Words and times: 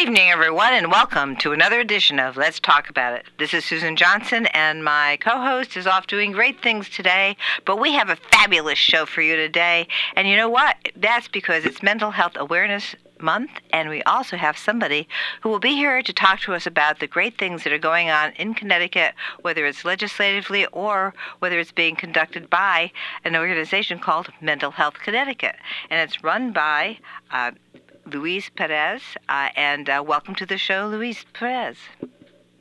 evening, 0.00 0.30
everyone, 0.30 0.72
and 0.72 0.90
welcome 0.90 1.36
to 1.36 1.52
another 1.52 1.78
edition 1.78 2.18
of 2.18 2.34
Let's 2.34 2.58
Talk 2.58 2.88
About 2.88 3.12
It. 3.12 3.26
This 3.38 3.52
is 3.52 3.66
Susan 3.66 3.96
Johnson, 3.96 4.46
and 4.46 4.82
my 4.82 5.18
co 5.20 5.38
host 5.38 5.76
is 5.76 5.86
off 5.86 6.06
doing 6.06 6.32
great 6.32 6.62
things 6.62 6.88
today, 6.88 7.36
but 7.66 7.78
we 7.78 7.92
have 7.92 8.08
a 8.08 8.16
fabulous 8.16 8.78
show 8.78 9.04
for 9.04 9.20
you 9.20 9.36
today. 9.36 9.86
And 10.16 10.26
you 10.26 10.36
know 10.36 10.48
what? 10.48 10.76
That's 10.96 11.28
because 11.28 11.66
it's 11.66 11.82
Mental 11.82 12.12
Health 12.12 12.32
Awareness 12.36 12.96
Month, 13.20 13.50
and 13.74 13.90
we 13.90 14.02
also 14.04 14.38
have 14.38 14.56
somebody 14.56 15.06
who 15.42 15.50
will 15.50 15.58
be 15.58 15.74
here 15.74 16.00
to 16.00 16.12
talk 16.14 16.40
to 16.40 16.54
us 16.54 16.66
about 16.66 17.00
the 17.00 17.06
great 17.06 17.36
things 17.36 17.64
that 17.64 17.72
are 17.74 17.78
going 17.78 18.08
on 18.08 18.32
in 18.38 18.54
Connecticut, 18.54 19.12
whether 19.42 19.66
it's 19.66 19.84
legislatively 19.84 20.64
or 20.72 21.12
whether 21.40 21.58
it's 21.58 21.72
being 21.72 21.94
conducted 21.94 22.48
by 22.48 22.90
an 23.26 23.36
organization 23.36 23.98
called 23.98 24.30
Mental 24.40 24.70
Health 24.70 24.94
Connecticut. 24.94 25.56
And 25.90 26.00
it's 26.00 26.24
run 26.24 26.52
by 26.52 26.98
uh, 27.30 27.50
Luis 28.12 28.48
Perez, 28.48 29.02
uh, 29.28 29.48
and 29.56 29.88
uh, 29.88 30.02
welcome 30.06 30.34
to 30.34 30.46
the 30.46 30.58
show, 30.58 30.88
Luis 30.88 31.24
Perez. 31.32 31.76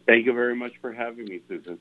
Thank 0.10 0.26
you 0.26 0.34
very 0.34 0.56
much 0.56 0.74
for 0.82 0.92
having 0.92 1.26
me, 1.26 1.40
Susan. 1.48 1.78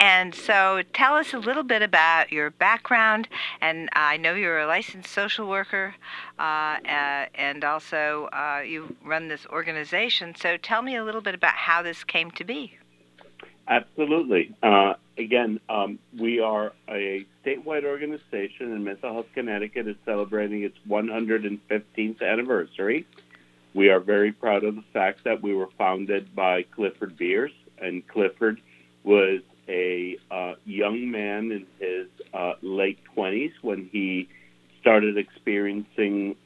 And 0.00 0.34
so, 0.34 0.82
tell 0.92 1.14
us 1.14 1.32
a 1.32 1.38
little 1.38 1.62
bit 1.62 1.80
about 1.80 2.32
your 2.32 2.50
background. 2.50 3.28
And 3.60 3.88
I 3.92 4.16
know 4.16 4.34
you're 4.34 4.58
a 4.58 4.66
licensed 4.66 5.12
social 5.12 5.48
worker, 5.48 5.94
uh, 6.40 6.42
uh, 6.84 7.26
and 7.36 7.62
also 7.62 8.28
uh, 8.32 8.62
you 8.66 8.96
run 9.04 9.28
this 9.28 9.46
organization. 9.46 10.34
So, 10.34 10.56
tell 10.56 10.82
me 10.82 10.96
a 10.96 11.04
little 11.04 11.20
bit 11.20 11.36
about 11.36 11.54
how 11.54 11.82
this 11.82 12.02
came 12.02 12.32
to 12.32 12.42
be. 12.42 12.78
Absolutely. 13.72 14.54
Uh, 14.62 14.94
again, 15.16 15.58
um, 15.70 15.98
we 16.18 16.40
are 16.40 16.74
a 16.90 17.26
statewide 17.42 17.84
organization, 17.84 18.70
and 18.70 18.84
Mental 18.84 19.14
Health 19.14 19.28
Connecticut 19.32 19.88
is 19.88 19.96
celebrating 20.04 20.62
its 20.62 20.76
115th 20.86 22.20
anniversary. 22.20 23.06
We 23.72 23.88
are 23.88 23.98
very 23.98 24.30
proud 24.30 24.64
of 24.64 24.74
the 24.74 24.84
fact 24.92 25.24
that 25.24 25.42
we 25.42 25.54
were 25.54 25.70
founded 25.78 26.34
by 26.34 26.64
Clifford 26.64 27.16
Beers, 27.16 27.52
and 27.78 28.06
Clifford 28.06 28.60
was 29.04 29.40
a 29.66 30.18
uh, 30.30 30.52
young 30.66 31.10
man 31.10 31.50
in 31.50 31.66
his 31.78 32.08
uh, 32.34 32.54
late 32.60 32.98
20s 33.16 33.52
when 33.62 33.88
he 33.90 34.28
started 34.82 35.16
experiencing 35.16 36.36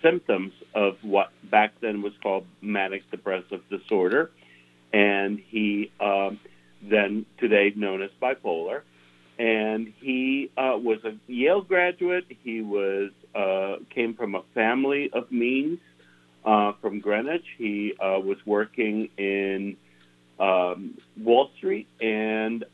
symptoms 0.00 0.52
of 0.72 0.98
what 1.02 1.30
back 1.50 1.72
then 1.80 2.00
was 2.00 2.12
called 2.22 2.46
manic 2.60 3.10
depressive 3.10 3.62
disorder. 3.70 4.30
And 4.92 5.40
he 5.48 5.90
um, 5.98 6.38
then 6.88 7.26
today 7.38 7.72
known 7.74 8.02
as 8.02 8.10
bipolar. 8.22 8.82
And 9.38 9.92
he 10.00 10.50
uh, 10.56 10.78
was 10.80 11.04
a 11.04 11.16
Yale 11.26 11.62
graduate. 11.62 12.24
He 12.44 12.60
was 12.60 13.10
uh, 13.34 13.76
came 13.90 14.14
from 14.14 14.34
a 14.36 14.42
family 14.54 15.10
of 15.12 15.30
means 15.32 15.80
uh, 16.44 16.72
from 16.80 17.00
Greenwich. 17.00 17.44
He 17.58 17.94
uh, 17.98 18.20
was 18.20 18.38
working 18.46 19.08
in 19.18 19.76
um, 20.38 20.98
Wall 21.16 21.50
Street, 21.56 21.88
and 22.00 22.64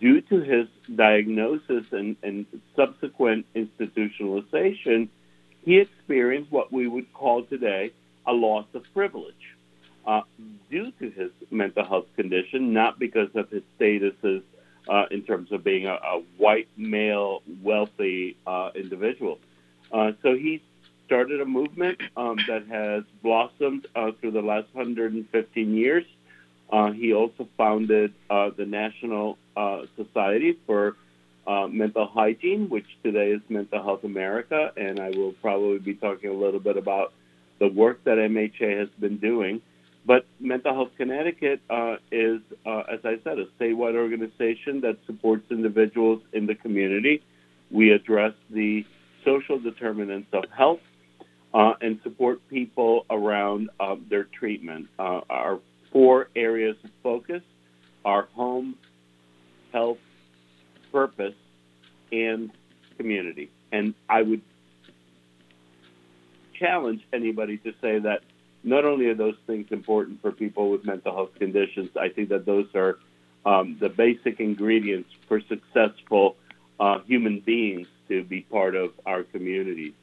due 0.00 0.20
to 0.22 0.40
his 0.40 0.66
diagnosis 0.94 1.84
and, 1.92 2.16
and 2.22 2.46
subsequent 2.74 3.46
institutionalization, 3.54 5.08
he 5.64 5.78
experienced 5.78 6.50
what 6.50 6.72
we 6.72 6.88
would 6.88 7.12
call 7.12 7.44
today 7.44 7.92
a 8.26 8.32
loss 8.32 8.66
of 8.74 8.82
privilege. 8.92 9.34
Uh, 10.08 10.22
due 10.70 10.90
to 10.92 11.10
his 11.10 11.30
mental 11.50 11.84
health 11.84 12.06
condition, 12.16 12.72
not 12.72 12.98
because 12.98 13.28
of 13.34 13.50
his 13.50 13.62
statuses 13.78 14.42
uh, 14.88 15.04
in 15.10 15.20
terms 15.20 15.52
of 15.52 15.62
being 15.62 15.84
a, 15.84 15.92
a 15.92 16.22
white 16.38 16.66
male 16.78 17.42
wealthy 17.62 18.34
uh, 18.46 18.70
individual. 18.74 19.38
Uh, 19.92 20.12
so 20.22 20.34
he 20.34 20.62
started 21.04 21.42
a 21.42 21.44
movement 21.44 22.00
um, 22.16 22.38
that 22.46 22.66
has 22.68 23.04
blossomed 23.22 23.86
uh, 23.94 24.10
through 24.12 24.30
the 24.30 24.40
last 24.40 24.66
115 24.72 25.74
years. 25.74 26.06
Uh, 26.72 26.90
he 26.92 27.12
also 27.12 27.46
founded 27.58 28.14
the 28.30 28.64
National 28.66 29.36
Society 29.94 30.58
for 30.66 30.96
Mental 31.46 32.06
Hygiene, 32.06 32.70
which 32.70 32.86
today 33.02 33.32
is 33.32 33.42
Mental 33.50 33.82
Health 33.82 34.04
America, 34.04 34.72
and 34.74 35.00
I 35.00 35.10
will 35.10 35.32
probably 35.32 35.80
be 35.80 35.92
talking 35.92 36.30
a 36.30 36.34
little 36.34 36.60
bit 36.60 36.78
about 36.78 37.12
the 37.58 37.68
work 37.68 38.04
that 38.04 38.16
MHA 38.16 38.78
has 38.78 38.88
been 38.98 39.18
doing. 39.18 39.60
But 40.06 40.26
Mental 40.40 40.72
Health 40.72 40.90
Connecticut 40.96 41.60
uh, 41.68 41.96
is, 42.10 42.40
as 42.64 43.00
I 43.04 43.18
said, 43.24 43.38
a 43.38 43.46
statewide 43.60 43.94
organization 43.94 44.80
that 44.80 44.96
supports 45.06 45.44
individuals 45.50 46.22
in 46.32 46.46
the 46.46 46.54
community. 46.54 47.22
We 47.70 47.90
address 47.90 48.32
the 48.48 48.86
social 49.24 49.58
determinants 49.58 50.28
of 50.32 50.44
health 50.56 50.80
uh, 51.52 51.74
and 51.80 52.00
support 52.02 52.46
people 52.48 53.06
around 53.10 53.70
uh, 53.80 53.96
their 54.08 54.24
treatment. 54.24 54.88
Uh, 54.98 55.20
our 55.28 55.60
four 55.92 56.28
areas 56.36 56.76
of 56.84 56.90
focus 57.02 57.42
are 58.04 58.28
home, 58.34 58.76
health, 59.72 59.98
purpose, 60.92 61.34
and 62.12 62.50
community. 62.96 63.50
And 63.72 63.94
I 64.08 64.22
would 64.22 64.42
challenge 66.58 67.02
anybody 67.12 67.58
to 67.58 67.72
say 67.80 67.98
that 68.00 68.20
not 68.68 68.84
only 68.84 69.06
are 69.06 69.14
those 69.14 69.36
things 69.46 69.66
important 69.70 70.20
for 70.22 70.32
people 70.32 70.70
with 70.70 70.84
mental 70.84 71.12
health 71.12 71.34
conditions, 71.38 71.90
I 71.96 72.08
think 72.08 72.28
that 72.28 72.46
those 72.46 72.66
are 72.74 72.98
um, 73.46 73.76
the 73.80 73.88
basic 73.88 74.40
ingredients 74.40 75.10
for 75.26 75.40
successful 75.40 76.36
uh, 76.78 77.00
human 77.00 77.40
beings 77.40 77.86
to 78.08 78.24
be 78.24 78.42
part 78.42 78.74
of 78.74 78.92
our 79.06 79.22
communities. 79.22 79.94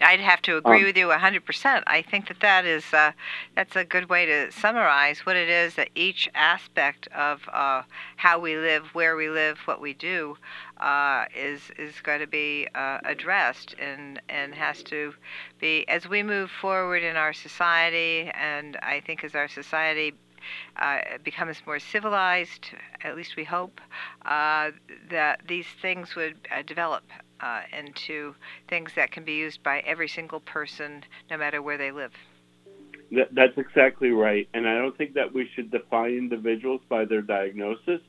I'd 0.00 0.20
have 0.20 0.42
to 0.42 0.56
agree 0.56 0.80
um, 0.80 0.84
with 0.84 0.96
you 0.96 1.08
100%. 1.08 1.82
I 1.86 2.02
think 2.02 2.28
that 2.28 2.40
that 2.40 2.64
is 2.64 2.84
uh, 2.92 3.12
that's 3.56 3.74
a 3.74 3.84
good 3.84 4.08
way 4.08 4.26
to 4.26 4.52
summarize 4.52 5.26
what 5.26 5.36
it 5.36 5.48
is 5.48 5.74
that 5.74 5.90
each 5.94 6.28
aspect 6.34 7.08
of 7.08 7.48
uh, 7.52 7.82
how 8.16 8.38
we 8.38 8.56
live, 8.56 8.94
where 8.94 9.16
we 9.16 9.28
live, 9.28 9.58
what 9.64 9.80
we 9.80 9.94
do, 9.94 10.36
uh, 10.80 11.26
is 11.36 11.60
is 11.78 12.00
going 12.02 12.20
to 12.20 12.26
be 12.26 12.68
uh, 12.74 12.98
addressed 13.04 13.74
and 13.78 14.20
and 14.28 14.54
has 14.54 14.82
to 14.84 15.12
be 15.60 15.86
as 15.88 16.08
we 16.08 16.22
move 16.22 16.50
forward 16.50 17.02
in 17.02 17.16
our 17.16 17.32
society, 17.32 18.30
and 18.34 18.76
I 18.82 19.00
think 19.00 19.24
as 19.24 19.34
our 19.34 19.48
society 19.48 20.14
uh, 20.76 20.98
becomes 21.24 21.62
more 21.66 21.78
civilized, 21.78 22.70
at 23.02 23.16
least 23.16 23.36
we 23.36 23.44
hope, 23.44 23.80
uh, 24.24 24.70
that 25.10 25.40
these 25.46 25.66
things 25.82 26.14
would 26.14 26.36
uh, 26.54 26.62
develop 26.62 27.04
uh, 27.40 27.62
into 27.76 28.34
things 28.68 28.92
that 28.96 29.10
can 29.10 29.24
be 29.24 29.34
used 29.34 29.62
by 29.62 29.80
every 29.80 30.08
single 30.08 30.40
person, 30.40 31.04
no 31.30 31.36
matter 31.36 31.62
where 31.62 31.78
they 31.78 31.90
live. 31.90 32.12
That, 33.12 33.28
that's 33.32 33.56
exactly 33.56 34.10
right. 34.10 34.48
And 34.54 34.68
I 34.68 34.76
don't 34.78 34.96
think 34.96 35.14
that 35.14 35.32
we 35.32 35.48
should 35.54 35.70
define 35.70 36.12
individuals 36.12 36.80
by 36.88 37.04
their 37.04 37.22
diagnosis. 37.22 38.00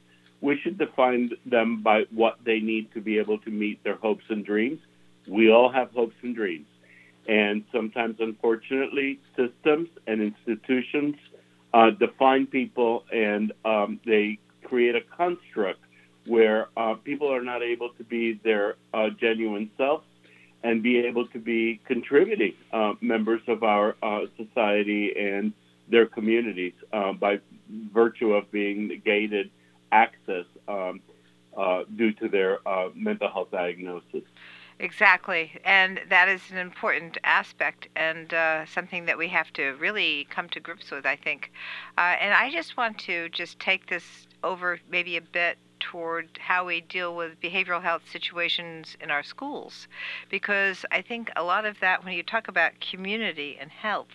We 0.41 0.59
should 0.61 0.77
define 0.77 1.31
them 1.45 1.81
by 1.83 2.03
what 2.11 2.37
they 2.45 2.59
need 2.59 2.93
to 2.93 3.01
be 3.01 3.17
able 3.17 3.39
to 3.39 3.49
meet 3.49 3.83
their 3.83 3.95
hopes 3.95 4.23
and 4.29 4.45
dreams. 4.45 4.79
We 5.27 5.51
all 5.51 5.71
have 5.71 5.91
hopes 5.91 6.15
and 6.21 6.35
dreams. 6.35 6.67
And 7.27 7.63
sometimes, 7.71 8.15
unfortunately, 8.19 9.19
systems 9.35 9.89
and 10.07 10.21
institutions 10.21 11.15
uh, 11.73 11.91
define 11.91 12.47
people 12.47 13.03
and 13.13 13.53
um, 13.65 13.99
they 14.05 14.39
create 14.63 14.95
a 14.95 15.01
construct 15.15 15.79
where 16.25 16.67
uh, 16.77 16.93
people 16.95 17.33
are 17.33 17.43
not 17.43 17.61
able 17.61 17.89
to 17.97 18.03
be 18.03 18.39
their 18.43 18.75
uh, 18.93 19.09
genuine 19.19 19.69
selves 19.77 20.05
and 20.63 20.83
be 20.83 20.99
able 20.99 21.27
to 21.27 21.39
be 21.39 21.79
contributing 21.85 22.53
uh, 22.73 22.93
members 23.01 23.41
of 23.47 23.63
our 23.63 23.95
uh, 24.03 24.21
society 24.37 25.13
and 25.17 25.53
their 25.89 26.05
communities 26.05 26.73
uh, 26.93 27.13
by 27.13 27.39
virtue 27.93 28.33
of 28.33 28.51
being 28.51 28.87
negated 28.87 29.49
access 29.91 30.45
um, 30.67 31.01
uh, 31.57 31.83
due 31.95 32.13
to 32.13 32.27
their 32.29 32.59
mental 32.95 33.29
health 33.29 33.51
diagnosis. 33.51 34.23
Exactly, 34.81 35.59
and 35.65 35.99
that 36.07 36.29
is 36.29 36.51
an 36.51 36.57
important 36.57 37.17
aspect 37.25 37.89
and 37.97 38.33
uh, 38.33 38.65
something 38.65 39.05
that 39.05 39.17
we 39.17 39.27
have 39.27 39.51
to 39.51 39.71
really 39.73 40.25
come 40.29 40.47
to 40.49 40.61
grips 40.61 40.89
with, 40.89 41.05
I 41.05 41.17
think. 41.17 41.51
Uh, 41.97 42.15
and 42.21 42.33
I 42.33 42.49
just 42.49 42.77
want 42.77 42.97
to 42.99 43.27
just 43.27 43.59
take 43.59 43.87
this 43.87 44.25
over 44.41 44.79
maybe 44.89 45.17
a 45.17 45.21
bit 45.21 45.57
toward 45.81 46.29
how 46.39 46.65
we 46.65 46.79
deal 46.79 47.13
with 47.13 47.41
behavioral 47.41 47.81
health 47.81 48.03
situations 48.09 48.95
in 49.01 49.11
our 49.11 49.23
schools. 49.23 49.89
Because 50.29 50.85
I 50.91 51.01
think 51.01 51.29
a 51.35 51.43
lot 51.43 51.65
of 51.65 51.81
that, 51.81 52.05
when 52.05 52.13
you 52.13 52.23
talk 52.23 52.47
about 52.47 52.79
community 52.79 53.57
and 53.59 53.69
health 53.69 54.07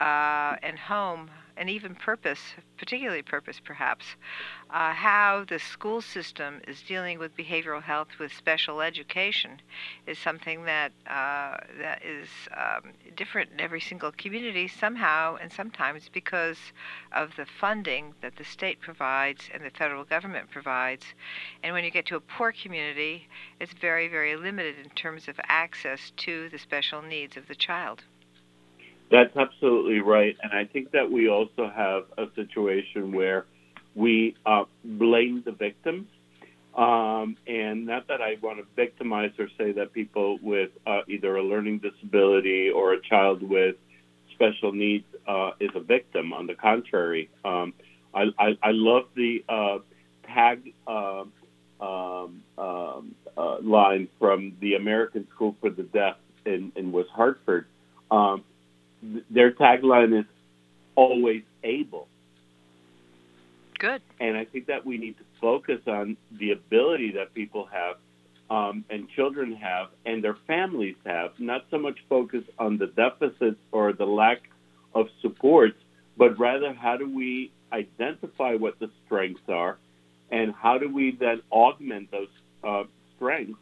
uh, 0.00 0.54
and 0.62 0.78
home, 0.78 1.30
and 1.60 1.68
even 1.68 1.94
purpose, 1.94 2.40
particularly 2.78 3.20
purpose 3.20 3.60
perhaps, 3.62 4.16
uh, 4.70 4.94
how 4.94 5.44
the 5.46 5.58
school 5.58 6.00
system 6.00 6.58
is 6.66 6.80
dealing 6.80 7.18
with 7.18 7.36
behavioral 7.36 7.82
health 7.82 8.08
with 8.18 8.32
special 8.32 8.80
education 8.80 9.60
is 10.06 10.18
something 10.18 10.64
that 10.64 10.90
uh, 11.06 11.58
that 11.78 12.02
is 12.02 12.28
um, 12.56 12.92
different 13.14 13.50
in 13.52 13.60
every 13.60 13.80
single 13.80 14.10
community 14.12 14.66
somehow, 14.66 15.36
and 15.36 15.52
sometimes 15.52 16.08
because 16.08 16.56
of 17.12 17.36
the 17.36 17.44
funding 17.44 18.14
that 18.22 18.36
the 18.36 18.44
state 18.44 18.80
provides 18.80 19.50
and 19.52 19.62
the 19.62 19.70
federal 19.70 20.04
government 20.04 20.50
provides. 20.50 21.04
And 21.62 21.74
when 21.74 21.84
you 21.84 21.90
get 21.90 22.06
to 22.06 22.16
a 22.16 22.20
poor 22.20 22.52
community, 22.52 23.28
it's 23.60 23.74
very, 23.74 24.08
very 24.08 24.34
limited 24.34 24.76
in 24.82 24.88
terms 24.90 25.28
of 25.28 25.38
access 25.44 26.10
to 26.16 26.48
the 26.48 26.58
special 26.58 27.02
needs 27.02 27.36
of 27.36 27.48
the 27.48 27.54
child. 27.54 28.04
That's 29.10 29.36
absolutely 29.36 30.00
right. 30.00 30.36
And 30.42 30.52
I 30.52 30.64
think 30.64 30.92
that 30.92 31.10
we 31.10 31.28
also 31.28 31.70
have 31.74 32.04
a 32.16 32.32
situation 32.36 33.12
where 33.12 33.46
we 33.94 34.36
uh, 34.46 34.64
blame 34.84 35.42
the 35.44 35.52
victims. 35.52 36.06
Um, 36.76 37.36
and 37.48 37.86
not 37.86 38.06
that 38.06 38.22
I 38.22 38.36
want 38.40 38.58
to 38.58 38.64
victimize 38.76 39.32
or 39.38 39.48
say 39.58 39.72
that 39.72 39.92
people 39.92 40.38
with 40.40 40.70
uh, 40.86 41.00
either 41.08 41.36
a 41.36 41.42
learning 41.42 41.80
disability 41.80 42.70
or 42.70 42.92
a 42.92 43.02
child 43.02 43.42
with 43.42 43.74
special 44.34 44.72
needs 44.72 45.04
uh, 45.26 45.50
is 45.58 45.70
a 45.74 45.80
victim. 45.80 46.32
On 46.32 46.46
the 46.46 46.54
contrary, 46.54 47.28
um, 47.44 47.74
I, 48.14 48.26
I, 48.38 48.58
I, 48.62 48.70
love 48.70 49.06
the 49.16 49.44
uh, 49.48 49.78
tag 50.26 50.72
uh, 50.86 51.24
um, 51.80 52.42
um, 52.56 53.14
uh, 53.36 53.56
line 53.60 54.08
from 54.20 54.52
the 54.60 54.74
American 54.74 55.26
School 55.34 55.56
for 55.60 55.70
the 55.70 55.82
Deaf 55.82 56.16
in, 56.46 56.72
in 56.76 56.92
West 56.92 57.10
Hartford. 57.12 57.66
Um, 58.10 58.44
their 59.02 59.52
tagline 59.52 60.18
is 60.18 60.26
always 60.94 61.42
able. 61.62 62.08
Good. 63.78 64.02
And 64.20 64.36
I 64.36 64.44
think 64.44 64.66
that 64.66 64.84
we 64.84 64.98
need 64.98 65.16
to 65.18 65.24
focus 65.40 65.80
on 65.86 66.16
the 66.38 66.52
ability 66.52 67.12
that 67.12 67.32
people 67.32 67.66
have 67.72 67.96
um, 68.50 68.84
and 68.90 69.08
children 69.08 69.54
have 69.54 69.88
and 70.04 70.22
their 70.22 70.36
families 70.46 70.96
have, 71.06 71.30
not 71.38 71.64
so 71.70 71.78
much 71.78 71.98
focus 72.08 72.44
on 72.58 72.76
the 72.76 72.88
deficits 72.88 73.60
or 73.72 73.92
the 73.92 74.04
lack 74.04 74.42
of 74.94 75.06
supports, 75.22 75.78
but 76.18 76.38
rather 76.38 76.74
how 76.74 76.96
do 76.96 77.08
we 77.08 77.52
identify 77.72 78.54
what 78.54 78.78
the 78.80 78.90
strengths 79.06 79.48
are 79.48 79.78
and 80.30 80.52
how 80.54 80.78
do 80.78 80.92
we 80.92 81.16
then 81.18 81.40
augment 81.50 82.10
those 82.10 82.28
uh, 82.64 82.82
strengths 83.16 83.60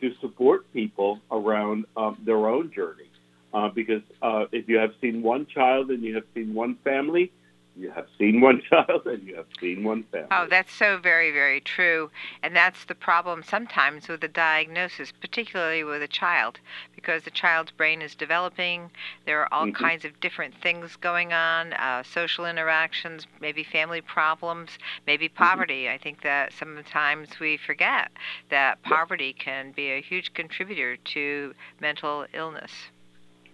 to 0.00 0.12
support 0.20 0.72
people 0.72 1.20
around 1.30 1.84
um, 1.96 2.16
their 2.24 2.48
own 2.48 2.70
journey. 2.72 3.07
Uh, 3.52 3.68
because 3.68 4.02
uh, 4.20 4.44
if 4.52 4.68
you 4.68 4.76
have 4.76 4.92
seen 5.00 5.22
one 5.22 5.46
child 5.46 5.90
and 5.90 6.02
you 6.02 6.14
have 6.14 6.24
seen 6.34 6.52
one 6.52 6.76
family, 6.84 7.32
you 7.78 7.90
have 7.92 8.06
seen 8.18 8.40
one 8.42 8.60
child 8.68 9.06
and 9.06 9.22
you 9.22 9.36
have 9.36 9.46
seen 9.60 9.84
one 9.84 10.02
family. 10.04 10.28
Oh, 10.30 10.46
that's 10.50 10.72
so 10.72 10.98
very, 10.98 11.30
very 11.30 11.60
true. 11.60 12.10
And 12.42 12.54
that's 12.54 12.84
the 12.84 12.94
problem 12.94 13.42
sometimes 13.42 14.08
with 14.08 14.20
the 14.20 14.28
diagnosis, 14.28 15.12
particularly 15.12 15.84
with 15.84 16.02
a 16.02 16.08
child, 16.08 16.58
because 16.94 17.22
the 17.22 17.30
child's 17.30 17.70
brain 17.70 18.02
is 18.02 18.14
developing. 18.14 18.90
There 19.26 19.40
are 19.40 19.52
all 19.52 19.66
mm-hmm. 19.66 19.82
kinds 19.82 20.04
of 20.04 20.18
different 20.20 20.54
things 20.60 20.96
going 20.96 21.32
on 21.32 21.72
uh, 21.74 22.02
social 22.02 22.44
interactions, 22.44 23.26
maybe 23.40 23.62
family 23.62 24.00
problems, 24.00 24.70
maybe 25.06 25.28
mm-hmm. 25.28 25.42
poverty. 25.42 25.84
Mm-hmm. 25.84 25.94
I 25.94 25.98
think 25.98 26.22
that 26.22 26.52
sometimes 26.52 27.38
we 27.40 27.56
forget 27.56 28.10
that 28.50 28.82
poverty 28.82 29.32
can 29.32 29.72
be 29.72 29.90
a 29.92 30.02
huge 30.02 30.34
contributor 30.34 30.96
to 30.96 31.54
mental 31.80 32.26
illness. 32.34 32.72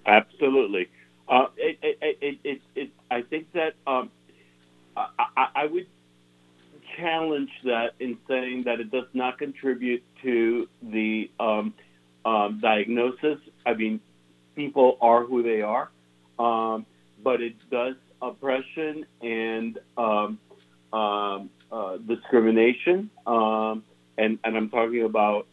Absolutely. 0.07 0.89
Uh, 1.29 1.47
it, 1.57 1.79
it, 1.83 2.39
it, 2.45 2.61
it, 2.75 2.91
I 3.11 3.23
think 3.23 3.53
that 3.53 3.75
um, 3.87 4.11
I, 4.97 5.47
I 5.55 5.67
would 5.67 5.87
challenge 6.97 7.51
that 7.65 7.95
in 7.99 8.19
saying 8.29 8.65
that 8.67 8.81
it 8.81 8.91
does 8.91 9.07
not 9.15 9.39
contribute 9.39 10.03
to 10.23 10.69
the 10.83 11.31
um, 11.41 11.75
um, 12.25 12.61
diagnosis. 12.63 13.39
I 13.67 13.75
mean, 13.75 14.01
people 14.55 14.99
are 15.01 15.25
who 15.25 15.43
they 15.43 15.63
are, 15.63 15.91
um, 16.39 16.87
but 17.23 17.41
it 17.41 17.55
does 17.71 17.95
oppression 18.21 19.07
and 19.23 19.79
um, 19.97 20.39
um, 20.93 21.51
uh, 21.73 21.97
discrimination, 21.97 23.11
um, 23.27 23.83
and, 24.17 24.39
and 24.45 24.57
I'm 24.57 24.71
talking 24.71 25.05
about 25.05 25.47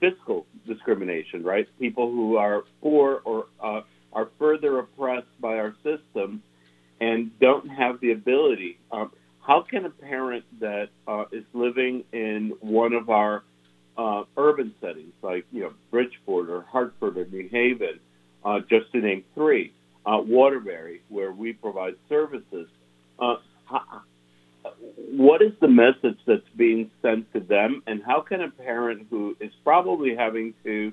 fiscal 0.00 0.46
discrimination, 0.66 1.42
right? 1.44 1.66
People 1.78 2.10
who 2.10 2.36
are 2.36 2.64
poor 2.80 3.20
or 3.24 3.46
uh, 3.62 3.82
are 4.12 4.28
further 4.38 4.78
oppressed 4.78 5.40
by 5.40 5.58
our 5.58 5.74
system 5.84 6.42
and 7.00 7.38
don't 7.38 7.68
have 7.68 8.00
the 8.00 8.12
ability. 8.12 8.78
Um, 8.90 9.12
how 9.40 9.62
can 9.62 9.84
a 9.86 9.90
parent 9.90 10.44
that 10.60 10.88
uh, 11.06 11.24
is 11.32 11.44
living 11.52 12.04
in 12.12 12.52
one 12.60 12.92
of 12.92 13.08
our 13.08 13.42
uh, 13.96 14.24
urban 14.36 14.74
settings, 14.80 15.12
like 15.22 15.44
you 15.50 15.62
know 15.62 15.72
Bridgeport 15.90 16.48
or 16.48 16.62
Hartford 16.62 17.16
or 17.16 17.26
New 17.26 17.48
Haven, 17.50 18.00
uh, 18.44 18.60
just 18.60 18.90
to 18.92 19.00
name 19.00 19.24
three, 19.34 19.72
uh, 20.06 20.18
Waterbury, 20.20 21.02
where 21.08 21.32
we 21.32 21.52
provide 21.52 21.94
services, 22.08 22.68
uh, 23.18 23.36
how, 23.66 24.02
what 25.08 25.42
is 25.42 25.52
the 25.60 25.68
message 25.68 26.18
that's 26.26 26.48
being 26.56 26.90
sent 27.02 27.32
to 27.32 27.40
them, 27.40 27.82
and 27.86 28.02
how 28.04 28.20
can 28.20 28.42
a 28.42 28.50
parent 28.50 29.06
who 29.10 29.36
is 29.40 29.52
probably 29.64 30.14
having 30.16 30.54
to 30.64 30.92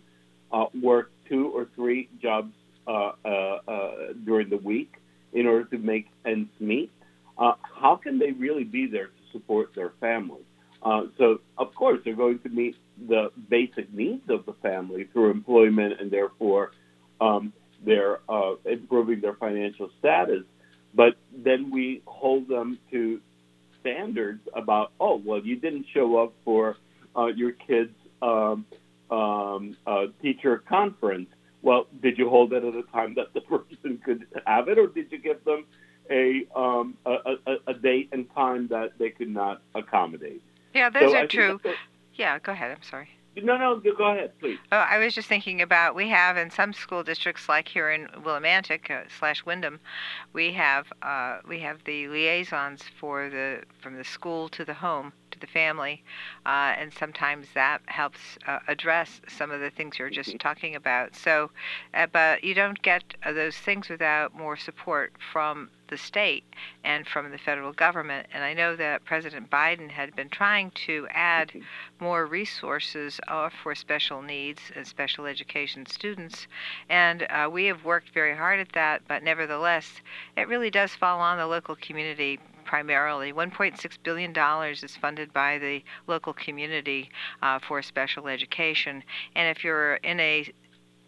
uh, 0.52 0.66
work 0.82 1.12
two 1.30 1.48
or 1.48 1.68
three 1.76 2.10
jobs 2.22 2.54
uh, 2.88 3.12
uh, 3.26 3.58
uh, 3.68 3.92
during 4.26 4.50
the 4.50 4.58
week 4.58 4.94
in 5.34 5.46
order 5.46 5.66
to 5.66 5.78
make 5.78 6.08
ends 6.26 6.50
meet, 6.60 6.92
how 7.38 8.00
can 8.02 8.18
they 8.18 8.32
really 8.32 8.64
be 8.64 8.88
there 8.88 9.08
to 9.08 9.32
support 9.32 9.72
their 9.76 9.92
family? 10.00 10.42
so, 11.18 11.42
of 11.58 11.76
course, 11.76 12.00
they're 12.06 12.16
going 12.16 12.40
to 12.40 12.50
meet 12.50 12.76
the 13.10 13.30
basic 13.50 13.94
needs 13.94 14.24
of 14.30 14.46
the 14.46 14.54
family 14.62 15.04
through 15.12 15.32
employment 15.32 16.00
and 16.00 16.10
therefore 16.10 16.72
um, 17.20 17.52
they're 17.86 18.20
uh, 18.30 18.54
improving 18.66 19.22
their 19.22 19.34
financial 19.34 19.90
status. 20.00 20.44
But 20.94 21.16
then 21.36 21.70
we 21.72 22.02
hold 22.06 22.48
them 22.48 22.80
to 22.92 23.20
standards 23.88 24.42
about, 24.54 24.92
oh, 25.00 25.22
well, 25.24 25.40
you 25.40 25.56
didn't 25.56 25.86
show 25.94 26.18
up 26.18 26.34
for 26.44 26.78
uh, 27.16 27.28
your 27.28 27.52
kid's 27.52 27.96
um, 28.22 28.66
um, 29.10 29.78
uh, 29.86 30.06
teacher 30.22 30.64
conference. 30.68 31.30
Well, 31.62 31.88
did 32.02 32.18
you 32.18 32.30
hold 32.30 32.54
it 32.54 32.64
at 32.64 32.74
a 32.76 32.84
time 32.84 33.16
that 33.16 33.34
the 33.34 33.42
person 33.82 34.00
could 34.04 34.28
have 34.46 34.68
it, 34.68 34.78
or 34.78 34.88
did 34.88 35.12
you 35.12 35.20
give 35.20 35.44
them 35.44 35.66
a 36.10 36.48
um, 36.56 36.96
a, 37.06 37.36
a, 37.46 37.56
a 37.68 37.74
date 37.74 38.10
and 38.12 38.34
time 38.34 38.68
that 38.68 38.98
they 38.98 39.10
could 39.10 39.30
not 39.30 39.62
accommodate? 39.76 40.42
Yeah, 40.74 40.90
those 40.90 41.12
so 41.12 41.18
are 41.18 41.28
true. 41.28 41.60
Yeah, 42.14 42.40
go 42.40 42.52
ahead. 42.52 42.72
I'm 42.72 42.84
sorry. 42.84 43.10
No, 43.44 43.58
no, 43.58 43.80
go 43.80 44.12
ahead, 44.12 44.32
please. 44.40 44.58
Oh, 44.72 44.78
I 44.78 44.98
was 44.98 45.14
just 45.14 45.28
thinking 45.28 45.62
about 45.62 45.96
we 45.96 46.10
have 46.10 46.38
in 46.38 46.50
some 46.50 46.74
school 46.74 47.04
districts, 47.04 47.48
like 47.48 47.68
here 47.68 47.92
in 47.92 48.08
Willimantic 48.08 48.90
uh, 48.90 49.04
slash 49.20 49.46
Windham, 49.46 49.80
we 50.34 50.54
have 50.54 50.92
uh, 51.02 51.40
we 51.48 51.60
have 51.60 51.84
the 51.84 52.08
liaisons 52.08 52.84
for 53.00 53.30
the 53.30 53.64
from 53.82 53.96
the 53.96 54.04
school 54.04 54.50
to 54.50 54.66
the 54.66 54.74
home 54.74 55.14
to 55.32 55.40
the 55.40 55.48
family, 55.48 56.04
uh, 56.46 56.74
and 56.78 56.94
sometimes 56.94 57.48
that 57.54 57.82
helps 57.86 58.38
uh, 58.48 58.60
address 58.68 59.22
some 59.28 59.52
of 59.52 59.60
the 59.60 59.70
things 59.70 60.00
you're 60.00 60.10
just 60.10 60.30
mm-hmm. 60.30 60.38
talking 60.38 60.76
about. 60.76 61.16
So, 61.16 61.52
uh, 61.94 62.08
but 62.12 62.44
you 62.44 62.54
don't 62.54 62.82
get 62.82 63.04
uh, 63.24 63.34
those 63.34 63.58
things 63.58 63.90
without 63.90 64.36
more 64.36 64.58
support 64.58 65.14
from 65.32 65.70
the 65.88 65.98
state 65.98 66.44
and 66.84 67.08
from 67.08 67.32
the 67.32 67.38
federal 67.38 67.74
government. 67.74 68.28
And 68.34 68.44
I 68.44 68.54
know 68.54 68.76
that 68.76 69.06
President 69.06 69.50
Biden 69.50 69.90
had 69.90 70.16
been 70.16 70.30
trying 70.30 70.72
to 70.86 71.08
add 71.12 71.52
more 72.00 72.26
resources 72.26 73.20
uh, 73.28 73.50
for 73.50 73.76
special 73.76 74.22
needs 74.22 74.62
and 74.76 74.86
special 74.86 75.26
education 75.26 75.86
students. 75.86 76.48
And 76.90 77.24
uh, 77.24 77.50
we 77.52 77.66
have 77.66 77.86
worked 77.86 78.10
very 78.14 78.36
hard 78.36 78.60
at 78.60 78.74
that, 78.74 79.02
but 79.08 79.24
nevertheless, 79.24 80.02
it 80.36 80.48
really 80.48 80.70
does 80.70 80.96
fall 80.96 81.20
on 81.20 81.38
the 81.38 81.48
local 81.48 81.76
community 81.76 82.40
primarily. 82.68 83.34
$1.6 83.34 83.98
billion 84.04 84.34
is 84.72 84.96
funded 84.98 85.34
by 85.34 85.58
the 85.58 85.82
local 86.06 86.34
community 86.34 87.10
uh, 87.42 87.58
for 87.60 87.82
special 87.82 88.28
education. 88.28 89.02
And 89.36 89.56
if 89.56 89.64
you're 89.64 89.96
in 89.96 90.20
a 90.20 90.52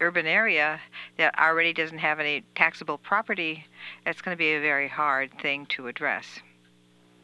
urban 0.02 0.26
area 0.26 0.80
that 1.18 1.38
already 1.38 1.74
doesn't 1.74 2.00
have 2.00 2.20
any 2.20 2.44
taxable 2.56 2.98
property, 2.98 3.66
that's 4.06 4.22
going 4.22 4.36
to 4.36 4.40
be 4.40 4.54
a 4.54 4.60
very 4.60 4.88
hard 4.88 5.32
thing 5.42 5.66
to 5.68 5.88
address. 5.88 6.40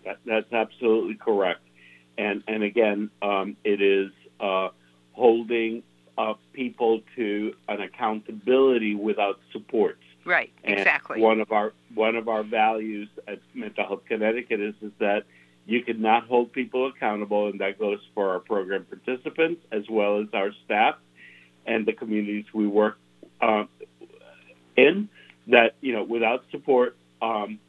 That, 0.04 0.18
that's 0.26 0.52
absolutely 0.54 1.16
correct. 1.16 1.62
And, 2.18 2.44
and 2.48 2.64
again, 2.64 3.10
um, 3.22 3.58
it 3.64 3.82
is 3.82 4.12
uh, 4.40 4.70
holding 5.14 5.84
uh, 6.18 6.36
people 6.54 7.02
to 7.16 7.54
an 7.68 7.82
accountability 7.82 8.96
without 8.96 9.40
supports. 9.52 10.02
Right, 10.24 10.52
and 10.64 10.80
exactly. 10.80 11.22
One 11.22 11.40
of 11.40 11.52
our 11.52 11.74
one 11.94 12.16
of 12.16 12.28
our 12.28 12.42
values 12.42 13.10
at 13.28 13.40
Mental 13.54 13.86
Health 13.86 14.06
Connecticut 14.08 14.60
is, 14.60 14.74
is 14.82 14.92
that 14.98 15.26
you 15.68 15.84
cannot 15.84 16.26
hold 16.26 16.52
people 16.52 16.88
accountable, 16.88 17.48
and 17.48 17.60
that 17.60 17.78
goes 17.78 18.00
for 18.16 18.32
our 18.32 18.40
program 18.40 18.86
participants 18.86 19.62
as 19.72 19.84
well 19.88 20.20
as 20.20 20.28
our 20.34 20.52
staff 20.66 20.96
and 21.66 21.86
the 21.86 21.94
communities 21.94 22.46
we 22.54 22.68
work 22.68 22.98
uh, 23.42 23.66
in. 24.76 25.10
That 25.48 25.76
you 25.82 25.94
know, 25.94 26.04
without 26.04 26.44
support, 26.50 26.98
um, 27.22 27.60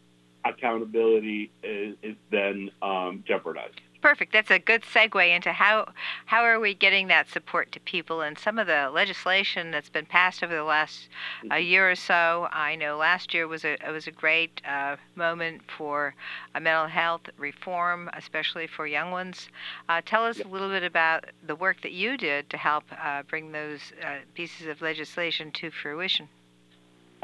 accountability 0.44 1.50
is, 1.62 1.96
is 2.02 2.16
then 2.30 2.70
um, 2.80 3.22
jeopardized 3.26 3.80
perfect. 4.06 4.32
That's 4.32 4.52
a 4.52 4.60
good 4.60 4.82
segue 4.82 5.34
into 5.34 5.50
how 5.50 5.88
how 6.26 6.42
are 6.42 6.60
we 6.60 6.74
getting 6.74 7.08
that 7.08 7.28
support 7.28 7.72
to 7.72 7.80
people 7.80 8.20
and 8.20 8.38
some 8.38 8.56
of 8.56 8.68
the 8.68 8.88
legislation 8.94 9.72
that's 9.72 9.88
been 9.88 10.06
passed 10.06 10.44
over 10.44 10.54
the 10.54 10.62
last 10.62 11.08
uh, 11.42 11.54
mm-hmm. 11.54 11.66
year 11.66 11.90
or 11.90 11.96
so. 11.96 12.46
I 12.52 12.76
know 12.76 12.98
last 12.98 13.34
year 13.34 13.48
was 13.48 13.64
a 13.64 13.72
it 13.84 13.90
was 13.90 14.06
a 14.06 14.12
great 14.12 14.62
uh, 14.64 14.94
moment 15.16 15.62
for 15.76 16.14
uh, 16.54 16.60
mental 16.60 16.86
health 16.86 17.22
reform, 17.36 18.08
especially 18.14 18.68
for 18.68 18.86
young 18.86 19.10
ones. 19.10 19.48
Uh, 19.88 20.00
tell 20.06 20.24
us 20.24 20.38
a 20.38 20.46
little 20.46 20.68
bit 20.68 20.84
about 20.84 21.24
the 21.44 21.56
work 21.56 21.82
that 21.82 21.90
you 21.90 22.16
did 22.16 22.48
to 22.50 22.56
help 22.56 22.84
uh, 23.02 23.24
bring 23.24 23.50
those 23.50 23.92
uh, 24.04 24.18
pieces 24.34 24.68
of 24.68 24.80
legislation 24.82 25.50
to 25.50 25.72
fruition. 25.72 26.28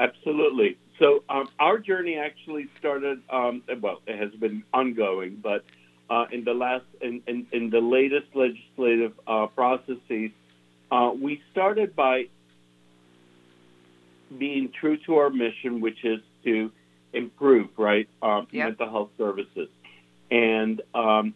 Absolutely. 0.01 0.77
So 0.99 1.23
um, 1.29 1.47
our 1.59 1.79
journey 1.79 2.17
actually 2.17 2.67
started. 2.77 3.21
Um, 3.29 3.63
well, 3.79 4.01
it 4.05 4.19
has 4.19 4.31
been 4.33 4.63
ongoing, 4.73 5.39
but 5.41 5.63
uh, 6.13 6.25
in 6.31 6.43
the 6.43 6.53
last 6.53 6.85
in, 7.01 7.21
in, 7.27 7.47
in 7.51 7.69
the 7.69 7.79
latest 7.79 8.27
legislative 8.35 9.13
uh, 9.25 9.47
processes, 9.47 10.31
uh, 10.91 11.11
we 11.19 11.41
started 11.51 11.95
by 11.95 12.25
being 14.37 14.71
true 14.79 14.97
to 15.05 15.15
our 15.15 15.29
mission, 15.29 15.81
which 15.81 16.03
is 16.03 16.19
to 16.43 16.71
improve 17.13 17.67
right 17.77 18.07
um, 18.21 18.47
yep. 18.51 18.67
mental 18.69 18.89
health 18.89 19.09
services, 19.17 19.69
and 20.29 20.81
um, 20.93 21.33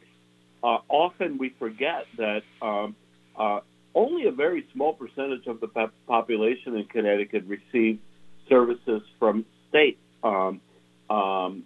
uh, 0.64 0.78
often 0.90 1.38
we 1.40 1.50
forget 1.58 2.06
that 2.18 2.44
um, 2.62 2.96
uh, 3.36 3.60
only 3.96 4.28
a 4.28 4.32
very 4.32 4.64
small 4.74 4.94
percentage 4.94 5.48
of 5.48 5.60
the 5.60 5.90
population 6.06 6.76
in 6.76 6.86
Connecticut 6.86 7.46
receive 7.48 8.00
services 8.48 9.02
from 9.18 9.44
state 9.70 9.98
um, 10.24 10.62
um, 11.10 11.64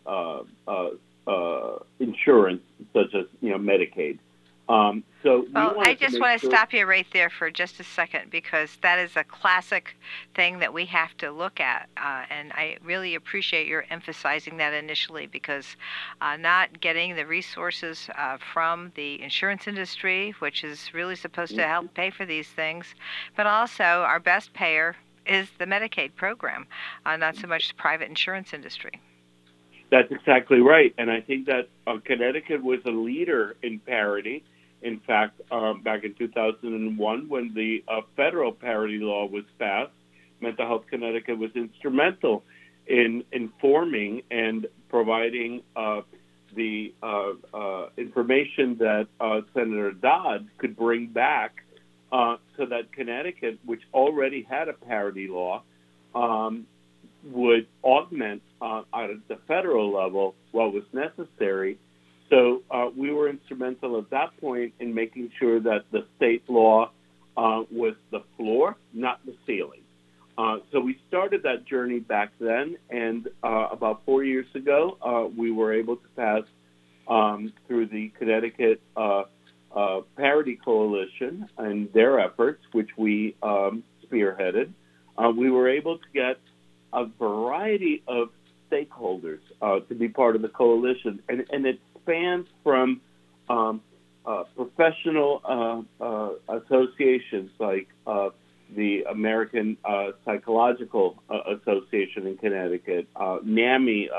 uh, 1.31 1.79
insurance, 2.00 2.61
such 2.93 3.13
as 3.15 3.25
you 3.41 3.51
know 3.51 3.57
Medicaid. 3.57 4.19
Um, 4.69 5.03
so 5.23 5.45
well, 5.53 5.75
we 5.77 5.85
I 5.85 5.95
just 5.95 6.19
want 6.19 6.39
to 6.39 6.47
sure 6.47 6.50
stop 6.50 6.71
you 6.73 6.85
right 6.85 7.05
there 7.11 7.29
for 7.29 7.51
just 7.51 7.79
a 7.79 7.83
second 7.83 8.31
because 8.31 8.77
that 8.81 9.00
is 9.00 9.17
a 9.17 9.23
classic 9.23 9.95
thing 10.33 10.59
that 10.59 10.73
we 10.73 10.85
have 10.85 11.15
to 11.17 11.31
look 11.31 11.59
at, 11.59 11.89
uh, 11.97 12.23
and 12.29 12.51
I 12.53 12.77
really 12.83 13.15
appreciate 13.15 13.67
your 13.67 13.85
emphasizing 13.89 14.57
that 14.57 14.73
initially 14.73 15.27
because 15.27 15.75
uh, 16.21 16.38
not 16.38 16.79
getting 16.79 17.15
the 17.15 17.25
resources 17.25 18.09
uh, 18.17 18.38
from 18.53 18.91
the 18.95 19.21
insurance 19.21 19.67
industry, 19.67 20.33
which 20.39 20.63
is 20.63 20.93
really 20.93 21.15
supposed 21.15 21.55
to 21.55 21.67
help 21.67 21.85
mm-hmm. 21.85 21.95
pay 21.95 22.09
for 22.09 22.25
these 22.25 22.47
things, 22.47 22.95
but 23.35 23.47
also 23.47 23.83
our 23.83 24.19
best 24.19 24.53
payer 24.53 24.95
is 25.25 25.50
the 25.59 25.65
Medicaid 25.65 26.15
program, 26.15 26.65
uh, 27.05 27.17
not 27.17 27.35
so 27.35 27.47
much 27.47 27.67
the 27.67 27.75
private 27.75 28.09
insurance 28.09 28.53
industry. 28.53 29.01
That's 29.91 30.10
exactly 30.10 30.60
right, 30.60 30.95
and 30.98 31.12
I 31.12 31.19
think 31.19 31.48
that 31.48 31.67
uh, 31.86 31.98
Connecticut 32.05 32.63
was 32.63 32.79
a 32.86 32.91
leader 32.91 33.57
in 33.62 33.79
parity. 33.79 34.45
In 34.81 35.01
fact, 35.01 35.41
um, 35.51 35.81
back 35.81 36.05
in 36.05 36.13
2001, 36.13 37.27
when 37.27 37.53
the 37.53 37.83
uh, 37.89 38.00
federal 38.15 38.53
parity 38.53 39.00
law 39.00 39.25
was 39.25 39.43
passed, 39.60 39.91
Mental 40.39 40.65
Health 40.65 40.86
Connecticut 40.89 41.38
was 41.38 41.51
instrumental 41.55 42.43
in 42.88 43.25
informing 43.33 44.21
and 44.31 44.65
providing 44.88 45.62
uh, 45.75 46.01
the 46.55 46.93
uh, 47.03 47.31
uh 47.53 47.89
information 47.98 48.77
that 48.77 49.07
uh, 49.19 49.41
Senator 49.53 49.91
Dodd 49.91 50.48
could 50.57 50.75
bring 50.75 51.07
back 51.07 51.63
uh, 52.12 52.38
so 52.57 52.65
that 52.65 52.91
Connecticut, 52.93 53.60
which 53.65 53.81
already 53.93 54.43
had 54.50 54.67
a 54.67 54.74
parity 54.74 55.27
law, 55.27 55.63
um, 56.15 56.65
would 57.23 57.67
augment 57.83 58.41
at 58.61 58.85
the 59.27 59.37
federal 59.47 59.93
level 59.93 60.35
what 60.51 60.73
was 60.73 60.83
necessary 60.93 61.77
so 62.31 62.63
uh, 62.71 62.87
we 62.95 63.11
were 63.11 63.29
instrumental 63.29 63.99
at 63.99 64.09
that 64.09 64.29
point 64.39 64.73
in 64.79 64.95
making 64.95 65.31
sure 65.37 65.59
that 65.59 65.83
the 65.91 66.07
state 66.15 66.49
law 66.49 66.91
uh, 67.35 67.63
was 67.69 67.95
the 68.09 68.23
floor, 68.37 68.77
not 68.93 69.23
the 69.25 69.35
ceiling. 69.45 69.81
Uh, 70.37 70.57
so 70.71 70.79
we 70.79 70.97
started 71.09 71.43
that 71.43 71.65
journey 71.65 71.99
back 71.99 72.31
then, 72.39 72.77
and 72.89 73.27
uh, 73.43 73.67
about 73.71 74.01
four 74.05 74.23
years 74.23 74.45
ago, 74.55 74.97
uh, 75.01 75.27
we 75.37 75.51
were 75.51 75.73
able 75.73 75.97
to 75.97 76.07
pass 76.15 76.43
um, 77.09 77.51
through 77.67 77.87
the 77.87 78.09
Connecticut 78.17 78.81
uh, 78.95 79.23
Parity 80.15 80.57
Coalition 80.63 81.49
and 81.57 81.91
their 81.93 82.19
efforts, 82.19 82.63
which 82.71 82.89
we 82.97 83.35
um, 83.43 83.83
spearheaded. 84.05 84.71
we 85.35 85.51
were 85.51 85.69
able 85.69 85.97
to 85.97 86.05
get 86.13 86.37
a 86.93 87.05
variety 87.19 88.03
of 88.07 88.29
stakeholders 88.71 89.39
to 89.62 89.95
be 89.95 90.07
part 90.07 90.36
of 90.36 90.41
the 90.41 90.50
coalition, 90.50 91.21
and, 91.29 91.45
and 91.51 91.65
it 91.65 91.79
spans 92.01 92.48
from 92.63 93.01
um, 93.50 93.81
uh, 94.25 94.43
professional 94.55 95.41
uh, 95.43 96.03
uh, 96.03 96.60
associations 96.60 97.50
like 97.60 97.88
uh, 98.05 98.29
the 98.75 99.03
American 99.10 99.77
uh, 99.83 100.12
Psychological 100.24 101.21
Association 101.29 102.27
in 102.27 102.38
Connecticut, 102.38 103.07
NAMI, 103.43 104.10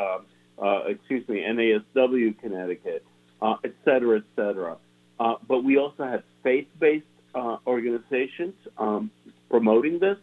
excuse 0.87 1.27
me, 1.29 1.41
NASW 1.41 2.39
Connecticut, 2.41 3.05
et 3.65 3.73
cetera, 3.85 4.19
et 4.19 4.25
cetera. 4.37 4.77
but 5.19 5.65
we 5.65 5.79
also 5.79 6.05
have 6.05 6.23
faith-based 6.43 7.07
organizations 7.67 8.55
um, 8.77 9.11
promoting 9.49 10.01
this. 10.01 10.19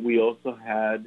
we 0.00 0.18
also 0.18 0.56
had 0.64 1.06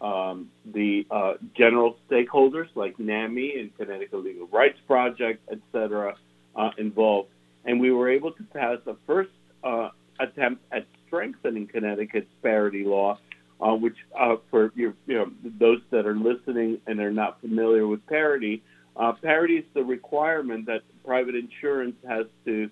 um, 0.00 0.50
the 0.64 1.06
uh, 1.10 1.34
general 1.56 1.96
stakeholders 2.10 2.68
like 2.74 2.98
NAMI 2.98 3.58
and 3.58 3.76
Connecticut 3.76 4.24
Legal 4.24 4.46
Rights 4.46 4.78
Project, 4.86 5.42
et 5.50 5.58
cetera, 5.72 6.14
uh, 6.56 6.70
involved. 6.78 7.28
And 7.64 7.80
we 7.80 7.90
were 7.90 8.08
able 8.08 8.32
to 8.32 8.42
pass 8.44 8.78
a 8.86 8.94
first 9.06 9.30
uh, 9.62 9.90
attempt 10.18 10.62
at 10.72 10.86
strengthening 11.06 11.66
Connecticut's 11.66 12.30
parity 12.42 12.84
law, 12.84 13.18
uh, 13.60 13.74
which 13.74 13.96
uh, 14.18 14.36
for 14.50 14.72
you 14.74 14.94
know, 15.06 15.30
those 15.58 15.80
that 15.90 16.06
are 16.06 16.16
listening 16.16 16.78
and 16.86 16.98
are 17.00 17.12
not 17.12 17.40
familiar 17.40 17.86
with 17.86 18.04
parity, 18.06 18.62
uh, 18.96 19.12
parity 19.12 19.56
is 19.56 19.64
the 19.74 19.84
requirement 19.84 20.66
that 20.66 20.80
private 21.04 21.34
insurance 21.34 21.96
has 22.08 22.26
to 22.44 22.70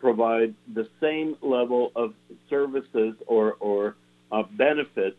provide 0.00 0.54
the 0.74 0.88
same 1.00 1.36
level 1.40 1.92
of 1.94 2.12
services 2.50 3.14
or, 3.26 3.56
or 3.60 3.94
benefits 4.56 5.16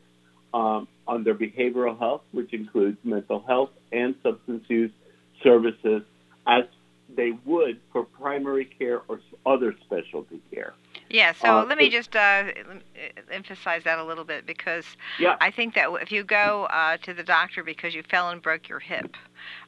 um, 0.54 0.88
their 1.24 1.36
behavioral 1.36 1.98
health, 1.98 2.22
which 2.32 2.54
includes 2.54 2.98
mental 3.04 3.44
health 3.48 3.72
and 3.92 4.16
substance 4.24 4.64
use 4.68 4.92
services, 5.44 6.04
as 6.48 6.66
they 7.16 7.32
would 7.46 7.80
for 7.92 8.04
primary 8.04 8.66
care 8.66 9.02
or 9.08 9.20
other 9.46 9.76
specialty 9.86 10.42
care. 10.54 10.74
Yeah, 11.10 11.34
so 11.34 11.60
uh, 11.60 11.66
let 11.66 11.78
me 11.78 11.90
just 11.90 12.16
uh, 12.16 12.44
emphasize 13.32 13.84
that 13.84 13.98
a 13.98 14.04
little 14.04 14.24
bit 14.24 14.46
because 14.46 14.86
yeah. 15.20 15.38
I 15.42 15.50
think 15.50 15.74
that 15.74 15.90
if 16.02 16.12
you 16.12 16.24
go 16.24 16.68
uh, 16.70 16.98
to 16.98 17.14
the 17.14 17.24
doctor 17.24 17.64
because 17.64 17.96
you 17.96 18.04
fell 18.04 18.30
and 18.30 18.42
broke 18.42 18.70
your 18.70 18.80
hip, 18.80 19.18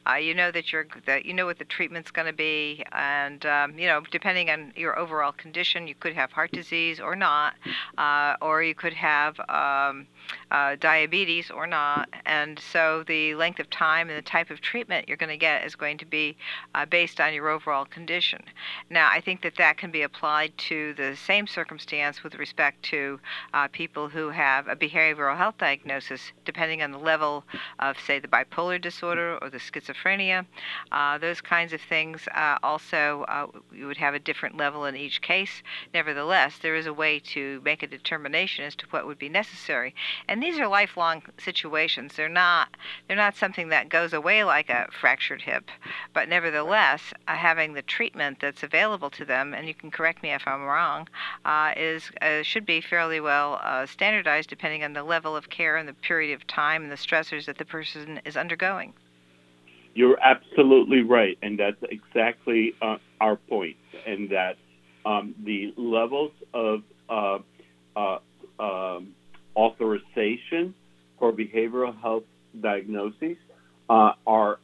uh, 0.08 0.14
you 0.14 0.34
know 0.34 0.50
that 0.50 0.72
you're 0.72 0.86
that 1.06 1.24
you 1.24 1.34
know 1.34 1.46
what 1.46 1.58
the 1.58 1.64
treatment's 1.64 2.10
going 2.10 2.26
to 2.26 2.32
be, 2.32 2.84
and 2.92 3.44
um, 3.46 3.78
you 3.78 3.86
know 3.86 4.00
depending 4.10 4.50
on 4.50 4.72
your 4.76 4.98
overall 4.98 5.32
condition, 5.32 5.86
you 5.86 5.94
could 5.94 6.14
have 6.14 6.32
heart 6.32 6.52
disease 6.52 7.00
or 7.00 7.16
not, 7.16 7.54
uh, 7.98 8.34
or 8.40 8.62
you 8.62 8.74
could 8.74 8.92
have 8.92 9.38
um, 9.48 10.06
uh, 10.50 10.76
diabetes 10.80 11.50
or 11.50 11.66
not, 11.66 12.08
and 12.26 12.58
so 12.58 13.04
the 13.06 13.34
length 13.34 13.60
of 13.60 13.68
time 13.70 14.08
and 14.08 14.18
the 14.18 14.22
type 14.22 14.50
of 14.50 14.60
treatment 14.60 15.08
you're 15.08 15.16
going 15.16 15.28
to 15.30 15.36
get 15.36 15.64
is 15.64 15.74
going 15.74 15.98
to 15.98 16.06
be 16.06 16.36
uh, 16.74 16.84
based 16.86 17.20
on 17.20 17.34
your 17.34 17.48
overall 17.48 17.84
condition. 17.84 18.42
Now, 18.90 19.10
I 19.10 19.20
think 19.20 19.42
that 19.42 19.56
that 19.56 19.78
can 19.78 19.90
be 19.90 20.02
applied 20.02 20.56
to 20.68 20.94
the 20.94 21.16
same 21.16 21.46
circumstance 21.46 22.22
with 22.22 22.34
respect 22.34 22.82
to 22.84 23.20
uh, 23.54 23.68
people 23.68 24.08
who 24.08 24.30
have 24.30 24.68
a 24.68 24.76
behavioral 24.76 25.36
health 25.36 25.58
diagnosis, 25.58 26.32
depending 26.44 26.82
on 26.82 26.90
the 26.90 26.98
level 26.98 27.44
of, 27.78 27.98
say, 27.98 28.18
the 28.18 28.28
bipolar 28.28 28.80
disorder 28.80 29.38
or 29.40 29.50
the 29.50 29.60
schizophrenia. 29.70 30.46
Uh, 30.90 31.18
those 31.18 31.40
kinds 31.40 31.72
of 31.72 31.80
things 31.80 32.28
uh, 32.34 32.58
also 32.62 33.24
uh, 33.28 33.46
you 33.72 33.86
would 33.86 33.96
have 33.96 34.14
a 34.14 34.18
different 34.18 34.56
level 34.56 34.84
in 34.84 34.96
each 34.96 35.20
case. 35.22 35.62
Nevertheless, 35.94 36.58
there 36.58 36.74
is 36.74 36.86
a 36.86 36.92
way 36.92 37.18
to 37.18 37.60
make 37.64 37.82
a 37.82 37.86
determination 37.86 38.64
as 38.64 38.74
to 38.76 38.86
what 38.90 39.06
would 39.06 39.18
be 39.18 39.28
necessary. 39.28 39.94
And 40.28 40.42
these 40.42 40.58
are 40.58 40.68
lifelong 40.68 41.22
situations. 41.38 42.14
They're 42.14 42.28
not 42.28 42.76
they're 43.06 43.16
not 43.16 43.36
something 43.36 43.68
that 43.68 43.88
goes 43.88 44.12
away 44.12 44.44
like 44.44 44.68
a 44.68 44.88
fractured 44.92 45.42
hip, 45.42 45.70
but 46.12 46.28
nevertheless, 46.28 47.12
uh, 47.28 47.34
having 47.34 47.74
the 47.74 47.82
treatment 47.82 48.38
that's 48.40 48.62
available 48.62 49.10
to 49.10 49.24
them, 49.24 49.54
and 49.54 49.66
you 49.66 49.74
can 49.74 49.90
correct 49.90 50.22
me 50.22 50.32
if 50.32 50.46
I'm 50.46 50.62
wrong, 50.62 51.08
uh, 51.44 51.72
is 51.76 52.10
should 52.42 52.66
be 52.66 52.80
fairly 52.80 53.20
well 53.20 53.60
standardized 53.86 54.48
depending 54.48 54.84
on 54.84 54.92
the 54.92 55.02
level 55.02 55.36
of 55.36 55.50
care 55.50 55.76
and 55.76 55.88
the 55.88 55.94
period 55.94 56.34
of 56.34 56.46
time 56.46 56.82
and 56.82 56.92
the 56.92 56.96
stressors 56.96 57.46
that 57.46 57.58
the 57.58 57.64
person 57.64 58.20
is 58.24 58.36
undergoing. 58.36 58.94
You're 59.94 60.18
absolutely 60.20 61.02
right, 61.02 61.36
and 61.42 61.58
that's 61.58 61.76
exactly 61.82 62.74
uh, 62.80 62.96
our 63.20 63.36
point, 63.36 63.76
and 64.06 64.30
that 64.30 64.56
um, 65.04 65.34
the 65.44 65.74
levels 65.76 66.32
of 66.54 66.82
uh, 67.10 67.38
uh, 67.94 68.18
um, 68.58 69.14
authorization 69.54 70.74
for 71.18 71.32
behavioral 71.32 71.98
health 72.00 72.24
diagnoses 72.58 73.36
uh, 73.90 74.12
are 74.26 74.60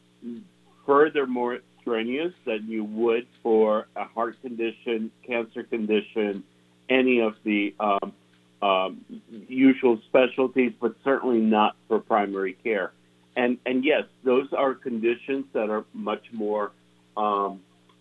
furthermore 0.87 1.59
strenuous 1.83 2.33
than 2.47 2.67
you 2.67 2.85
would 2.85 3.27
for 3.43 3.87
a 3.97 4.05
heart 4.05 4.41
condition, 4.41 5.11
cancer 5.27 5.63
condition, 5.63 6.43
any 6.89 7.21
of 7.21 7.35
the 7.45 7.75
um, 7.81 8.13
um 8.61 9.05
usual 9.47 10.01
specialties, 10.09 10.73
but 10.81 10.97
certainly 11.05 11.39
not 11.39 11.77
for 11.87 12.01
primary 12.01 12.55
care 12.65 12.93
and 13.39 13.57
and 13.65 13.85
yes, 13.85 14.03
those 14.25 14.53
are 14.53 14.75
conditions 14.75 15.47
that 15.53 15.71
are 15.71 15.85
much 15.95 16.25
more 16.33 16.73
um, 17.17 17.61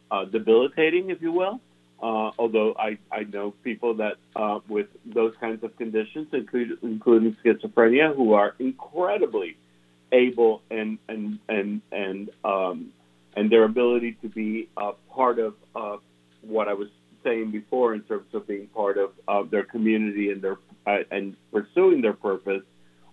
uh, 0.10 0.26
debilitating, 0.26 1.12
if 1.12 1.22
you 1.22 1.32
will. 1.32 1.62
Uh, 2.02 2.32
although 2.38 2.76
I, 2.78 2.98
I 3.12 3.24
know 3.24 3.52
people 3.64 3.96
that 3.96 4.18
uh, 4.36 4.60
with 4.68 4.88
those 5.06 5.34
kinds 5.40 5.64
of 5.64 5.76
conditions, 5.78 6.28
include, 6.32 6.78
including 6.82 7.36
schizophrenia, 7.44 8.16
who 8.16 8.34
are 8.34 8.56
incredibly 8.60 9.58
able 10.12 10.62
and 10.72 10.98
and 11.08 11.40
and 11.48 11.82
and 11.92 12.30
um, 12.44 12.92
and 13.36 13.52
their 13.52 13.64
ability 13.64 14.18
to 14.24 14.30
be 14.30 14.70
a 14.76 14.92
part 15.14 15.38
of 15.38 15.54
uh, 15.76 15.98
what 16.42 16.68
I 16.68 16.74
was 16.74 16.90
saying 17.24 17.52
before 17.52 17.94
in 17.94 18.02
terms 18.02 18.28
of 18.34 18.48
being 18.48 18.68
part 18.68 18.98
of, 18.98 19.52
their 19.52 19.64
community 19.64 20.32
and 20.32 20.42
their 20.42 20.58
uh, 20.88 20.98
and 21.12 21.36
pursuing 21.52 22.02
their 22.02 22.14
purpose 22.14 22.64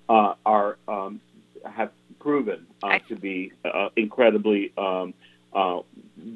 uh, 0.08 0.34
are 0.46 0.78
um, 0.88 1.20
have 1.64 1.90
proven 2.24 2.66
uh, 2.82 2.98
to 3.06 3.14
be 3.14 3.52
uh, 3.66 3.90
incredibly 3.96 4.72
um, 4.78 5.12
uh, 5.52 5.80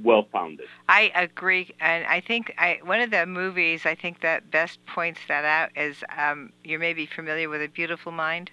well 0.04 0.28
founded. 0.30 0.66
I 0.86 1.10
agree, 1.14 1.74
and 1.80 2.06
I 2.06 2.20
think 2.20 2.54
I, 2.58 2.78
one 2.84 3.00
of 3.00 3.10
the 3.10 3.24
movies 3.24 3.86
I 3.86 3.94
think 3.94 4.20
that 4.20 4.50
best 4.50 4.84
points 4.84 5.20
that 5.28 5.46
out 5.46 5.70
is 5.74 6.04
um, 6.16 6.52
you 6.62 6.78
may 6.78 6.92
be 6.92 7.06
familiar 7.06 7.48
with 7.48 7.62
A 7.62 7.68
Beautiful 7.68 8.12
Mind. 8.12 8.50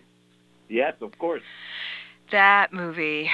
Yes, 0.70 0.94
of 1.02 1.18
course 1.20 1.44
that 2.32 2.74
movie 2.74 3.30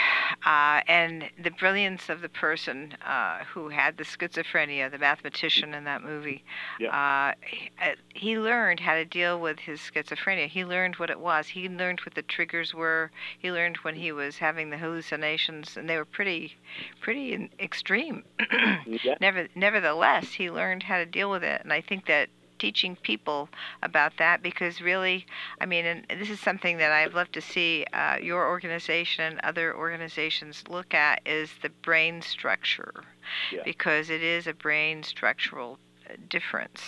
uh, 0.45 0.81
and 0.88 1.29
the 1.41 1.51
brilliance 1.51 2.10
of 2.10 2.21
the 2.21 2.29
person 2.29 2.93
uh, 3.05 3.39
who 3.53 3.69
had 3.69 3.98
the 3.98 4.03
schizophrenia, 4.03 4.89
the 4.91 4.98
mathematician 4.98 5.74
in 5.74 5.83
that 5.83 6.03
movie, 6.03 6.43
yeah. 6.79 7.33
uh, 7.81 7.93
he 8.13 8.38
learned 8.38 8.79
how 8.79 8.95
to 8.95 9.05
deal 9.05 9.39
with 9.39 9.60
his 9.60 9.79
schizophrenia. 9.79 10.48
He 10.48 10.65
learned 10.65 10.95
what 10.95 11.10
it 11.10 11.19
was. 11.19 11.48
He 11.48 11.69
learned 11.69 12.01
what 12.01 12.15
the 12.15 12.21
triggers 12.21 12.74
were. 12.74 13.12
He 13.39 13.51
learned 13.51 13.77
when 13.77 13.95
he 13.95 14.12
was 14.12 14.38
having 14.38 14.69
the 14.69 14.77
hallucinations, 14.77 15.77
and 15.77 15.89
they 15.89 15.98
were 15.98 16.05
pretty, 16.05 16.55
pretty 17.01 17.50
extreme. 17.60 18.24
yeah. 18.86 19.15
Never, 19.19 19.48
nevertheless, 19.55 20.33
he 20.33 20.50
learned 20.50 20.83
how 20.83 20.98
to 20.98 21.05
deal 21.05 21.29
with 21.29 21.43
it, 21.43 21.62
and 21.62 21.71
I 21.71 21.81
think 21.81 22.05
that 22.07 22.29
teaching 22.62 22.96
people 22.96 23.50
about 23.82 24.13
that 24.18 24.44
because 24.44 24.82
really, 24.82 25.25
I 25.60 25.65
mean, 25.65 25.84
and 25.84 26.06
this 26.08 26.30
is 26.30 26.39
something 26.39 26.77
that 26.77 26.91
I'd 26.91 27.15
love 27.15 27.32
to 27.32 27.41
see 27.41 27.86
uh, 27.91 28.18
your 28.22 28.48
organization 28.48 29.25
and 29.25 29.39
other 29.41 29.75
organizations 29.75 30.63
look 30.70 30.94
at 30.94 31.22
is 31.25 31.50
the 31.63 31.70
brain 31.70 32.22
structure 32.22 33.03
yeah. 33.51 33.63
because 33.65 34.12
it 34.12 34.22
is 34.22 34.46
a 34.46 34.53
brain 34.53 35.01
structural 35.01 35.80
difference 36.30 36.82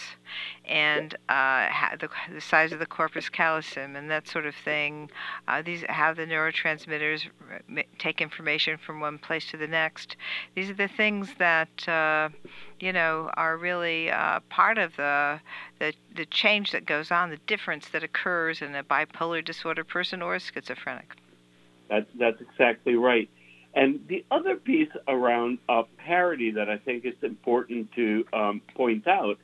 and 0.65 1.15
uh, 1.29 1.67
the, 1.99 2.09
the 2.33 2.41
size 2.41 2.71
of 2.71 2.79
the 2.79 2.85
corpus 2.85 3.29
callosum 3.29 3.95
and 3.95 4.09
that 4.09 4.27
sort 4.27 4.45
of 4.45 4.55
thing. 4.55 5.09
Uh, 5.47 5.61
these 5.61 5.83
how 5.89 6.13
the 6.13 6.25
neurotransmitters 6.25 7.27
take 7.99 8.21
information 8.21 8.77
from 8.77 8.99
one 8.99 9.17
place 9.17 9.49
to 9.51 9.57
the 9.57 9.67
next. 9.67 10.15
These 10.55 10.69
are 10.69 10.75
the 10.75 10.87
things 10.87 11.29
that 11.37 11.87
uh, 11.87 12.29
you 12.79 12.93
know 12.93 13.29
are 13.35 13.57
really 13.57 14.09
uh, 14.09 14.39
part 14.49 14.77
of 14.77 14.95
the, 14.95 15.39
the 15.79 15.93
the 16.15 16.25
change 16.25 16.71
that 16.71 16.85
goes 16.85 17.11
on, 17.11 17.29
the 17.29 17.37
difference 17.47 17.89
that 17.89 18.03
occurs 18.03 18.61
in 18.61 18.75
a 18.75 18.83
bipolar 18.83 19.43
disorder 19.43 19.83
person 19.83 20.21
or 20.21 20.35
a 20.35 20.39
schizophrenic. 20.39 21.15
That's 21.89 22.09
that's 22.17 22.41
exactly 22.41 22.95
right. 22.95 23.29
And 23.75 24.01
the 24.07 24.23
other 24.29 24.55
piece 24.55 24.89
around 25.07 25.57
uh, 25.67 25.83
parity 25.97 26.51
that 26.51 26.69
I 26.69 26.77
think 26.77 27.05
is 27.05 27.15
important 27.23 27.91
to 27.93 28.25
um, 28.31 28.61
point 28.75 29.07
out 29.07 29.37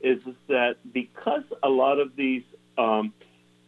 is, 0.00 0.18
that 0.48 0.76
because 0.92 1.42
a 1.62 1.68
lot 1.68 1.98
of 1.98 2.16
these 2.16 2.42
um, 2.78 3.12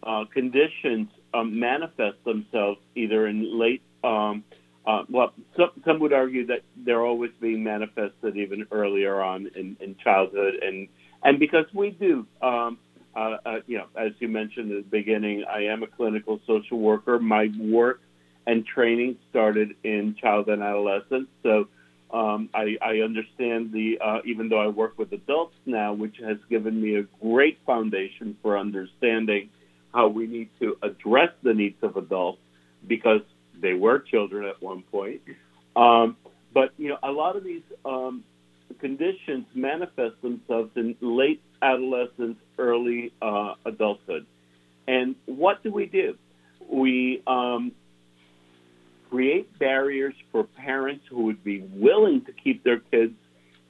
uh, 0.03 0.25
conditions 0.33 1.09
um, 1.35 1.59
manifest 1.59 2.23
themselves 2.25 2.79
either 2.95 3.27
in 3.27 3.59
late, 3.59 3.83
um, 4.05 4.45
uh, 4.87 5.05
well, 5.09 5.33
some, 5.57 5.71
some, 5.85 6.01
would 6.01 6.13
argue 6.13 6.47
that 6.47 6.63
they're 6.77 7.05
always 7.05 7.31
being 7.41 7.63
manifested 7.63 8.37
even 8.37 8.67
earlier 8.71 9.21
on 9.21 9.51
in, 9.55 9.77
in 9.81 9.97
childhood, 10.03 10.55
and 10.63 10.89
and 11.23 11.39
because 11.39 11.67
we 11.75 11.91
do. 11.91 12.27
Um, 12.41 12.79
uh, 13.17 13.37
uh, 13.45 13.61
you 13.67 13.79
know, 13.79 13.87
as 13.97 14.13
you 14.21 14.29
mentioned 14.29 14.71
at 14.71 14.85
the 14.85 14.91
beginning, 14.91 15.43
I 15.45 15.65
am 15.65 15.83
a 15.83 15.89
clinical 15.89 16.39
social 16.47 16.79
worker. 16.79 17.19
My 17.19 17.49
work 17.59 18.01
and 18.49 18.65
training 18.65 19.19
started 19.29 19.77
in 19.85 20.17
child 20.19 20.49
and 20.49 20.63
adolescence. 20.63 21.29
So 21.43 21.69
um, 22.11 22.49
I, 22.55 22.79
I, 22.81 23.01
understand 23.01 23.73
the, 23.73 23.99
uh, 24.03 24.21
even 24.25 24.49
though 24.49 24.59
I 24.59 24.69
work 24.69 24.99
with 24.99 25.13
adults 25.13 25.55
now, 25.67 25.93
which 25.93 26.17
has 26.27 26.39
given 26.49 26.81
me 26.81 26.97
a 26.97 27.03
great 27.21 27.59
foundation 27.67 28.39
for 28.41 28.57
understanding 28.57 29.51
how 29.93 30.09
we 30.09 30.27
need 30.27 30.49
to 30.61 30.79
address 30.83 31.29
the 31.43 31.53
needs 31.53 31.77
of 31.83 31.99
adults 31.99 32.41
because 32.87 33.21
they 33.61 33.75
were 33.75 33.99
children 33.99 34.47
at 34.47 34.63
one 34.63 34.83
point. 34.91 35.21
Um, 35.77 36.17
but, 36.55 36.71
you 36.79 36.89
know, 36.89 36.99
a 37.03 37.13
lot 37.13 37.37
of 37.37 37.45
these 37.45 37.63
um, 37.85 38.25
conditions 38.81 39.45
manifest 39.55 40.23
themselves 40.23 40.71
in 40.75 40.97
late 41.03 41.43
adolescence, 41.61 42.39
early 42.57 43.13
uh, 43.21 43.53
adulthood. 43.67 44.25
And 44.87 45.17
what 45.27 45.63
do 45.63 45.71
we 45.71 45.85
do? 45.85 46.17
We 46.67 47.23
um, 47.27 47.73
create 49.11 49.59
barriers 49.59 50.15
for 50.33 50.45
parents 50.45 51.05
who 51.09 51.25
would 51.25 51.43
be 51.43 51.61
willing 51.61 52.25
to 52.25 52.33
keep 52.33 52.63
their 52.65 52.79
kids 52.79 53.15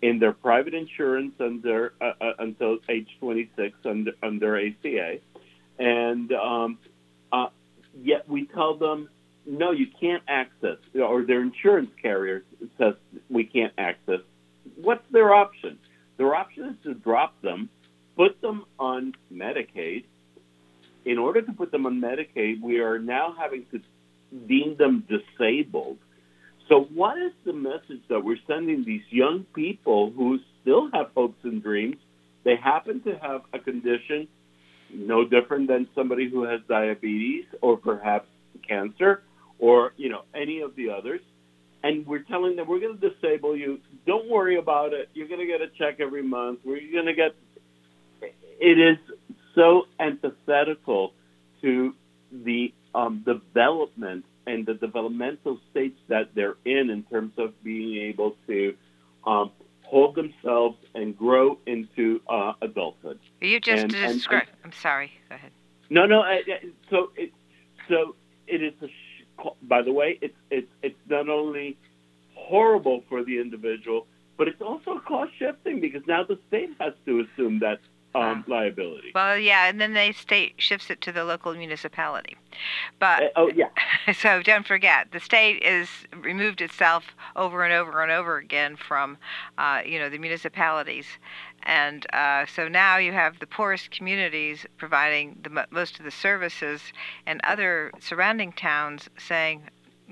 in 0.00 0.18
their 0.18 0.32
private 0.32 0.74
insurance 0.74 1.32
under 1.40 1.92
uh, 2.00 2.12
uh, 2.20 2.32
until 2.38 2.78
age 2.88 3.08
26 3.20 3.76
under 3.84 4.12
under 4.22 4.56
ACA, 4.56 5.18
and 5.78 6.32
um, 6.32 6.78
uh, 7.32 7.48
yet 8.02 8.28
we 8.28 8.46
tell 8.46 8.76
them 8.76 9.08
no, 9.48 9.72
you 9.72 9.86
can't 9.98 10.22
access, 10.28 10.76
or 10.94 11.24
their 11.24 11.40
insurance 11.40 11.90
carrier 12.02 12.44
says 12.76 12.94
we 13.30 13.44
can't 13.44 13.72
access. 13.78 14.20
What's 14.76 15.10
their 15.10 15.32
option? 15.32 15.78
Their 16.18 16.34
option 16.34 16.64
is 16.66 16.76
to 16.84 16.94
drop 16.94 17.40
them, 17.40 17.70
put 18.14 18.40
them 18.42 18.66
on 18.78 19.14
Medicaid. 19.32 20.04
In 21.06 21.16
order 21.16 21.40
to 21.40 21.52
put 21.52 21.72
them 21.72 21.86
on 21.86 22.00
Medicaid, 22.00 22.60
we 22.60 22.80
are 22.80 22.98
now 22.98 23.34
having 23.38 23.64
to 23.72 23.80
deem 24.46 24.76
them 24.76 25.04
disabled. 25.08 25.98
So, 26.68 26.86
what 26.94 27.16
is 27.18 27.32
the 27.46 27.52
message 27.52 28.02
that 28.08 28.22
we're 28.22 28.38
sending 28.46 28.84
these 28.84 29.02
young 29.10 29.46
people 29.54 30.12
who 30.14 30.38
still 30.60 30.90
have 30.92 31.06
hopes 31.14 31.38
and 31.44 31.62
dreams? 31.62 31.96
They 32.44 32.56
happen 32.56 33.02
to 33.02 33.18
have 33.18 33.42
a 33.52 33.58
condition 33.58 34.28
no 34.92 35.24
different 35.24 35.68
than 35.68 35.88
somebody 35.94 36.28
who 36.30 36.44
has 36.44 36.60
diabetes 36.68 37.44
or 37.60 37.76
perhaps 37.76 38.26
cancer 38.66 39.22
or 39.58 39.92
you 39.96 40.08
know 40.08 40.22
any 40.34 40.60
of 40.60 40.74
the 40.76 40.90
others 40.90 41.20
and 41.82 42.06
we're 42.06 42.22
telling 42.22 42.56
them 42.56 42.66
we're 42.68 42.80
going 42.80 42.98
to 42.98 43.10
disable 43.10 43.56
you 43.56 43.78
don't 44.06 44.28
worry 44.28 44.56
about 44.58 44.92
it 44.92 45.08
you're 45.14 45.28
going 45.28 45.40
to 45.40 45.46
get 45.46 45.60
a 45.60 45.68
check 45.78 46.00
every 46.00 46.22
month 46.22 46.58
we're 46.64 46.80
going 46.92 47.06
to 47.06 47.14
get 47.14 47.34
it 48.60 48.78
is 48.78 48.98
so 49.54 49.82
antithetical 50.00 51.12
to 51.62 51.94
the 52.32 52.72
um, 52.98 53.22
development 53.24 54.24
and 54.46 54.66
the 54.66 54.74
developmental 54.74 55.60
stage 55.70 55.96
that 56.08 56.34
they're 56.34 56.56
in 56.64 56.90
in 56.90 57.04
terms 57.04 57.32
of 57.38 57.52
being 57.62 58.02
able 58.08 58.34
to 58.46 58.74
um, 59.24 59.52
hold 59.82 60.16
themselves 60.16 60.76
and 60.94 61.16
grow 61.16 61.58
into 61.66 62.20
uh, 62.28 62.54
adulthood. 62.60 63.20
You 63.40 63.60
just 63.60 63.88
described. 63.88 64.50
I'm 64.64 64.72
sorry. 64.72 65.12
Go 65.28 65.36
ahead. 65.36 65.52
No, 65.90 66.06
no. 66.06 66.22
I, 66.22 66.42
so 66.90 67.10
it, 67.16 67.32
so 67.88 68.16
it 68.46 68.62
is. 68.62 68.74
A, 68.82 68.88
by 69.62 69.82
the 69.82 69.92
way, 69.92 70.18
it's 70.20 70.36
it's 70.50 70.70
it's 70.82 70.98
not 71.08 71.28
only 71.28 71.78
horrible 72.34 73.04
for 73.08 73.22
the 73.22 73.38
individual, 73.38 74.06
but 74.36 74.48
it's 74.48 74.60
also 74.60 74.98
cost 75.06 75.32
shifting 75.38 75.80
because 75.80 76.02
now 76.08 76.24
the 76.24 76.38
state 76.48 76.70
has 76.80 76.94
to 77.06 77.20
assume 77.20 77.60
that 77.60 77.78
um, 78.14 78.44
liability. 78.46 79.12
Well, 79.14 79.38
yeah, 79.38 79.68
and 79.68 79.80
then 79.80 79.94
the 79.94 80.12
state 80.12 80.54
shifts 80.56 80.90
it 80.90 81.00
to 81.02 81.12
the 81.12 81.24
local 81.24 81.54
municipality. 81.54 82.36
But 82.98 83.22
uh, 83.22 83.28
oh 83.36 83.50
yeah. 83.54 83.68
So 84.14 84.42
don't 84.42 84.66
forget, 84.66 85.12
the 85.12 85.20
state 85.20 85.62
is 85.62 85.88
removed 86.16 86.60
itself 86.60 87.14
over 87.36 87.62
and 87.62 87.72
over 87.72 88.02
and 88.02 88.10
over 88.10 88.38
again 88.38 88.76
from, 88.76 89.18
uh, 89.58 89.82
you 89.84 89.98
know, 89.98 90.08
the 90.08 90.18
municipalities, 90.18 91.06
and 91.64 92.06
uh, 92.12 92.46
so 92.46 92.68
now 92.68 92.96
you 92.96 93.12
have 93.12 93.38
the 93.38 93.46
poorest 93.46 93.90
communities 93.90 94.64
providing 94.78 95.38
the 95.42 95.66
most 95.70 95.98
of 95.98 96.04
the 96.04 96.10
services, 96.10 96.80
and 97.26 97.40
other 97.44 97.92
surrounding 98.00 98.52
towns 98.52 99.08
saying, 99.18 99.62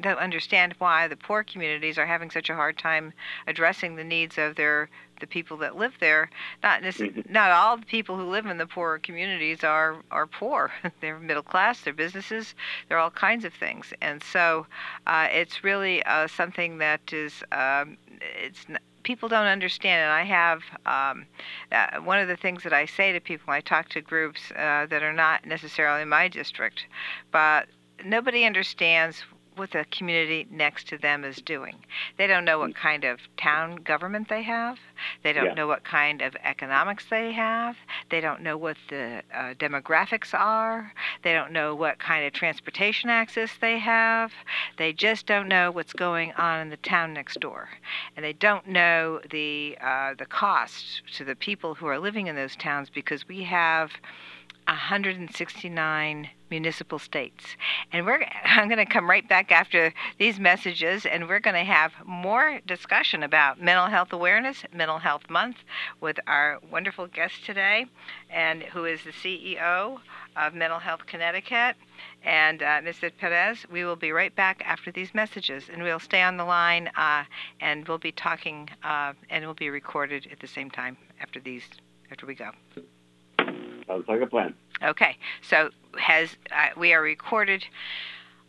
don't 0.00 0.18
understand 0.18 0.74
why 0.78 1.08
the 1.08 1.16
poor 1.16 1.42
communities 1.42 1.98
are 1.98 2.06
having 2.06 2.30
such 2.30 2.50
a 2.50 2.54
hard 2.54 2.78
time 2.78 3.12
addressing 3.46 3.96
the 3.96 4.04
needs 4.04 4.38
of 4.38 4.56
their 4.56 4.88
the 5.20 5.26
people 5.26 5.56
that 5.58 5.76
live 5.76 5.94
there. 6.00 6.30
Not 6.62 6.82
mm-hmm. 6.82 7.32
not 7.32 7.50
all 7.50 7.76
the 7.76 7.86
people 7.86 8.16
who 8.16 8.24
live 8.24 8.46
in 8.46 8.58
the 8.58 8.66
poorer 8.66 8.98
communities 8.98 9.64
are 9.64 9.96
are 10.10 10.26
poor. 10.26 10.70
they're 11.00 11.18
middle 11.18 11.42
class. 11.42 11.80
They're 11.80 11.92
businesses. 11.92 12.54
They're 12.88 12.98
all 12.98 13.10
kinds 13.10 13.44
of 13.44 13.54
things. 13.54 13.92
And 14.00 14.22
so 14.22 14.66
uh, 15.06 15.28
it's 15.30 15.64
really 15.64 16.02
uh, 16.04 16.28
something 16.28 16.78
that 16.78 17.12
is 17.12 17.42
um, 17.52 17.96
it's. 18.20 18.66
people 19.02 19.28
don't 19.28 19.46
understand, 19.46 20.02
and 20.02 20.12
I 20.12 20.24
have 20.24 20.62
um, 20.84 21.26
uh, 21.72 22.00
one 22.02 22.18
of 22.18 22.28
the 22.28 22.36
things 22.36 22.62
that 22.64 22.72
I 22.72 22.86
say 22.86 23.12
to 23.12 23.20
people 23.20 23.52
I 23.52 23.60
talk 23.60 23.88
to 23.90 24.00
groups 24.00 24.50
uh, 24.50 24.86
that 24.90 25.02
are 25.02 25.12
not 25.12 25.46
necessarily 25.46 26.02
in 26.02 26.08
my 26.08 26.28
district, 26.28 26.86
but 27.30 27.68
nobody 28.04 28.44
understands 28.44 29.24
what 29.56 29.70
the 29.70 29.84
community 29.90 30.46
next 30.50 30.86
to 30.88 30.98
them 30.98 31.24
is 31.24 31.36
doing. 31.36 31.76
They 32.18 32.26
don't 32.26 32.44
know 32.44 32.58
what 32.58 32.74
kind 32.74 33.04
of 33.04 33.18
town 33.36 33.76
government 33.76 34.28
they 34.28 34.42
have. 34.42 34.78
They 35.22 35.32
don't 35.32 35.46
Yeah. 35.46 35.54
know 35.54 35.66
what 35.66 35.82
kind 35.84 36.22
of 36.22 36.36
economics 36.44 37.06
they 37.06 37.32
have. 37.32 37.76
They 38.10 38.20
don't 38.20 38.42
know 38.42 38.56
what 38.56 38.76
the 38.88 39.22
uh, 39.34 39.54
demographics 39.54 40.34
are. 40.34 40.92
They 41.22 41.32
don't 41.32 41.52
know 41.52 41.74
what 41.74 41.98
kind 41.98 42.26
of 42.26 42.32
transportation 42.32 43.10
access 43.10 43.56
they 43.60 43.78
have. 43.78 44.32
They 44.76 44.92
just 44.92 45.26
don't 45.26 45.48
know 45.48 45.70
what's 45.70 45.92
going 45.92 46.32
on 46.34 46.60
in 46.60 46.68
the 46.70 46.76
town 46.76 47.12
next 47.14 47.40
door, 47.40 47.68
and 48.16 48.24
they 48.24 48.32
don't 48.34 48.66
know 48.66 49.20
the 49.30 49.76
uh, 49.80 50.14
the 50.14 50.26
cost 50.26 51.02
to 51.16 51.24
the 51.24 51.34
people 51.34 51.74
who 51.74 51.86
are 51.86 51.98
living 51.98 52.26
in 52.26 52.36
those 52.36 52.56
towns 52.56 52.90
because 52.90 53.26
we 53.26 53.42
have 53.44 53.90
169 54.66 56.30
municipal 56.50 56.98
states. 56.98 57.44
And 57.92 58.06
we're 58.06 58.24
I'm 58.44 58.68
going 58.68 58.84
to 58.84 58.92
come 58.92 59.08
right 59.08 59.28
back 59.28 59.52
after 59.52 59.92
these 60.18 60.38
messages 60.38 61.06
and 61.06 61.28
we're 61.28 61.40
going 61.40 61.54
to 61.54 61.64
have 61.64 61.92
more 62.04 62.60
discussion 62.66 63.22
about 63.22 63.60
mental 63.60 63.86
health 63.86 64.12
awareness, 64.12 64.64
mental 64.72 64.98
health 64.98 65.28
month 65.28 65.56
with 66.00 66.18
our 66.26 66.58
wonderful 66.70 67.06
guest 67.06 67.44
today 67.44 67.86
and 68.30 68.62
who 68.62 68.84
is 68.84 69.00
the 69.04 69.12
CEO 69.12 69.98
of 70.36 70.54
Mental 70.54 70.78
Health 70.78 71.06
Connecticut 71.06 71.76
and 72.24 72.62
uh, 72.62 72.80
Mr. 72.82 73.10
Perez. 73.16 73.66
We 73.70 73.84
will 73.84 73.96
be 73.96 74.12
right 74.12 74.34
back 74.34 74.62
after 74.64 74.92
these 74.92 75.14
messages 75.14 75.64
and 75.72 75.82
we'll 75.82 76.00
stay 76.00 76.22
on 76.22 76.36
the 76.36 76.44
line 76.44 76.90
uh, 76.96 77.24
and 77.60 77.86
we'll 77.88 77.98
be 77.98 78.12
talking 78.12 78.68
uh, 78.82 79.14
and 79.30 79.44
we'll 79.44 79.54
be 79.54 79.70
recorded 79.70 80.28
at 80.30 80.40
the 80.40 80.48
same 80.48 80.70
time 80.70 80.96
after 81.20 81.40
these 81.40 81.64
after 82.10 82.26
we 82.26 82.34
go. 82.34 82.50
Sounds 83.86 84.08
like 84.08 84.20
a 84.20 84.26
plan. 84.26 84.54
Okay, 84.82 85.16
so 85.42 85.70
has 85.98 86.36
uh, 86.50 86.68
we 86.76 86.92
are 86.92 87.00
recorded. 87.02 87.64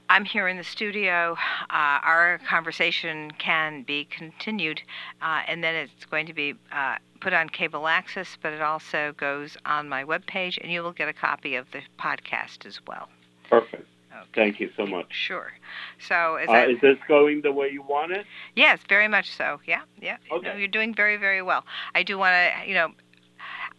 I'm 0.09 0.23
here 0.25 0.47
in 0.47 0.57
the 0.57 0.63
studio. 0.63 1.37
Uh, 1.69 1.99
our 2.01 2.39
conversation 2.47 3.31
can 3.31 3.83
be 3.83 4.05
continued, 4.05 4.81
uh, 5.21 5.41
and 5.47 5.63
then 5.63 5.75
it's 5.75 6.05
going 6.05 6.25
to 6.27 6.33
be 6.33 6.55
uh, 6.71 6.95
put 7.19 7.33
on 7.33 7.49
cable 7.49 7.87
access, 7.87 8.37
but 8.41 8.53
it 8.53 8.61
also 8.61 9.13
goes 9.17 9.57
on 9.65 9.89
my 9.89 10.03
webpage, 10.05 10.57
and 10.61 10.71
you 10.71 10.81
will 10.81 10.93
get 10.93 11.09
a 11.09 11.13
copy 11.13 11.55
of 11.55 11.69
the 11.71 11.81
podcast 11.99 12.65
as 12.65 12.79
well. 12.87 13.09
Perfect. 13.49 13.85
Okay. 14.13 14.27
Thank 14.33 14.59
you 14.59 14.71
so 14.75 14.85
much. 14.85 15.07
Sure. 15.13 15.51
So 15.99 16.35
as 16.35 16.49
Uh, 16.49 16.71
is 16.71 16.81
this 16.81 16.97
going 17.07 17.41
the 17.41 17.51
way 17.51 17.69
you 17.69 17.83
want 17.83 18.13
it? 18.13 18.25
Yes, 18.55 18.79
very 18.89 19.07
much 19.07 19.31
so. 19.31 19.59
Yeah, 19.67 19.81
yeah. 20.01 20.17
You 20.31 20.41
know, 20.41 20.49
Okay. 20.49 20.59
you're 20.59 20.67
doing 20.69 20.95
very, 20.95 21.17
very 21.17 21.41
well. 21.41 21.65
I 21.93 22.01
do 22.03 22.17
want 22.17 22.33
to, 22.33 22.67
you 22.67 22.73
know, 22.73 22.93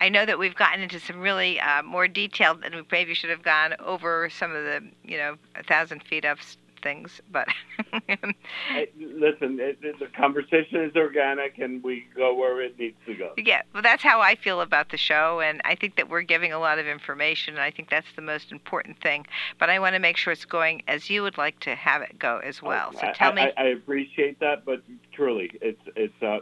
I 0.00 0.08
know 0.08 0.24
that 0.26 0.38
we've 0.38 0.54
gotten 0.54 0.80
into 0.82 1.00
some 1.00 1.20
really 1.20 1.58
uh, 1.60 1.82
more 1.82 2.06
detailed, 2.08 2.64
and 2.64 2.74
we 2.74 2.82
maybe 2.90 3.14
should 3.14 3.30
have 3.30 3.42
gone 3.42 3.74
over 3.80 4.30
some 4.30 4.54
of 4.54 4.64
the, 4.64 4.82
you 5.04 5.16
know, 5.18 5.36
a 5.56 5.62
thousand 5.64 6.02
feet 6.04 6.24
up 6.24 6.38
things, 6.80 7.20
but 7.32 7.48
Hey, 8.06 8.88
listen, 8.96 9.58
it, 9.58 9.78
it- 9.82 9.98
the 9.98 10.06
conversation 10.16 10.80
is 10.84 10.94
organic, 10.94 11.58
and 11.58 11.82
we 11.82 12.06
go 12.14 12.34
where 12.34 12.62
it 12.62 12.78
needs 12.78 12.96
to 13.06 13.14
go. 13.16 13.32
yeah, 13.36 13.62
well, 13.74 13.82
that's 13.82 14.02
how 14.04 14.20
I 14.20 14.36
feel 14.36 14.60
about 14.60 14.90
the 14.90 14.96
show, 14.96 15.40
and 15.40 15.60
I 15.64 15.74
think 15.74 15.96
that 15.96 16.08
we're 16.08 16.22
giving 16.22 16.52
a 16.52 16.58
lot 16.60 16.78
of 16.78 16.86
information, 16.86 17.54
and 17.54 17.62
I 17.62 17.72
think 17.72 17.90
that's 17.90 18.06
the 18.14 18.22
most 18.22 18.52
important 18.52 19.00
thing. 19.00 19.26
But 19.58 19.70
I 19.70 19.80
want 19.80 19.94
to 19.94 19.98
make 19.98 20.16
sure 20.16 20.32
it's 20.32 20.44
going 20.44 20.82
as 20.86 21.10
you 21.10 21.22
would 21.22 21.36
like 21.36 21.58
to 21.60 21.74
have 21.74 22.02
it 22.02 22.16
go 22.18 22.38
as 22.44 22.62
well. 22.62 22.92
So 22.92 23.10
tell 23.12 23.32
I, 23.32 23.34
me. 23.34 23.42
I, 23.42 23.52
I 23.56 23.66
appreciate 23.70 24.38
that, 24.38 24.64
but 24.64 24.82
truly, 25.12 25.50
it's 25.60 25.82
it's 25.96 26.22
uh, 26.22 26.38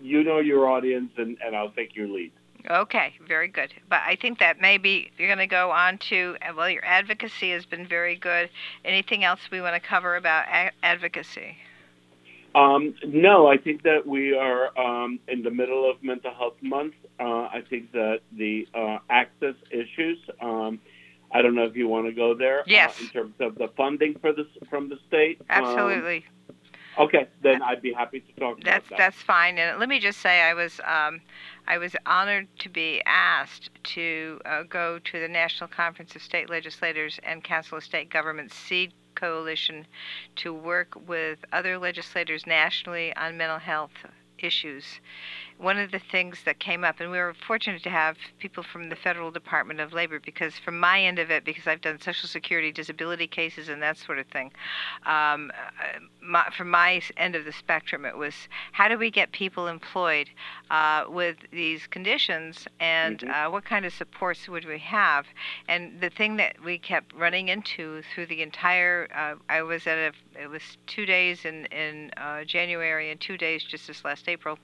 you, 0.00 0.24
know 0.24 0.38
your 0.38 0.68
audience, 0.68 1.12
and, 1.16 1.36
and 1.44 1.56
I'll 1.56 1.70
take 1.70 1.94
your 1.94 2.08
lead. 2.08 2.32
Okay, 2.68 3.14
very 3.26 3.48
good. 3.48 3.72
But 3.88 4.00
I 4.06 4.16
think 4.16 4.38
that 4.40 4.60
maybe 4.60 5.10
you're 5.16 5.28
going 5.28 5.38
to 5.38 5.46
go 5.46 5.70
on 5.70 5.98
to, 6.10 6.36
uh, 6.42 6.52
well, 6.54 6.68
your 6.68 6.84
advocacy 6.84 7.50
has 7.52 7.64
been 7.64 7.86
very 7.86 8.16
good. 8.16 8.50
Anything 8.84 9.24
else 9.24 9.40
we 9.50 9.60
want 9.60 9.80
to 9.80 9.88
cover 9.88 10.16
about 10.16 10.46
a- 10.48 10.72
advocacy? 10.82 11.56
Um, 12.54 12.94
no, 13.06 13.46
I 13.46 13.56
think 13.56 13.82
that 13.84 14.06
we 14.06 14.36
are 14.36 14.76
um, 14.78 15.20
in 15.28 15.42
the 15.42 15.50
middle 15.50 15.88
of 15.88 16.02
Mental 16.02 16.34
Health 16.34 16.56
Month. 16.60 16.94
Uh, 17.18 17.24
I 17.24 17.62
think 17.68 17.92
that 17.92 18.20
the 18.32 18.66
uh, 18.74 18.98
access 19.08 19.54
issues. 19.70 20.18
Um, 20.40 20.80
I 21.32 21.42
don't 21.42 21.54
know 21.54 21.64
if 21.64 21.76
you 21.76 21.86
want 21.86 22.06
to 22.06 22.12
go 22.12 22.34
there. 22.34 22.64
Yes. 22.66 22.96
Uh, 22.98 23.04
in 23.04 23.08
terms 23.10 23.34
of 23.38 23.54
the 23.54 23.68
funding 23.76 24.16
for 24.20 24.32
this 24.32 24.46
from 24.68 24.88
the 24.88 24.98
state. 25.06 25.40
Um, 25.48 25.64
Absolutely. 25.64 26.24
Okay, 27.00 27.28
then 27.42 27.62
I'd 27.62 27.82
be 27.82 27.92
happy 27.92 28.20
to 28.20 28.32
talk 28.40 28.62
that's 28.62 28.86
about 28.86 28.90
that. 28.90 28.98
that's 28.98 29.22
fine. 29.22 29.58
And 29.58 29.80
let 29.80 29.88
me 29.88 29.98
just 29.98 30.20
say, 30.20 30.42
I 30.42 30.54
was 30.54 30.80
um, 30.84 31.20
I 31.66 31.78
was 31.78 31.96
honored 32.06 32.48
to 32.60 32.68
be 32.68 33.02
asked 33.06 33.70
to 33.94 34.40
uh, 34.44 34.62
go 34.64 34.98
to 34.98 35.20
the 35.20 35.28
National 35.28 35.68
Conference 35.68 36.14
of 36.14 36.22
State 36.22 36.50
Legislators 36.50 37.18
and 37.22 37.42
Council 37.42 37.78
of 37.78 37.84
State 37.84 38.10
Governments 38.10 38.54
Seed 38.54 38.92
Coalition 39.14 39.86
to 40.36 40.52
work 40.52 40.94
with 41.06 41.38
other 41.52 41.78
legislators 41.78 42.46
nationally 42.46 43.14
on 43.16 43.36
mental 43.36 43.58
health 43.58 43.92
issues. 44.38 45.00
One 45.60 45.78
of 45.78 45.90
the 45.90 45.98
things 45.98 46.38
that 46.46 46.58
came 46.58 46.84
up, 46.84 47.00
and 47.00 47.10
we 47.10 47.18
were 47.18 47.34
fortunate 47.46 47.82
to 47.82 47.90
have 47.90 48.16
people 48.38 48.62
from 48.62 48.88
the 48.88 48.96
Federal 48.96 49.30
Department 49.30 49.78
of 49.78 49.92
Labor, 49.92 50.18
because 50.18 50.58
from 50.58 50.80
my 50.80 51.02
end 51.02 51.18
of 51.18 51.30
it, 51.30 51.44
because 51.44 51.66
I've 51.66 51.82
done 51.82 52.00
Social 52.00 52.30
Security 52.30 52.72
disability 52.72 53.26
cases 53.26 53.68
and 53.68 53.82
that 53.82 53.98
sort 53.98 54.18
of 54.18 54.26
thing, 54.28 54.52
um, 55.04 55.52
uh, 55.54 55.98
my, 56.22 56.48
from 56.56 56.70
my 56.70 57.02
end 57.18 57.36
of 57.36 57.44
the 57.44 57.52
spectrum, 57.52 58.06
it 58.06 58.16
was 58.16 58.34
how 58.72 58.88
do 58.88 58.96
we 58.96 59.10
get 59.10 59.32
people 59.32 59.66
employed 59.66 60.30
uh, 60.70 61.04
with 61.10 61.36
these 61.52 61.86
conditions, 61.86 62.66
and 62.80 63.18
Mhm. 63.18 63.28
uh, 63.28 63.50
what 63.50 63.64
kind 63.66 63.84
of 63.84 63.92
supports 63.92 64.48
would 64.48 64.64
we 64.64 64.78
have? 64.78 65.26
And 65.68 66.00
the 66.00 66.08
thing 66.08 66.36
that 66.36 66.58
we 66.64 66.78
kept 66.78 67.12
running 67.14 67.48
into 67.48 68.00
through 68.14 68.26
the 68.26 68.40
entire, 68.40 69.08
uh, 69.14 69.34
I 69.50 69.60
was 69.60 69.86
at 69.86 69.98
a, 69.98 70.29
it 70.38 70.48
was 70.48 70.62
two 70.86 71.06
days 71.06 71.44
in 71.44 71.66
in 71.66 72.10
uh, 72.16 72.44
January 72.44 73.10
and 73.10 73.20
two 73.20 73.36
days 73.36 73.64
just 73.64 73.86
this 73.86 74.04
last 74.04 74.28
April, 74.28 74.58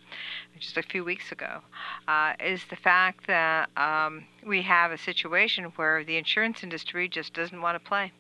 just 0.59 0.76
a 0.76 0.83
few 0.83 1.05
weeks 1.05 1.33
ago, 1.33 1.61
uh, 2.09 2.33
is 2.44 2.62
the 2.70 2.76
fact 2.76 3.26
that 3.26 3.68
um, 3.76 4.24
we 4.44 4.62
have 4.62 4.92
a 4.92 4.98
situation 4.98 5.64
where 5.76 6.05
the 6.05 6.16
insurance 6.16 6.62
industry 6.62 7.09
just 7.09 7.35
doesn't 7.35 7.61
want 7.61 7.83
to 7.83 7.88
play. 7.88 8.12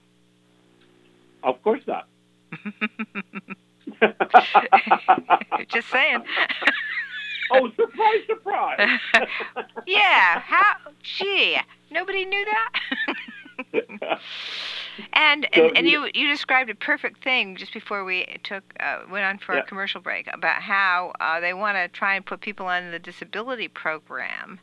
Of 1.42 1.62
course 1.62 1.82
not. 1.86 2.08
just 5.68 5.88
saying. 5.88 6.22
oh, 7.52 7.70
surprise, 7.76 8.20
surprise! 8.26 8.98
yeah. 9.86 10.40
How? 10.40 10.74
Gee, 11.02 11.58
nobody 11.90 12.24
knew 12.24 12.44
that. 12.44 12.70
and 15.12 15.46
So, 15.54 15.66
and, 15.68 15.76
and 15.78 15.88
you- 15.88 16.10
you 16.14 16.28
described 16.28 16.70
a 16.70 16.74
perfect 16.74 17.22
thing 17.22 17.56
just 17.56 17.72
before 17.72 18.04
we 18.04 18.24
took 18.44 18.64
uh, 18.80 19.00
went 19.10 19.24
on 19.24 19.38
for 19.38 19.54
Yeah. 19.54 19.60
a 19.62 19.64
commercial 19.64 20.00
break 20.00 20.26
about 20.32 20.62
how 20.62 21.12
uh, 21.20 21.40
they 21.40 21.54
want 21.54 21.76
to 21.76 21.88
try 21.88 22.14
and 22.14 22.24
put 22.24 22.40
people 22.40 22.66
on 22.66 22.90
the 22.90 22.98
disability 22.98 23.68
program. 23.68 24.58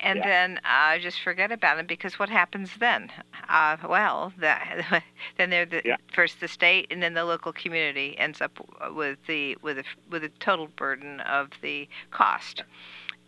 And 0.00 0.18
Yeah. 0.18 0.24
then 0.28 0.60
uh, 0.64 0.98
just 0.98 1.20
forget 1.22 1.52
about 1.52 1.76
them 1.76 1.86
because 1.86 2.18
what 2.18 2.28
happens 2.28 2.76
then? 2.78 3.10
Uh, 3.48 3.76
well, 3.88 4.32
the, 4.38 4.56
then 5.38 5.50
they're 5.50 5.66
the, 5.66 5.82
Yeah. 5.84 5.96
first 6.12 6.40
the 6.40 6.48
state 6.48 6.88
and 6.90 7.02
then 7.02 7.14
the 7.14 7.24
local 7.24 7.52
community 7.52 8.18
ends 8.18 8.40
up 8.40 8.58
with 8.92 9.18
the 9.26 9.56
with 9.62 9.78
a, 9.78 9.84
with 10.10 10.24
a 10.24 10.28
total 10.40 10.66
burden 10.76 11.20
of 11.20 11.50
the 11.62 11.88
cost, 12.10 12.62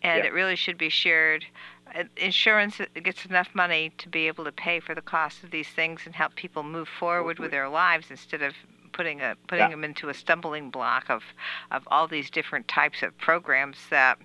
and 0.03 0.25
it 0.25 0.33
really 0.33 0.57
should 0.57 0.77
be 0.79 0.89
shared. 0.89 1.45
Uh, 1.95 2.05
Insurance 2.17 2.81
gets 3.03 3.25
enough 3.27 3.49
money 3.55 3.93
to 3.99 4.09
be 4.09 4.27
able 4.27 4.45
to 4.45 4.53
pay 4.53 4.81
for 4.81 4.95
the 4.95 5.03
cost 5.03 5.45
of 5.45 5.51
these 5.51 5.69
things 5.69 6.03
and 6.05 6.15
help 6.15 6.35
people 6.35 6.63
move 6.63 6.89
forward 6.89 7.39
with 7.39 7.51
their 7.51 7.69
lives 7.69 8.11
instead 8.11 8.43
of 8.43 8.55
putting 8.93 9.21
a 9.21 9.37
putting 9.47 9.65
Yeah. 9.65 9.71
them 9.71 9.85
into 9.85 10.09
a 10.09 10.15
stumbling 10.15 10.71
block 10.71 11.11
of 11.11 11.23
of 11.71 11.87
all 11.89 12.09
these 12.09 12.31
different 12.31 12.67
types 12.67 13.03
of 13.03 13.17
programs 13.19 13.77
that 13.91 14.19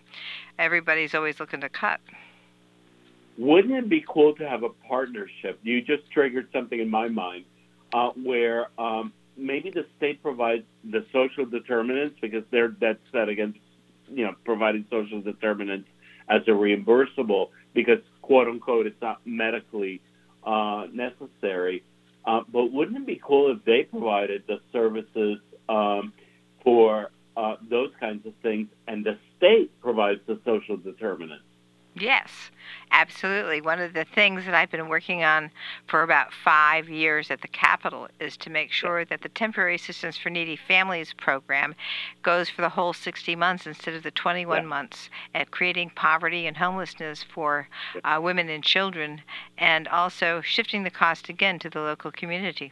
everybody's 0.58 1.14
always 1.14 1.40
looking 1.40 1.62
to 1.62 1.70
cut. 1.70 2.00
Wouldn't 3.38 3.74
it 3.74 3.90
be 3.90 4.04
cool 4.08 4.34
to 4.36 4.48
have 4.48 4.64
a 4.64 4.70
partnership? 4.70 5.60
You 5.64 5.82
just 5.82 6.10
triggered 6.12 6.48
something 6.54 6.80
in 6.80 6.90
my 6.90 7.08
mind 7.10 7.46
uh, 7.94 8.10
where 8.12 8.68
um, 8.78 9.14
maybe 9.38 9.70
the 9.70 9.86
state 9.98 10.22
provides 10.22 10.64
the 10.84 11.06
social 11.12 11.46
determinants 11.46 12.18
because 12.22 12.44
they're 12.52 12.68
dead 12.68 12.98
set 13.12 13.30
against, 13.30 13.60
you 14.10 14.26
know, 14.26 14.36
providing 14.46 14.86
social 14.90 15.22
determinants 15.22 15.88
as 16.32 16.42
a 16.48 16.52
reimbursable 16.52 17.50
because 17.74 18.00
quote 18.22 18.48
unquote 18.48 18.88
it's 18.88 19.02
not 19.02 19.20
medically 19.26 20.02
uh, 20.44 20.86
necessary. 20.92 21.84
Uh, 22.26 22.42
but 22.52 22.72
wouldn't 22.72 22.98
it 22.98 23.06
be 23.06 23.22
cool 23.24 23.52
if 23.52 23.64
they 23.66 23.84
provided 23.84 24.44
the 24.48 24.58
services 24.72 25.40
um, 25.68 26.14
for 26.64 27.12
uh, 27.36 27.56
those 27.70 27.92
kinds 28.00 28.26
of 28.26 28.34
things 28.42 28.68
and 28.88 29.04
the 29.04 29.18
state 29.38 29.72
provides 29.82 30.20
the 30.28 30.40
social 30.46 30.78
determinants? 30.78 31.44
Yes, 31.94 32.52
absolutely. 32.92 33.60
One 33.60 33.80
of 33.80 33.94
the 33.94 34.06
things 34.06 34.46
that 34.46 34.54
I've 34.54 34.72
been 34.72 34.88
working 34.88 35.24
on 35.26 35.52
for 35.88 36.04
about 36.04 36.32
five 36.32 36.88
years 36.88 37.30
at 37.30 37.42
the 37.42 37.50
Capitol 37.50 38.08
is 38.22 38.38
to 38.38 38.50
make 38.50 38.72
sure 38.72 39.04
that 39.04 39.22
the 39.22 39.30
Temporary 39.30 39.76
Assistance 39.76 40.18
for 40.18 40.30
Needy 40.30 40.56
Families 40.56 41.12
program 41.14 41.76
goes 42.24 42.50
for 42.50 42.62
the 42.62 42.70
whole 42.70 42.94
60 42.94 43.36
months 43.36 43.68
instead 43.68 43.94
of 43.94 44.04
the 44.04 44.12
21 44.12 44.64
Yeah. 44.64 44.68
months 44.70 45.10
at 45.36 45.52
creating 45.52 45.92
poverty 45.94 46.48
and 46.48 46.56
homelessness 46.56 47.24
for 47.24 47.68
uh, 48.06 48.20
women 48.24 48.48
and 48.48 48.64
children 48.64 49.22
and 49.58 49.88
also 49.90 50.40
shifting 50.40 50.84
the 50.84 50.90
cost 50.92 51.28
again 51.28 51.60
to 51.60 51.70
the 51.70 51.82
local 51.82 52.12
community. 52.12 52.72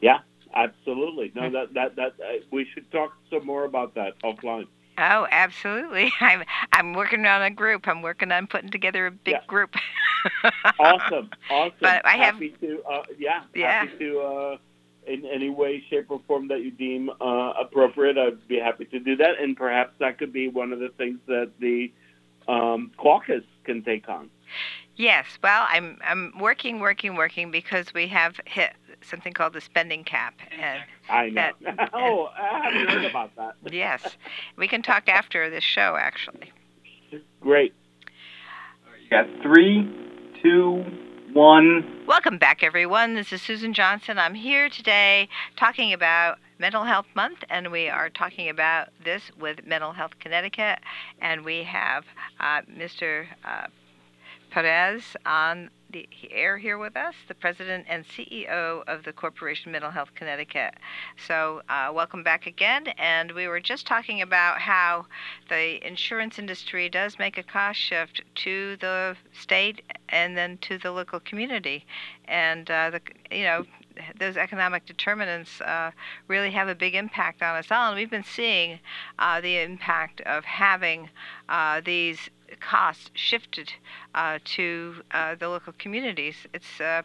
Yeah, 0.00 0.18
absolutely. 0.52 1.30
No, 1.34 1.48
that 1.50 1.74
that 1.74 1.96
that 1.96 2.12
uh, 2.20 2.44
we 2.50 2.66
should 2.74 2.90
talk 2.90 3.12
some 3.30 3.46
more 3.46 3.64
about 3.64 3.94
that 3.94 4.18
offline. 4.24 4.66
Oh, 4.98 5.26
absolutely. 5.30 6.12
I'm 6.20 6.44
I'm 6.72 6.92
working 6.94 7.26
on 7.26 7.42
a 7.42 7.50
group. 7.50 7.86
I'm 7.88 8.02
working 8.02 8.32
on 8.32 8.46
putting 8.46 8.70
together 8.70 9.06
a 9.06 9.10
big 9.10 9.34
Yeah. 9.34 9.46
group. 9.46 9.74
Awesome, 10.80 11.30
awesome. 11.50 11.76
But 11.80 12.04
I 12.04 12.16
have- 12.16 12.38
to, 12.40 12.82
uh, 12.90 13.02
yeah, 13.16 13.42
Yeah. 13.54 13.84
happy 13.84 13.98
to, 13.98 14.18
uh, 14.20 14.56
in 15.06 15.24
any 15.24 15.50
way, 15.50 15.84
shape, 15.88 16.06
or 16.10 16.20
form 16.26 16.48
that 16.48 16.62
you 16.62 16.72
deem 16.72 17.10
uh, 17.20 17.52
appropriate. 17.60 18.18
I'd 18.18 18.48
be 18.48 18.58
happy 18.58 18.86
to 18.86 18.98
do 18.98 19.14
that, 19.16 19.38
and 19.40 19.56
perhaps 19.56 19.92
that 20.00 20.18
could 20.18 20.32
be 20.32 20.48
one 20.48 20.72
of 20.72 20.80
the 20.80 20.88
things 20.88 21.20
that 21.28 21.52
the 21.60 21.92
um, 22.48 22.90
caucus 22.96 23.44
can 23.62 23.82
take 23.84 24.08
on. 24.08 24.28
Yes, 24.96 25.26
well, 25.44 25.66
I'm 25.68 25.98
I'm 26.02 26.32
working, 26.40 26.80
working, 26.80 27.14
working 27.14 27.52
because 27.52 27.94
we 27.94 28.08
have 28.08 28.40
hit 28.46 28.72
something 29.06 29.32
called 29.32 29.52
the 29.52 29.60
spending 29.60 30.04
cap, 30.04 30.34
and 30.60 30.82
I 31.08 31.28
know. 31.30 31.50
That- 31.62 31.90
oh, 31.94 32.28
I 32.36 32.70
haven't 32.70 32.88
heard 32.88 33.04
about 33.04 33.34
that. 33.36 33.54
yes, 33.72 34.16
we 34.56 34.68
can 34.68 34.82
talk 34.82 35.08
after 35.08 35.48
this 35.50 35.64
show. 35.64 35.96
Actually, 35.98 36.52
Great. 37.40 37.74
You 39.04 39.10
got 39.10 39.26
three, 39.42 39.88
two, 40.42 40.84
one. 41.32 42.04
welcome 42.06 42.38
back, 42.38 42.62
everyone. 42.62 43.14
This 43.14 43.32
is 43.32 43.40
Susan 43.42 43.72
Johnson. 43.72 44.18
I'm 44.18 44.34
here 44.34 44.68
today 44.68 45.28
talking 45.56 45.92
about 45.92 46.38
Mental 46.58 46.84
Health 46.84 47.06
Month, 47.14 47.44
and 47.50 47.70
we 47.70 47.88
are 47.88 48.08
talking 48.10 48.48
about 48.48 48.88
this 49.04 49.30
with 49.38 49.64
Mental 49.66 49.92
Health 49.92 50.18
Connecticut, 50.18 50.80
and 51.20 51.44
we 51.44 51.62
have 51.64 52.04
uh, 52.40 52.62
Mr. 52.62 53.26
Uh, 53.44 53.66
Perez 54.50 55.16
on 55.26 55.70
the 55.90 56.08
air 56.30 56.58
here 56.58 56.78
with 56.78 56.96
us, 56.96 57.14
the 57.28 57.34
president 57.34 57.86
and 57.88 58.04
CEO 58.04 58.82
of 58.86 59.04
the 59.04 59.12
Corporation 59.12 59.72
Mental 59.72 59.90
Health 59.90 60.10
Connecticut. 60.14 60.74
So, 61.26 61.62
uh, 61.68 61.90
welcome 61.94 62.22
back 62.22 62.46
again. 62.46 62.88
And 62.98 63.32
we 63.32 63.46
were 63.48 63.60
just 63.60 63.86
talking 63.86 64.22
about 64.22 64.60
how 64.60 65.06
the 65.48 65.86
insurance 65.86 66.38
industry 66.38 66.88
does 66.88 67.18
make 67.18 67.38
a 67.38 67.42
cost 67.42 67.78
shift 67.78 68.22
to 68.36 68.76
the 68.76 69.16
state 69.32 69.82
and 70.08 70.36
then 70.36 70.58
to 70.58 70.78
the 70.78 70.90
local 70.90 71.20
community, 71.20 71.84
and 72.26 72.70
uh, 72.70 72.90
the 72.90 73.00
you 73.30 73.44
know 73.44 73.64
those 74.18 74.36
economic 74.36 74.84
determinants 74.86 75.60
uh, 75.60 75.90
really 76.28 76.50
have 76.50 76.68
a 76.68 76.74
big 76.74 76.94
impact 76.94 77.42
on 77.42 77.56
us 77.56 77.70
all. 77.70 77.88
And 77.88 77.96
we've 77.96 78.10
been 78.10 78.24
seeing 78.24 78.78
uh, 79.18 79.40
the 79.40 79.58
impact 79.58 80.20
of 80.22 80.44
having 80.44 81.10
uh, 81.48 81.80
these 81.84 82.30
costs 82.60 83.10
shifted 83.14 83.72
uh, 84.14 84.38
to 84.44 84.96
uh, 85.10 85.34
the 85.34 85.48
local 85.48 85.72
communities. 85.78 86.36
It's 86.52 86.80
uh, 86.80 87.02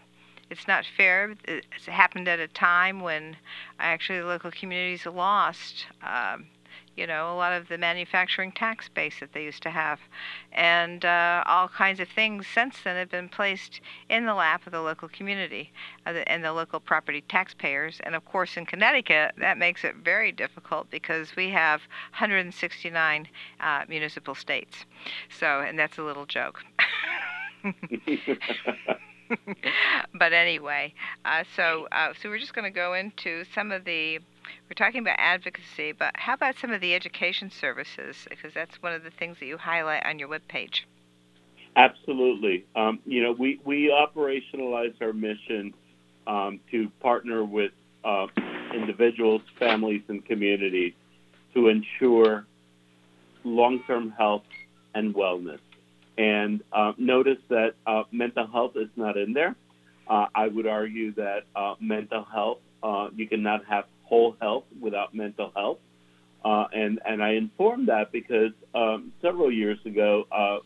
it's 0.50 0.68
not 0.68 0.84
fair. 0.98 1.36
It's 1.46 1.86
happened 1.86 2.28
at 2.28 2.40
a 2.40 2.48
time 2.48 3.00
when 3.00 3.38
actually 3.80 4.20
the 4.20 4.26
local 4.26 4.52
communities 4.52 5.06
lost, 5.06 5.86
um, 6.04 6.48
you 6.95 7.08
know, 7.08 7.34
a 7.34 7.36
lot 7.36 7.54
of 7.54 7.67
the 7.67 7.77
manufacturing 7.77 8.51
tax 8.51 8.89
base 8.89 9.19
that 9.19 9.34
they 9.34 9.43
used 9.43 9.63
to 9.63 9.69
have, 9.69 9.99
and 10.51 11.06
uh, 11.06 11.43
all 11.45 11.67
kinds 11.67 11.99
of 11.99 12.08
things 12.10 12.45
since 12.54 12.77
then 12.84 12.95
have 12.95 13.10
been 13.10 13.30
placed 13.30 13.82
in 14.10 14.25
the 14.25 14.34
lap 14.34 14.65
of 14.65 14.71
the 14.71 14.82
local 14.82 15.08
community 15.10 15.71
uh, 16.06 16.10
and 16.27 16.43
the 16.43 16.51
local 16.51 16.80
property 16.80 17.23
taxpayers. 17.27 17.99
And 18.04 18.15
of 18.15 18.25
course, 18.25 18.58
in 18.58 18.65
Connecticut, 18.65 19.34
that 19.38 19.58
makes 19.58 19.84
it 19.84 19.95
very 19.95 20.32
difficult 20.32 20.89
because 20.89 21.36
we 21.36 21.49
have 21.49 21.82
169 22.12 23.27
uh, 23.60 23.84
municipal 23.88 24.36
states. 24.36 24.86
So, 25.39 25.62
and 25.62 25.77
that's 25.77 25.97
a 25.97 26.04
little 26.04 26.25
joke. 26.25 26.63
but 30.13 30.34
anyway, 30.34 30.93
uh, 31.25 31.43
so 31.56 31.88
uh, 31.91 32.13
so 32.21 32.30
we're 32.30 32.39
just 32.39 32.54
going 32.54 32.71
to 32.71 32.75
go 32.75 32.93
into 32.93 33.43
some 33.54 33.71
of 33.71 33.86
the. 33.86 34.19
We're 34.70 34.76
talking 34.76 35.02
about 35.02 35.16
advocacy, 35.18 35.92
but 35.92 36.12
how 36.16 36.34
about 36.34 36.56
some 36.58 36.72
of 36.72 36.82
the 36.82 36.94
education 36.94 37.52
services? 37.52 38.28
Because 38.30 38.54
that's 38.54 38.82
one 38.82 38.94
of 38.94 39.04
the 39.04 39.12
things 39.12 39.38
that 39.40 39.46
you 39.46 39.58
highlight 39.58 40.06
on 40.06 40.20
your 40.20 40.30
webpage. 40.30 40.82
Absolutely. 41.76 42.66
Um, 42.76 43.00
you 43.06 43.24
know, 43.24 43.32
we, 43.32 43.60
we 43.66 43.94
operationalize 43.94 44.94
our 45.02 45.14
mission 45.14 45.74
um, 46.28 46.60
to 46.72 46.90
partner 47.00 47.44
with 47.44 47.72
uh, 48.04 48.28
individuals, 48.74 49.42
families, 49.58 50.02
and 50.08 50.26
communities 50.26 50.94
to 51.54 51.68
ensure 51.68 52.46
long 53.44 53.82
term 53.88 54.12
health 54.18 54.44
and 54.94 55.14
wellness. 55.16 55.60
And 56.18 56.62
uh, 56.74 56.94
notice 56.98 57.38
that 57.50 57.74
uh, 57.86 58.04
mental 58.12 58.48
health 58.48 58.74
is 58.76 58.90
not 58.96 59.18
in 59.18 59.34
there. 59.34 59.56
Uh, 60.08 60.26
I 60.36 60.48
would 60.48 60.68
argue 60.68 61.14
that 61.14 61.44
uh, 61.56 61.76
mental 61.80 62.26
health, 62.26 62.60
uh, 62.84 63.10
you 63.16 63.28
cannot 63.28 63.66
have 63.66 63.86
whole 64.12 64.36
health 64.41 64.65
without 64.80 65.15
mental 65.15 65.52
health. 65.56 65.80
Uh, 66.43 66.65
and, 66.74 67.00
and 67.06 67.24
I 67.24 67.36
informed 67.36 67.88
that 67.88 68.12
because 68.12 68.52
um, 68.76 69.13
several 69.21 69.52
years 69.52 69.80
ago, 69.86 70.26
uh, 70.30 70.58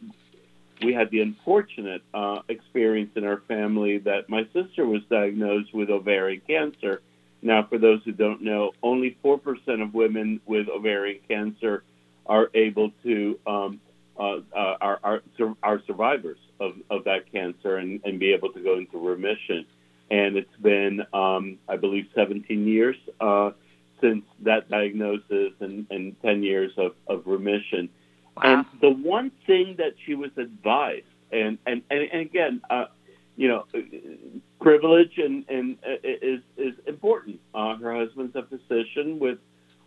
we 0.81 0.93
had 0.93 1.11
the 1.11 1.21
unfortunate 1.21 2.01
uh, 2.13 2.39
experience 2.49 3.11
in 3.15 3.23
our 3.23 3.41
family 3.47 3.99
that 3.99 4.29
my 4.29 4.47
sister 4.51 4.85
was 4.85 5.01
diagnosed 5.11 5.73
with 5.73 5.89
ovarian 5.91 6.41
cancer. 6.47 7.01
Now, 7.41 7.67
for 7.69 7.77
those 7.77 8.01
who 8.03 8.13
don't 8.13 8.41
know, 8.41 8.71
only 8.81 9.15
4% 9.23 9.39
of 9.83 9.93
women 9.93 10.41
with 10.47 10.67
ovarian 10.67 11.19
cancer 11.27 11.83
are 12.25 12.49
able 12.55 12.91
to, 13.03 13.39
um, 13.45 13.79
uh, 14.17 14.37
uh, 14.55 14.77
are, 14.81 14.99
are, 15.03 15.21
are 15.61 15.81
survivors 15.85 16.39
of, 16.59 16.73
of 16.89 17.03
that 17.03 17.31
cancer 17.31 17.77
and, 17.77 18.01
and 18.05 18.19
be 18.19 18.33
able 18.33 18.51
to 18.53 18.61
go 18.61 18.77
into 18.77 18.97
remission. 18.97 19.65
And 20.11 20.37
it's 20.37 20.55
been, 20.61 21.01
um, 21.13 21.57
I 21.67 21.77
believe, 21.77 22.05
17 22.13 22.67
years 22.67 22.95
uh, 23.19 23.51
since 24.01 24.23
that 24.43 24.69
diagnosis 24.69 25.53
and, 25.59 25.87
and 25.89 26.15
10 26.21 26.43
years 26.43 26.71
of, 26.77 26.93
of 27.07 27.25
remission. 27.25 27.89
Wow. 28.37 28.43
And 28.43 28.81
the 28.81 28.89
one 28.89 29.31
thing 29.47 29.75
that 29.77 29.93
she 30.05 30.13
was 30.13 30.31
advised, 30.37 31.05
and 31.31 31.57
and 31.65 31.81
and, 31.89 32.01
and 32.11 32.21
again, 32.21 32.61
uh, 32.69 32.85
you 33.37 33.47
know, 33.47 33.65
uh, 33.73 33.79
privilege 34.59 35.17
and 35.17 35.45
and 35.49 35.77
uh, 35.87 35.95
is 36.03 36.41
is 36.57 36.73
important. 36.85 37.39
Uh, 37.53 37.77
her 37.77 37.95
husband's 37.95 38.35
a 38.35 38.43
physician 38.43 39.19
with. 39.19 39.39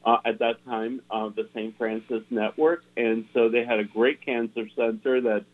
Uh, 0.06 0.16
at 0.24 0.38
that 0.38 0.64
time, 0.64 1.02
uh, 1.10 1.28
the 1.28 1.48
St. 1.52 1.76
Francis 1.76 2.22
Network, 2.30 2.84
and 2.96 3.26
so 3.34 3.48
they 3.48 3.64
had 3.64 3.80
a 3.80 3.84
great 3.84 4.24
cancer 4.24 4.66
center 4.76 5.20
that 5.20 5.44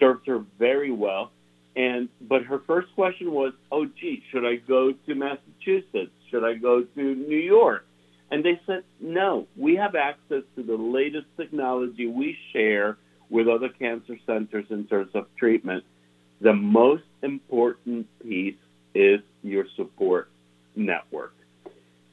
served 0.00 0.26
her 0.26 0.44
very 0.58 0.90
well. 0.90 1.30
And 1.78 2.08
but 2.20 2.42
her 2.42 2.58
first 2.66 2.88
question 2.94 3.32
was, 3.32 3.52
"Oh, 3.72 3.86
gee, 3.86 4.22
should 4.30 4.44
I 4.44 4.56
go 4.56 4.92
to 4.92 5.14
Massachusetts? 5.14 6.12
Should 6.30 6.44
I 6.44 6.54
go 6.54 6.82
to 6.82 7.14
New 7.14 7.38
York?" 7.38 7.86
And 8.30 8.44
they 8.44 8.60
said, 8.66 8.84
no, 9.00 9.46
we 9.56 9.76
have 9.76 9.94
access 9.94 10.42
to 10.56 10.62
the 10.62 10.76
latest 10.76 11.26
technology 11.36 12.06
we 12.06 12.36
share 12.52 12.98
with 13.30 13.48
other 13.48 13.68
cancer 13.68 14.18
centers 14.26 14.66
in 14.70 14.86
terms 14.86 15.10
of 15.14 15.26
treatment. 15.36 15.84
The 16.40 16.52
most 16.52 17.04
important 17.22 18.06
piece 18.22 18.56
is 18.94 19.20
your 19.42 19.66
support 19.76 20.28
network. 20.76 21.34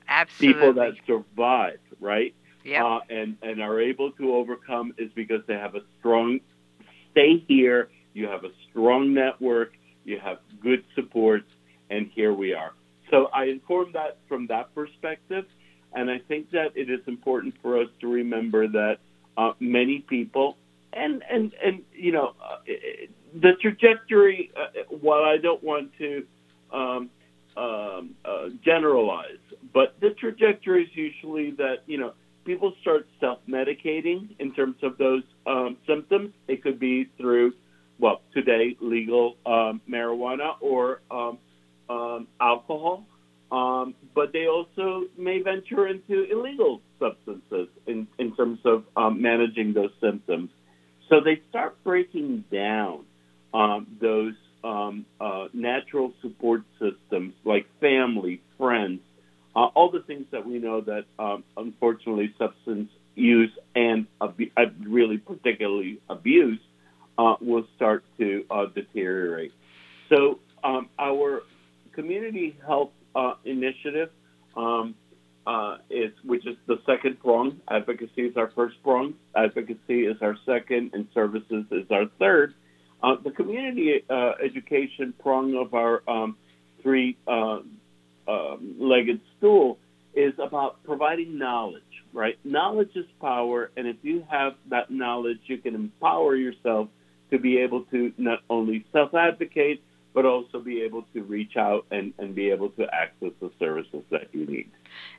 Absolutely. 0.07 0.53
People 0.53 0.73
that 0.73 0.93
survive, 1.05 1.79
right? 1.99 2.33
yep. 2.63 2.83
Uh, 2.83 2.99
and, 3.09 3.37
and 3.41 3.61
are 3.61 3.79
able 3.79 4.11
to 4.13 4.35
overcome 4.35 4.93
is 4.97 5.11
because 5.13 5.41
they 5.47 5.53
have 5.53 5.75
a 5.75 5.81
strong, 5.99 6.39
stay 7.11 7.43
here, 7.47 7.89
you 8.15 8.27
have 8.27 8.43
a 8.45 8.49
strong 8.69 9.13
network, 9.13 9.73
you 10.05 10.19
have 10.19 10.39
good 10.63 10.83
support, 10.95 11.43
and 11.91 12.09
here 12.15 12.33
we 12.33 12.53
are. 12.53 12.71
So 13.11 13.27
I 13.27 13.45
inform 13.45 13.91
that 13.93 14.17
from 14.27 14.47
that 14.47 14.73
perspective. 14.73 15.45
And 15.93 16.09
I 16.09 16.19
think 16.27 16.51
that 16.51 16.69
it 16.75 16.89
is 16.89 17.01
important 17.07 17.55
for 17.61 17.79
us 17.81 17.87
to 18.01 18.07
remember 18.07 18.67
that 18.67 18.97
uh, 19.37 19.51
many 19.59 19.99
people, 19.99 20.57
and 20.91 21.23
and 21.29 21.53
and 21.63 21.83
you 21.93 22.11
know, 22.11 22.33
uh, 22.43 22.57
the 23.33 23.51
trajectory. 23.61 24.51
Uh, 24.55 24.95
while 25.01 25.23
I 25.23 25.37
don't 25.37 25.63
want 25.63 25.91
to 25.99 26.25
um, 26.71 27.09
um, 27.55 28.15
uh, 28.25 28.49
generalize, 28.63 29.39
but 29.73 29.95
the 30.01 30.09
trajectory 30.11 30.83
is 30.83 30.89
usually 30.93 31.51
that 31.51 31.83
you 31.85 31.97
know 31.97 32.13
people 32.45 32.73
start 32.81 33.07
self-medicating 33.19 34.35
in 34.39 34.53
terms 34.53 34.75
of 34.83 34.97
those 34.97 35.23
um, 35.47 35.77
symptoms. 35.87 36.33
It 36.47 36.61
could 36.61 36.79
be 36.79 37.09
through, 37.17 37.53
well, 37.99 38.21
today 38.33 38.75
legal 38.81 39.35
um, 39.45 39.81
marijuana 39.89 40.53
or 40.61 41.01
um, 41.11 41.37
um, 41.89 42.27
alcohol 42.41 43.05
um, 43.51 43.95
but 44.13 44.33
they 44.33 44.47
also 44.47 45.03
may 45.17 45.41
venture 45.41 45.87
into 45.87 46.23
illegal 46.31 46.81
substances 46.99 47.67
in, 47.85 48.07
in 48.17 48.35
terms 48.35 48.59
of 48.65 48.83
um, 48.97 49.21
managing 49.21 49.73
those 49.73 49.91
symptoms. 50.01 50.49
So 51.09 51.21
they 51.21 51.41
start 51.49 51.81
breaking 51.83 52.45
down 52.51 53.05
um, 53.53 53.87
those 54.01 54.33
um, 54.63 55.05
uh, 55.21 55.45
natural 55.53 56.11
support 56.21 56.63
systems 56.79 57.33
like 57.43 57.67
family, 57.79 58.41
friends, 58.57 59.01
uh, 59.55 59.67
all 59.75 59.91
the 59.91 60.01
things 60.01 60.25
that 60.31 60.45
we 60.45 60.57
know 60.57 60.81
that 60.81 61.05
um, 61.19 61.43
unfortunately 61.55 62.33
substance 62.37 62.89
use 63.13 63.51
and 63.75 64.07
abu- 64.21 64.49
uh, 64.57 64.63
really 64.81 65.17
particularly 65.17 65.99
abuse 66.09 66.59
uh, 67.17 67.35
will 67.41 67.65
start 67.75 68.03
to 68.17 68.45
uh, 68.49 68.65
deteriorate. 68.73 69.53
So 70.09 70.39
um, 70.63 70.89
our 70.99 71.43
community 71.93 72.57
health 72.65 72.91
uh, 73.15 73.33
initiative, 73.45 74.09
um, 74.55 74.95
uh, 75.47 75.77
is 75.89 76.11
which 76.23 76.45
is 76.47 76.55
the 76.65 76.77
second 76.85 77.19
prong. 77.19 77.61
Advocacy 77.69 78.23
is 78.23 78.35
our 78.35 78.51
first 78.55 78.75
prong. 78.83 79.13
Advocacy 79.35 80.05
is 80.05 80.17
our 80.21 80.35
second, 80.45 80.91
and 80.93 81.07
services 81.13 81.65
is 81.71 81.85
our 81.91 82.05
third. 82.19 82.53
Uh, 83.03 83.15
the 83.23 83.29
community 83.29 84.03
education 84.43 85.13
prong 85.21 85.55
of 85.55 85.73
our 85.75 86.01
um, 86.09 86.35
three 86.81 87.15
uh, 87.27 87.59
um, 88.27 89.21
stool 89.37 89.77
is 90.15 90.33
about 90.39 90.83
providing 90.83 91.37
knowledge, 91.37 91.83
right? 92.13 92.39
Knowledge 92.43 92.91
is 92.95 93.05
power, 93.21 93.69
and 93.77 93.87
if 93.87 93.97
you 94.01 94.25
have 94.29 94.53
that 94.69 94.89
knowledge, 94.89 95.39
you 95.45 95.57
can 95.57 95.75
empower 95.75 96.35
yourself 96.35 96.87
to 97.31 97.39
be 97.39 97.57
able 97.57 97.83
to 97.85 98.13
not 98.17 98.39
only 98.49 98.85
self 98.91 99.13
advocate, 99.13 99.81
but 100.15 100.25
also 100.25 100.61
be 100.61 100.81
able 100.81 101.03
to 101.13 101.21
reach 101.23 101.57
out 101.57 101.85
and, 101.91 102.13
and 102.17 102.33
be 102.33 102.49
able 102.49 102.69
to 102.69 102.87
access 102.95 103.31
the 103.41 103.51
services 103.59 104.01
that 104.11 104.29
you 104.31 104.45
need. 104.45 104.71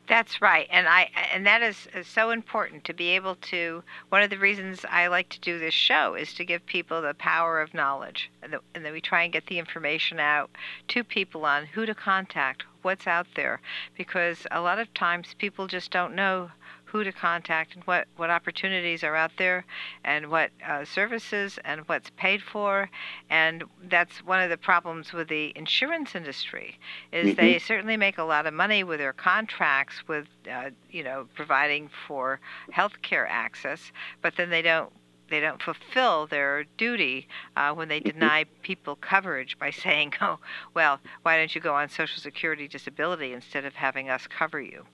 That's 0.08 0.40
right, 0.40 0.66
and 0.70 0.88
I 0.88 1.10
and 1.34 1.44
that 1.46 1.62
is, 1.62 1.86
is, 1.94 2.06
so 2.06 2.30
important 2.30 2.84
to 2.84 2.94
be 2.94 3.08
able 3.08 3.34
to. 3.34 3.82
One 4.08 4.22
of 4.22 4.30
the 4.30 4.38
reasons 4.38 4.86
I 4.88 5.08
like 5.08 5.28
to 5.30 5.40
do 5.40 5.58
this 5.58 5.74
show 5.74 6.14
is 6.14 6.32
to 6.34 6.46
give 6.46 6.64
people 6.64 7.02
the 7.02 7.12
power 7.12 7.60
of 7.60 7.74
knowledge, 7.74 8.30
and, 8.42 8.54
the, 8.54 8.60
and 8.74 8.86
then 8.86 8.94
we 8.94 9.02
try 9.02 9.22
and 9.24 9.32
get 9.32 9.48
the 9.48 9.58
information 9.58 10.18
out 10.18 10.48
to 10.88 11.04
people 11.04 11.44
on 11.44 11.66
who 11.66 11.84
to 11.84 11.94
contact, 11.94 12.64
what's 12.80 13.06
out 13.06 13.26
there, 13.34 13.60
because 13.98 14.46
a 14.50 14.62
lot 14.62 14.78
of 14.78 14.94
times 14.94 15.34
people 15.36 15.66
just 15.66 15.90
don't 15.90 16.14
know 16.14 16.50
who 16.96 17.04
to 17.04 17.12
contact 17.12 17.74
and 17.74 17.84
what, 17.84 18.06
what 18.16 18.30
opportunities 18.30 19.04
are 19.04 19.14
out 19.14 19.32
there 19.36 19.64
and 20.04 20.30
what 20.30 20.50
uh, 20.66 20.84
services 20.84 21.58
and 21.64 21.82
what's 21.82 22.10
paid 22.16 22.42
for. 22.42 22.88
And 23.28 23.64
that's 23.84 24.24
one 24.24 24.40
of 24.40 24.48
the 24.48 24.56
problems 24.56 25.12
with 25.12 25.28
the 25.28 25.52
insurance 25.56 26.14
industry 26.14 26.78
is 27.12 27.28
mm-hmm. 27.28 27.36
they 27.36 27.58
certainly 27.58 27.96
make 27.96 28.16
a 28.18 28.22
lot 28.22 28.46
of 28.46 28.54
money 28.54 28.82
with 28.82 28.98
their 28.98 29.12
contracts 29.12 29.96
with, 30.08 30.26
uh, 30.50 30.70
you 30.90 31.04
know, 31.04 31.28
providing 31.34 31.90
for 32.06 32.40
health 32.70 33.02
care 33.02 33.26
access, 33.26 33.92
but 34.22 34.36
then 34.36 34.48
they 34.48 34.62
don't 34.62 34.90
they 35.28 35.40
don't 35.40 35.62
fulfill 35.62 36.26
their 36.26 36.64
duty 36.76 37.28
uh, 37.56 37.72
when 37.72 37.88
they 37.88 38.00
mm-hmm. 38.00 38.18
deny 38.18 38.44
people 38.62 38.96
coverage 38.96 39.58
by 39.58 39.70
saying, 39.84 40.14
"Oh, 40.20 40.38
well, 40.74 41.00
why 41.22 41.36
don't 41.36 41.54
you 41.54 41.60
go 41.60 41.74
on 41.74 41.88
Social 41.88 42.20
Security 42.20 42.68
disability 42.68 43.32
instead 43.32 43.64
of 43.64 43.74
having 43.74 44.08
us 44.10 44.26
cover 44.26 44.60
you?" 44.60 44.86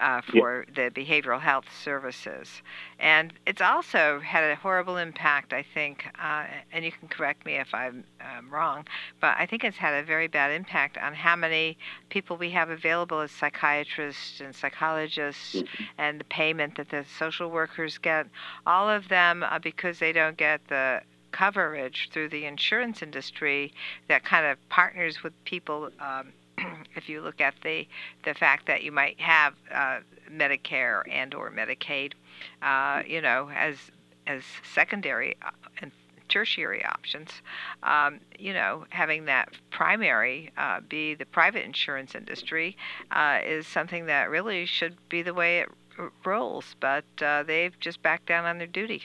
uh, 0.00 0.20
for 0.20 0.66
the 0.74 0.90
behavioral 0.90 1.40
health 1.40 1.64
services. 1.82 2.62
And 2.98 3.32
it's 3.46 3.60
also 3.60 4.20
had 4.20 4.44
a 4.44 4.56
horrible 4.56 4.96
impact, 4.96 5.52
I 5.52 5.62
think, 5.62 6.06
uh, 6.22 6.44
and 6.72 6.84
you 6.84 6.92
can 6.92 7.08
correct 7.08 7.44
me 7.44 7.54
if 7.54 7.74
I'm 7.74 8.04
um, 8.20 8.50
wrong, 8.50 8.86
but 9.20 9.36
I 9.38 9.46
think 9.46 9.64
it's 9.64 9.76
had 9.76 9.94
a 9.94 10.06
very 10.06 10.28
bad 10.28 10.50
impact 10.50 10.98
on 10.98 11.14
how 11.14 11.36
many 11.36 11.76
people 12.08 12.36
we 12.36 12.50
have 12.50 12.70
available 12.70 13.20
as 13.20 13.30
psychiatrists 13.30 14.40
and 14.40 14.54
psychologists 14.54 15.56
mm-hmm. 15.56 15.84
and 15.98 16.20
the 16.20 16.24
payment 16.24 16.76
that 16.76 16.90
the 16.90 17.04
social 17.18 17.50
workers 17.50 17.98
get. 17.98 18.26
All 18.66 18.88
of 18.88 19.08
them, 19.08 19.42
uh, 19.42 19.58
because 19.76 19.98
they 19.98 20.12
don't 20.12 20.36
get 20.36 20.66
the 20.68 21.02
coverage 21.36 22.08
through 22.12 22.30
the 22.30 22.46
insurance 22.46 23.02
industry 23.02 23.72
that 24.08 24.24
kind 24.24 24.46
of 24.46 24.68
partners 24.68 25.22
with 25.22 25.32
people. 25.44 25.90
Um, 26.00 26.32
if 26.96 27.08
you 27.08 27.20
look 27.20 27.40
at 27.40 27.54
the 27.62 27.86
the 28.24 28.34
fact 28.34 28.66
that 28.66 28.82
you 28.82 28.90
might 28.90 29.20
have 29.20 29.54
uh, 29.72 29.98
Medicare 30.30 31.02
and 31.10 31.34
or 31.34 31.50
Medicaid, 31.50 32.14
uh, 32.62 33.02
you 33.06 33.20
know, 33.20 33.50
as 33.54 33.76
as 34.26 34.42
secondary 34.74 35.36
uh, 35.42 35.50
and 35.82 35.92
tertiary 36.28 36.84
options, 36.84 37.30
um, 37.82 38.18
you 38.38 38.52
know, 38.52 38.84
having 38.88 39.26
that 39.26 39.50
primary 39.70 40.50
uh, 40.56 40.80
be 40.88 41.14
the 41.14 41.26
private 41.26 41.64
insurance 41.64 42.14
industry 42.14 42.76
uh, 43.10 43.38
is 43.46 43.66
something 43.66 44.06
that 44.06 44.30
really 44.30 44.66
should 44.66 44.96
be 45.08 45.22
the 45.22 45.34
way 45.34 45.60
it 45.60 45.68
rolls. 46.24 46.74
But 46.80 47.04
uh, 47.22 47.42
they've 47.42 47.78
just 47.78 48.02
backed 48.02 48.26
down 48.26 48.44
on 48.46 48.58
their 48.58 48.66
duty. 48.66 49.02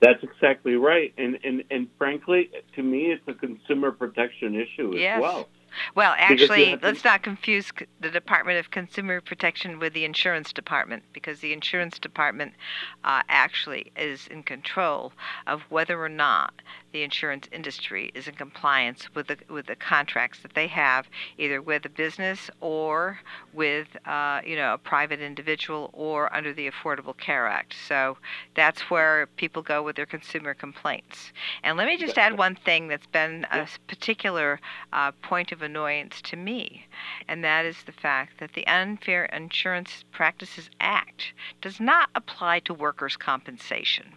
That's 0.00 0.22
exactly 0.22 0.74
right, 0.74 1.14
and 1.16 1.38
and 1.44 1.64
and 1.70 1.88
frankly, 1.98 2.50
to 2.76 2.82
me, 2.82 3.12
it's 3.12 3.22
a 3.26 3.34
consumer 3.34 3.92
protection 3.92 4.54
issue 4.54 4.92
as 4.94 5.00
yes. 5.00 5.20
well. 5.20 5.48
Well, 5.94 6.14
actually, 6.16 6.76
let's 6.82 7.04
not 7.04 7.22
confuse 7.22 7.72
the 8.00 8.10
Department 8.10 8.58
of 8.58 8.70
Consumer 8.70 9.20
Protection 9.20 9.78
with 9.78 9.92
the 9.92 10.04
Insurance 10.04 10.52
Department 10.52 11.02
because 11.12 11.40
the 11.40 11.52
Insurance 11.52 11.98
Department 11.98 12.54
uh, 13.02 13.22
actually 13.28 13.92
is 13.96 14.26
in 14.28 14.42
control 14.42 15.12
of 15.46 15.62
whether 15.70 16.00
or 16.00 16.08
not 16.08 16.54
the 16.94 17.02
insurance 17.02 17.48
industry 17.50 18.12
is 18.14 18.28
in 18.28 18.34
compliance 18.36 19.12
with 19.16 19.26
the 19.26 19.36
with 19.50 19.66
the 19.66 19.74
contracts 19.74 20.38
that 20.42 20.54
they 20.54 20.68
have, 20.68 21.08
either 21.38 21.60
with 21.60 21.84
a 21.84 21.88
business 21.88 22.48
or 22.60 23.18
with 23.52 23.88
uh, 24.06 24.40
you 24.46 24.54
know 24.54 24.74
a 24.74 24.78
private 24.78 25.20
individual 25.20 25.90
or 25.92 26.32
under 26.32 26.54
the 26.54 26.70
Affordable 26.70 27.16
Care 27.16 27.48
Act. 27.48 27.74
So 27.88 28.16
that's 28.54 28.82
where 28.90 29.26
people 29.36 29.60
go 29.60 29.82
with 29.82 29.96
their 29.96 30.06
consumer 30.06 30.54
complaints. 30.54 31.32
And 31.64 31.76
let 31.76 31.88
me 31.88 31.96
just 31.96 32.16
add 32.16 32.38
one 32.38 32.54
thing 32.54 32.86
that's 32.86 33.08
been 33.08 33.44
a 33.50 33.66
particular 33.88 34.60
uh, 34.92 35.10
point 35.20 35.50
of 35.50 35.62
annoyance 35.62 36.22
to 36.22 36.36
me, 36.36 36.86
and 37.26 37.42
that 37.42 37.64
is 37.64 37.82
the 37.82 37.92
fact 37.92 38.38
that 38.38 38.52
the 38.52 38.68
Unfair 38.68 39.24
Insurance 39.24 40.04
Practices 40.12 40.70
Act 40.78 41.32
does 41.60 41.80
not 41.80 42.08
apply 42.14 42.60
to 42.60 42.72
workers' 42.72 43.16
compensation. 43.16 44.12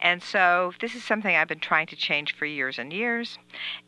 And 0.00 0.22
so 0.22 0.72
this 0.80 0.94
is 0.94 1.02
something 1.02 1.34
I've 1.34 1.48
been 1.48 1.58
trying 1.58 1.86
to 1.88 1.96
change 1.96 2.34
for 2.34 2.46
years 2.46 2.78
and 2.78 2.92
years. 2.92 3.38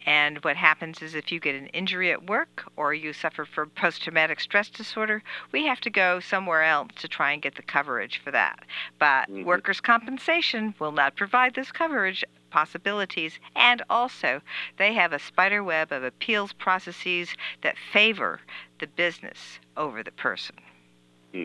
And 0.06 0.38
what 0.38 0.56
happens 0.56 1.02
is 1.02 1.14
if 1.14 1.30
you 1.30 1.38
get 1.38 1.54
an 1.54 1.68
injury 1.68 2.10
at 2.10 2.28
work 2.28 2.64
or 2.76 2.92
you 2.92 3.12
suffer 3.12 3.44
from 3.44 3.70
post 3.70 4.02
traumatic 4.02 4.40
stress 4.40 4.68
disorder, 4.68 5.22
we 5.52 5.66
have 5.66 5.80
to 5.82 5.90
go 5.90 6.18
somewhere 6.20 6.62
else 6.62 6.90
to 6.96 7.08
try 7.08 7.32
and 7.32 7.42
get 7.42 7.54
the 7.54 7.62
coverage 7.62 8.20
for 8.22 8.30
that. 8.32 8.60
But 8.98 9.30
mm-hmm. 9.30 9.44
workers' 9.44 9.80
compensation 9.80 10.74
will 10.78 10.92
not 10.92 11.16
provide 11.16 11.54
this 11.54 11.70
coverage 11.70 12.24
possibilities, 12.50 13.38
and 13.54 13.82
also 13.88 14.40
they 14.76 14.92
have 14.92 15.12
a 15.12 15.18
spider 15.18 15.62
web 15.62 15.92
of 15.92 16.02
appeals 16.02 16.52
processes 16.52 17.34
that 17.62 17.76
favor 17.92 18.40
the 18.80 18.88
business 18.88 19.60
over 19.76 20.02
the 20.02 20.10
person. 20.10 20.56
Hmm. 21.32 21.44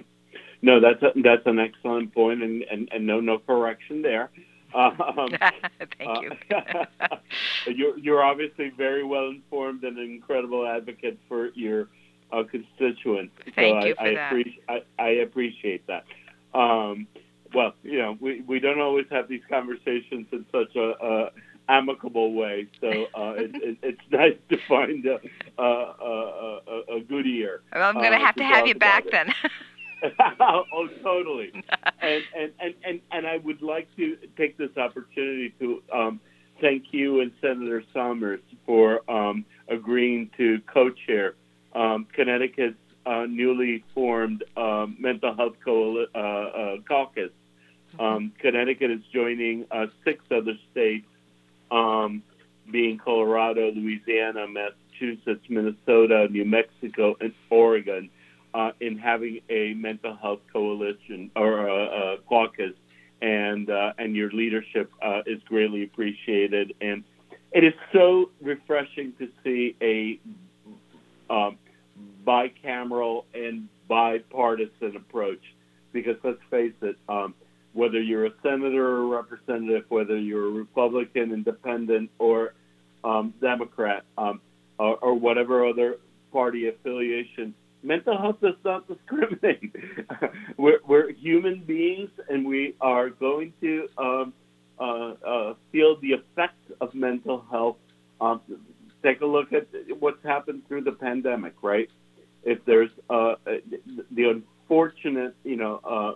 No, 0.61 0.79
that's 0.79 1.03
a, 1.03 1.11
that's 1.21 1.45
an 1.45 1.59
excellent 1.59 2.13
point, 2.13 2.41
and, 2.41 2.63
and, 2.63 2.89
and 2.91 3.05
no 3.05 3.19
no 3.19 3.37
correction 3.37 4.01
there. 4.01 4.31
Um, 4.75 4.97
Thank 5.97 6.21
you. 6.21 6.31
Uh, 6.53 6.85
you're, 7.67 7.97
you're 7.97 8.23
obviously 8.23 8.71
very 8.75 9.03
well 9.03 9.29
informed 9.29 9.83
and 9.83 9.97
an 9.97 10.03
incredible 10.03 10.67
advocate 10.67 11.17
for 11.29 11.47
your 11.53 11.87
uh, 12.31 12.43
constituents. 12.43 13.33
Thank 13.55 13.81
so 13.81 13.87
you 13.87 13.95
I, 13.97 14.03
I, 14.03 14.07
appreciate, 14.09 14.63
I, 14.67 14.83
I, 14.99 15.09
appreciate 15.09 15.87
that. 15.87 16.03
Um, 16.53 17.07
well, 17.53 17.73
you 17.83 17.99
know, 17.99 18.17
we, 18.19 18.41
we 18.41 18.59
don't 18.59 18.81
always 18.81 19.05
have 19.11 19.29
these 19.29 19.43
conversations 19.49 20.27
in 20.31 20.45
such 20.51 20.75
a, 20.75 20.93
a 21.01 21.31
amicable 21.69 22.33
way, 22.33 22.67
so 22.81 22.87
uh, 22.89 23.33
it, 23.37 23.51
it, 23.55 23.77
it's 23.81 24.01
nice 24.11 24.35
to 24.49 24.57
find 24.67 25.05
a, 25.05 25.19
a, 25.57 25.63
a, 25.63 26.97
a 26.97 27.01
good 27.01 27.25
ear. 27.25 27.61
Well, 27.73 27.87
I'm 27.87 27.95
going 27.95 28.11
to 28.11 28.17
have 28.17 28.35
to 28.35 28.43
have 28.43 28.67
you 28.67 28.75
back 28.75 29.05
then. 29.09 29.33
oh, 30.39 30.87
totally. 31.03 31.51
and, 32.01 32.23
and, 32.35 32.51
and, 32.59 32.73
and, 32.83 33.01
and 33.11 33.27
I 33.27 33.37
would 33.37 33.61
like 33.61 33.87
to 33.97 34.17
take 34.37 34.57
this 34.57 34.75
opportunity 34.77 35.53
to 35.59 35.81
um, 35.93 36.19
thank 36.61 36.85
you 36.91 37.21
and 37.21 37.31
Senator 37.41 37.83
Somers 37.93 38.41
for 38.65 39.09
um, 39.09 39.45
agreeing 39.69 40.29
to 40.37 40.59
co-chair 40.71 41.35
um, 41.75 42.07
Connecticut's 42.13 42.77
uh, 43.05 43.25
newly 43.27 43.83
formed 43.93 44.43
um, 44.57 44.95
mental 44.99 45.35
health 45.35 45.55
co- 45.63 46.05
uh, 46.15 46.17
uh, 46.17 46.75
caucus. 46.87 47.31
Um, 47.99 48.31
Connecticut 48.39 48.91
is 48.91 49.01
joining 49.13 49.65
uh, 49.71 49.85
six 50.03 50.23
other 50.31 50.53
states, 50.71 51.05
um, 51.71 52.23
being 52.71 52.97
Colorado, 52.97 53.71
Louisiana, 53.71 54.47
Massachusetts, 54.47 55.45
Minnesota, 55.49 56.27
New 56.29 56.45
Mexico, 56.45 57.15
and 57.19 57.33
Oregon 57.49 58.09
uh, 58.55 58.71
in 58.79 58.97
having 58.97 59.41
a 59.49 59.73
mental 59.73 60.15
health 60.15 60.39
coalition 60.51 61.29
or 61.35 61.67
a, 61.67 62.13
a 62.13 62.17
caucus, 62.29 62.73
and 63.21 63.69
uh, 63.69 63.91
and 63.97 64.15
your 64.15 64.31
leadership 64.31 64.89
uh, 65.01 65.21
is 65.25 65.41
greatly 65.43 65.83
appreciated. 65.83 66.73
And 66.79 67.03
it 67.51 67.65
is 67.65 67.73
so 67.91 68.29
refreshing 68.41 69.11
to 69.19 69.27
see 69.43 69.75
a 69.81 70.19
um, 71.33 71.57
bicameral 72.25 73.25
and 73.33 73.67
bipartisan 73.89 74.95
approach, 74.95 75.41
because 75.91 76.15
let's 76.23 76.39
face 76.49 76.73
it. 76.81 76.97
Um, 77.09 77.35
whether 77.73 78.01
you're 78.01 78.25
a 78.25 78.31
senator 78.41 78.87
or 78.87 79.03
a 79.03 79.05
representative, 79.05 79.83
whether 79.89 80.17
you're 80.17 80.47
a 80.47 80.51
Republican, 80.51 81.33
Independent, 81.33 82.09
or 82.19 82.53
um, 83.03 83.33
Democrat, 83.41 84.05
um, 84.17 84.39
or, 84.79 84.95
or, 84.99 85.13
whatever 85.13 85.67
other 85.67 85.97
party 86.31 86.69
affiliation, 86.69 87.53
mental 87.85 88.17
health 88.17 88.37
does 88.41 88.55
not 88.63 88.87
discriminate. 88.93 89.75
we're, 90.57 90.79
we're, 90.87 91.11
human 91.13 91.61
beings, 91.61 92.09
and 92.29 92.45
we 92.45 92.75
are 92.81 93.09
going 93.09 93.53
to 93.61 93.87
um, 93.97 94.33
uh, 94.79 95.13
uh, 95.25 95.53
feel 95.71 95.97
the 96.01 96.13
effects 96.13 96.71
of 96.81 96.93
mental 96.93 97.45
health. 97.49 97.77
Um, 98.19 98.41
take 99.03 99.21
a 99.21 99.25
look 99.25 99.53
at 99.53 99.67
at 99.73 99.99
what's 99.99 100.23
happened 100.23 100.67
through 100.67 100.81
the 100.81 100.91
pandemic, 100.91 101.53
right? 101.61 101.89
If 102.43 102.63
there's 102.65 102.89
uh, 103.09 103.35
the 104.11 104.41
unfortunate, 104.69 105.35
you 105.43 105.55
know, 105.57 106.15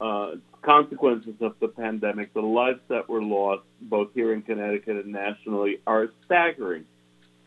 uh, 0.00 0.04
uh, 0.04 0.36
consequences 0.62 1.34
of 1.40 1.54
the 1.60 1.68
pandemic, 1.68 2.32
the 2.34 2.40
lives 2.40 2.80
that 2.88 3.08
were 3.08 3.22
lost, 3.22 3.62
both 3.80 4.08
here 4.14 4.32
in 4.32 4.42
Connecticut 4.42 5.04
and 5.04 5.12
nationally, 5.12 5.80
are 5.86 6.08
staggering. 6.24 6.84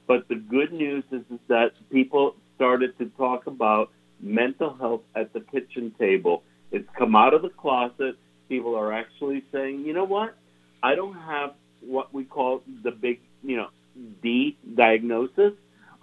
But 0.07 0.27
the 0.27 0.35
good 0.35 0.73
news 0.73 1.03
is, 1.11 1.21
is 1.31 1.39
that 1.47 1.71
people 1.89 2.35
started 2.61 2.95
to 2.99 3.05
talk 3.17 3.47
about 3.47 3.89
mental 4.19 4.75
health 4.75 5.01
at 5.15 5.33
the 5.33 5.39
kitchen 5.39 5.91
table. 5.97 6.43
It's 6.71 6.87
come 6.95 7.15
out 7.15 7.33
of 7.33 7.41
the 7.41 7.49
closet. 7.49 8.17
People 8.49 8.75
are 8.75 8.93
actually 8.93 9.43
saying, 9.51 9.83
you 9.83 9.93
know 9.93 10.03
what? 10.03 10.35
I 10.83 10.93
don't 10.93 11.15
have 11.15 11.55
what 11.79 12.13
we 12.13 12.23
call 12.23 12.61
the 12.83 12.91
big, 12.91 13.19
you 13.41 13.57
know, 13.57 13.69
D 14.21 14.55
diagnosis, 14.75 15.53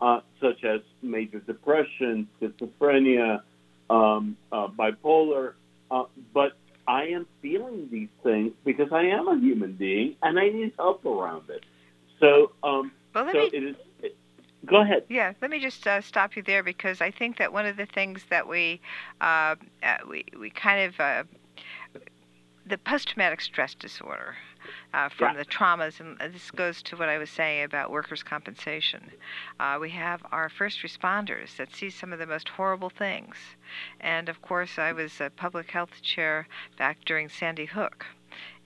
uh, 0.01 0.21
such 0.41 0.65
as 0.65 0.81
major 1.01 1.39
depression, 1.39 2.27
schizophrenia, 2.41 3.43
um, 3.89 4.37
uh, 4.51 4.67
bipolar, 4.67 5.53
uh, 5.93 6.05
but 6.35 6.57
I 6.89 7.05
am 7.05 7.29
feeling 7.41 7.89
these 7.93 8.09
things 8.25 8.53
because 8.65 8.89
I 8.91 9.03
am 9.03 9.29
a 9.29 9.39
human 9.39 9.75
being 9.75 10.17
and 10.25 10.41
I 10.41 10.49
need 10.49 10.73
help 10.77 11.07
around 11.07 11.51
it. 11.51 11.63
So, 12.19 12.51
um, 12.65 12.91
well, 13.15 13.31
so 13.33 13.39
me, 13.39 13.51
it 13.53 13.63
is. 13.63 13.77
Go 14.67 14.81
ahead. 14.83 15.05
Yeah, 15.09 15.33
let 15.41 15.51
me 15.51 15.61
just 15.61 15.87
uh, 15.87 16.01
stop 16.01 16.37
you 16.37 16.43
there 16.43 16.63
because 16.63 17.01
I 17.01 17.11
think 17.11 17.39
that 17.39 17.53
one 17.53 17.65
of 17.67 17.77
the 17.77 17.87
things 17.87 18.23
that 18.29 18.49
we 18.49 18.81
uh, 19.21 19.55
uh, 19.83 19.99
we 20.09 20.25
we 20.39 20.51
kind 20.51 20.89
of 20.89 21.01
uh, 21.01 21.25
the 22.67 22.79
post-traumatic 22.79 23.41
stress 23.41 23.75
disorder 23.75 24.37
uh, 24.93 25.09
from 25.09 25.35
yeah. 25.35 25.39
the 25.39 25.45
traumas, 25.49 26.01
and 26.01 26.19
this 26.35 26.51
goes 26.51 26.83
to 26.83 26.97
what 26.97 27.09
I 27.09 27.19
was 27.19 27.31
saying 27.31 27.65
about 27.65 27.91
workers' 27.91 28.23
compensation. 28.23 29.11
Uh, 29.59 29.79
we 29.81 29.91
have 29.91 30.21
our 30.33 30.49
first 30.49 30.83
responders 30.83 31.57
that 31.57 31.75
see 31.75 31.89
some 31.89 32.13
of 32.13 32.19
the 32.19 32.27
most 32.27 32.49
horrible 32.49 32.91
things, 32.91 33.37
and 34.01 34.29
of 34.29 34.43
course, 34.43 34.79
I 34.79 34.93
was 34.93 35.21
a 35.21 35.31
public 35.31 35.71
health 35.71 36.03
chair 36.03 36.49
back 36.77 37.05
during 37.07 37.29
Sandy 37.29 37.67
Hook, 37.67 38.05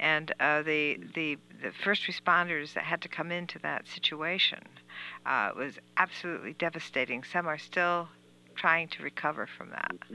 and 0.00 0.32
uh, 0.40 0.62
the 0.62 0.98
the 1.14 1.38
the 1.62 1.70
first 1.84 2.04
responders 2.04 2.72
that 2.72 2.84
had 2.84 3.02
to 3.02 3.08
come 3.08 3.30
into 3.30 3.58
that 3.60 3.86
situation 3.86 4.64
uh, 5.26 5.50
was 5.56 5.74
absolutely 5.96 6.54
devastating. 6.54 7.24
Some 7.24 7.46
are 7.46 7.58
still 7.58 8.08
trying 8.54 8.88
to 8.88 9.02
recover 9.02 9.46
from 9.46 9.70
that. 9.70 9.92
Mm-hmm. 9.92 10.14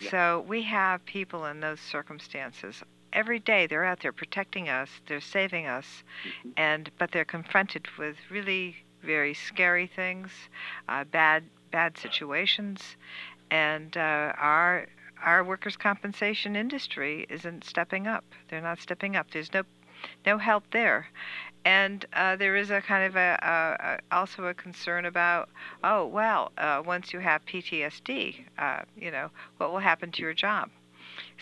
Yeah. 0.00 0.10
So 0.10 0.44
we 0.48 0.62
have 0.62 1.04
people 1.04 1.46
in 1.46 1.60
those 1.60 1.80
circumstances 1.80 2.82
every 3.14 3.38
day 3.38 3.66
they're 3.66 3.84
out 3.84 4.00
there 4.00 4.12
protecting 4.12 4.68
us, 4.68 4.90
they're 5.06 5.20
saving 5.20 5.66
us, 5.66 6.02
mm-hmm. 6.26 6.50
and 6.56 6.90
but 6.98 7.12
they're 7.12 7.24
confronted 7.24 7.86
with 7.96 8.16
really 8.30 8.76
very 9.02 9.34
scary 9.34 9.86
things, 9.86 10.30
uh, 10.88 11.04
bad 11.04 11.44
bad 11.70 11.96
situations, 11.96 12.96
and 13.50 13.96
uh, 13.96 14.32
our 14.36 14.86
our 15.22 15.42
workers' 15.42 15.76
compensation 15.76 16.56
industry 16.56 17.26
isn't 17.30 17.64
stepping 17.64 18.06
up. 18.06 18.24
They're 18.48 18.60
not 18.60 18.80
stepping 18.80 19.16
up. 19.16 19.30
There's 19.30 19.52
no 19.52 19.62
no 20.26 20.38
help 20.38 20.64
there. 20.72 21.06
And 21.64 22.04
uh, 22.12 22.36
there 22.36 22.56
is 22.56 22.70
a 22.70 22.80
kind 22.80 23.04
of 23.04 23.16
a, 23.16 23.38
a, 23.42 23.84
a, 24.14 24.16
also 24.16 24.44
a 24.46 24.54
concern 24.54 25.06
about 25.06 25.48
oh 25.82 26.06
well 26.06 26.52
uh, 26.58 26.82
once 26.84 27.12
you 27.12 27.20
have 27.20 27.44
PTSD 27.46 28.44
uh, 28.58 28.82
you 28.96 29.10
know 29.10 29.30
what 29.56 29.72
will 29.72 29.78
happen 29.78 30.12
to 30.12 30.22
your 30.22 30.34
job 30.34 30.70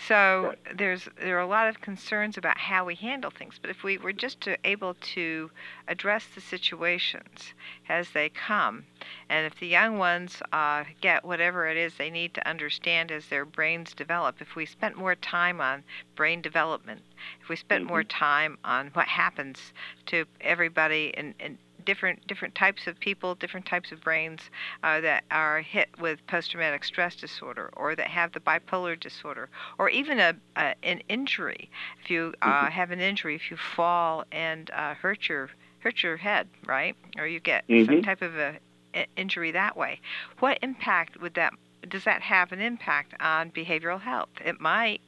so 0.09 0.55
right. 0.67 0.79
there's 0.79 1.09
there 1.21 1.37
are 1.37 1.43
a 1.43 1.47
lot 1.47 1.69
of 1.69 1.81
concerns 1.81 2.39
about 2.39 2.59
how 2.59 2.85
we 2.85 2.95
handle 2.95 3.31
things. 3.31 3.59
But 3.61 3.71
if 3.71 3.83
we 3.83 3.99
were 3.99 4.13
just 4.13 4.41
to, 4.43 4.57
able 4.65 4.95
to 5.15 5.51
address 5.87 6.27
the 6.35 6.41
situations 6.41 7.53
as 7.89 8.11
they 8.11 8.29
come, 8.29 8.87
and 9.29 9.47
if 9.47 9.59
the 9.59 9.67
young 9.67 9.99
ones 9.99 10.43
uh, 10.53 10.85
get 11.01 11.25
whatever 11.25 11.67
it 11.69 11.77
is 11.77 11.95
they 11.95 12.11
need 12.11 12.35
to 12.35 12.49
understand 12.49 13.13
as 13.13 13.27
their 13.27 13.45
brains 13.45 13.93
develop, 13.93 14.41
if 14.41 14.57
we 14.57 14.67
spent 14.67 14.97
more 14.97 15.15
time 15.15 15.61
on 15.61 15.85
brain 16.17 16.41
development, 16.41 17.03
if 17.41 17.49
we 17.49 17.57
spent 17.57 17.85
mm-hmm. 17.85 17.93
more 17.93 18.05
time 18.05 18.59
on 18.65 18.89
what 18.95 19.09
happens 19.09 19.73
to 20.07 20.25
everybody 20.41 21.13
in, 21.17 21.35
in 21.39 21.59
different 21.85 22.27
different 22.27 22.55
types 22.55 22.87
of 22.87 22.99
people, 23.01 23.35
different 23.35 23.67
types 23.67 23.93
of 23.93 24.01
brains 24.01 24.41
uh, 24.83 25.01
that 25.01 25.25
are 25.31 25.61
hit 25.61 25.89
with 26.01 26.25
post-traumatic 26.27 26.85
stress 26.85 27.15
disorder, 27.17 27.71
or 27.77 27.95
that 27.95 28.09
have 28.09 28.33
the 28.33 28.41
bipolar 28.41 28.99
disorder, 28.99 29.49
or 29.79 29.89
even 29.89 30.19
a, 30.19 30.35
a 30.57 30.75
an 30.83 31.03
injury. 31.09 31.71
If 32.03 32.11
you 32.11 32.35
uh, 32.43 32.47
mm-hmm. 32.47 32.67
have 32.69 32.91
an 32.91 33.01
injury, 33.01 33.35
if 33.35 33.51
you 33.51 33.57
fall 33.57 34.25
and 34.33 34.71
uh, 34.71 34.95
hurt 34.95 35.29
your 35.29 35.51
hurt 35.81 36.03
your 36.03 36.17
head, 36.17 36.49
right, 36.67 36.97
or 37.19 37.27
you 37.27 37.41
get 37.41 37.67
mm-hmm. 37.69 37.93
some 37.93 38.03
type 38.03 38.23
of 38.23 38.37
a, 38.37 38.59
a 38.95 39.07
injury 39.17 39.51
that 39.51 39.77
way, 39.77 40.01
what 40.39 40.59
impact 40.63 41.21
would 41.21 41.35
that 41.35 41.53
does 41.89 42.05
that 42.05 42.23
have 42.23 42.53
an 42.53 42.61
impact 42.61 43.15
on 43.21 43.51
behavioral 43.51 44.01
health? 44.01 44.31
It 44.45 44.61
might 44.61 45.01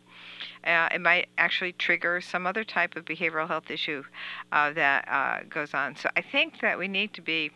uh, 0.67 0.89
it 0.95 1.01
might 1.01 1.29
actually 1.39 1.73
trigger 1.73 2.21
some 2.21 2.47
other 2.47 2.65
type 2.65 2.97
of 2.97 3.05
behavioral 3.05 3.49
health 3.49 3.71
issue 3.71 4.03
uh, 4.53 4.73
that 4.73 5.09
uh, 5.09 5.45
goes 5.49 5.75
on. 5.75 5.97
So 5.97 6.09
I 6.17 6.23
think 6.23 6.61
that 6.61 6.79
we 6.79 6.89
need 6.89 7.13
to 7.15 7.21
be 7.21 7.51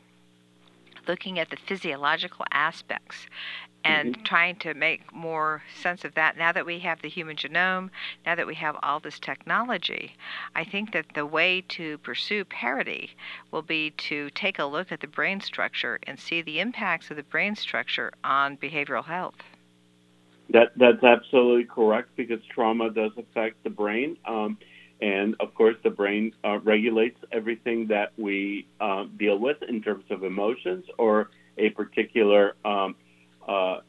looking 1.06 1.38
at 1.38 1.50
the 1.50 1.56
physiological 1.56 2.44
aspects 2.52 3.26
and 3.84 4.14
mm-hmm. 4.14 4.22
trying 4.24 4.56
to 4.56 4.74
make 4.74 5.12
more 5.14 5.62
sense 5.80 6.04
of 6.04 6.14
that. 6.14 6.36
Now 6.36 6.52
that 6.52 6.66
we 6.66 6.80
have 6.80 7.00
the 7.00 7.08
human 7.08 7.36
genome, 7.36 7.90
now 8.26 8.34
that 8.34 8.46
we 8.46 8.54
have 8.56 8.76
all 8.82 9.00
this 9.00 9.18
technology, 9.18 10.16
I 10.54 10.64
think 10.64 10.92
that 10.92 11.06
the 11.14 11.26
way 11.26 11.62
to 11.68 11.98
pursue 11.98 12.44
parity 12.44 13.16
will 13.50 13.62
be 13.62 13.90
to 13.92 14.30
take 14.30 14.58
a 14.58 14.64
look 14.64 14.92
at 14.92 15.00
the 15.00 15.06
brain 15.06 15.40
structure 15.40 15.98
and 16.06 16.18
see 16.18 16.42
the 16.42 16.60
impacts 16.60 17.10
of 17.10 17.16
the 17.16 17.22
brain 17.22 17.56
structure 17.56 18.12
on 18.24 18.56
behavioral 18.56 19.04
health. 19.04 19.36
That 20.50 20.72
that's 20.76 21.04
absolutely 21.04 21.64
correct 21.64 22.10
because 22.16 22.40
trauma 22.54 22.90
does 22.90 23.12
affect 23.18 23.62
the 23.64 23.70
brain, 23.70 24.16
um, 24.26 24.56
and 25.00 25.36
of 25.40 25.54
course 25.54 25.76
the 25.82 25.90
brain 25.90 26.32
uh, 26.42 26.58
regulates 26.60 27.18
everything 27.30 27.88
that 27.88 28.12
we 28.16 28.66
uh, 28.80 29.04
deal 29.18 29.38
with 29.38 29.62
in 29.62 29.82
terms 29.82 30.04
of 30.10 30.24
emotions 30.24 30.86
or 30.96 31.28
a 31.58 31.68
particular 31.70 32.54
um, 32.64 32.94
uh, 33.46 33.80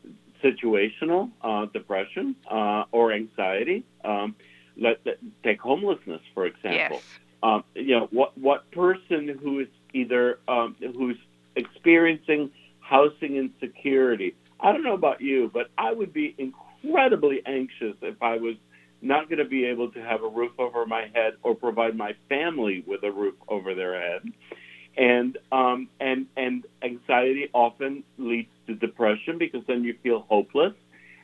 situational 0.44 1.32
uh, 1.42 1.66
depression 1.68 2.36
uh, 2.50 2.84
or 2.92 3.14
anxiety. 3.14 3.86
Um, 4.04 4.36
let, 4.78 5.00
let, 5.06 5.18
take 5.44 5.62
homelessness 5.62 6.22
for 6.34 6.46
example. 6.46 6.98
Yes. 6.98 7.04
Um, 7.42 7.64
you 7.74 7.98
know 7.98 8.10
what 8.12 8.38
what 8.38 8.70
person 8.72 9.40
who 9.42 9.60
is 9.60 9.68
either 9.94 10.40
um, 10.50 10.76
who's 10.80 11.18
experiencing 11.56 12.52
housing 12.82 13.38
insecurity 13.38 14.36
I 14.60 14.72
don't 14.72 14.84
know 14.84 14.94
about 14.94 15.22
you, 15.22 15.50
but 15.54 15.70
I 15.78 15.92
would 15.92 16.14
be 16.14 16.36
incredibly 16.38 17.42
anxious 17.46 17.96
if 18.02 18.22
I 18.22 18.38
was 18.38 18.56
not 19.02 19.30
going 19.30 19.40
to 19.40 19.46
be 19.46 19.66
able 19.66 19.92
to 19.92 20.02
have 20.02 20.24
a 20.24 20.28
roof 20.28 20.52
over 20.60 20.86
my 20.86 21.08
head 21.14 21.34
or 21.44 21.56
provide 21.56 21.96
my 21.96 22.14
family 22.28 22.84
with 22.86 23.04
a 23.04 23.12
roof 23.12 23.36
over 23.48 23.74
their 23.74 24.00
head. 24.00 24.22
And 24.98 25.38
um, 25.52 25.88
and 26.00 26.26
and 26.36 26.66
anxiety 26.84 27.48
often 27.54 28.04
leads 28.18 28.50
to 28.68 28.76
depression 28.76 29.38
because 29.38 29.62
then 29.68 29.84
you 29.84 29.96
feel 30.04 30.26
hopeless. 30.28 30.74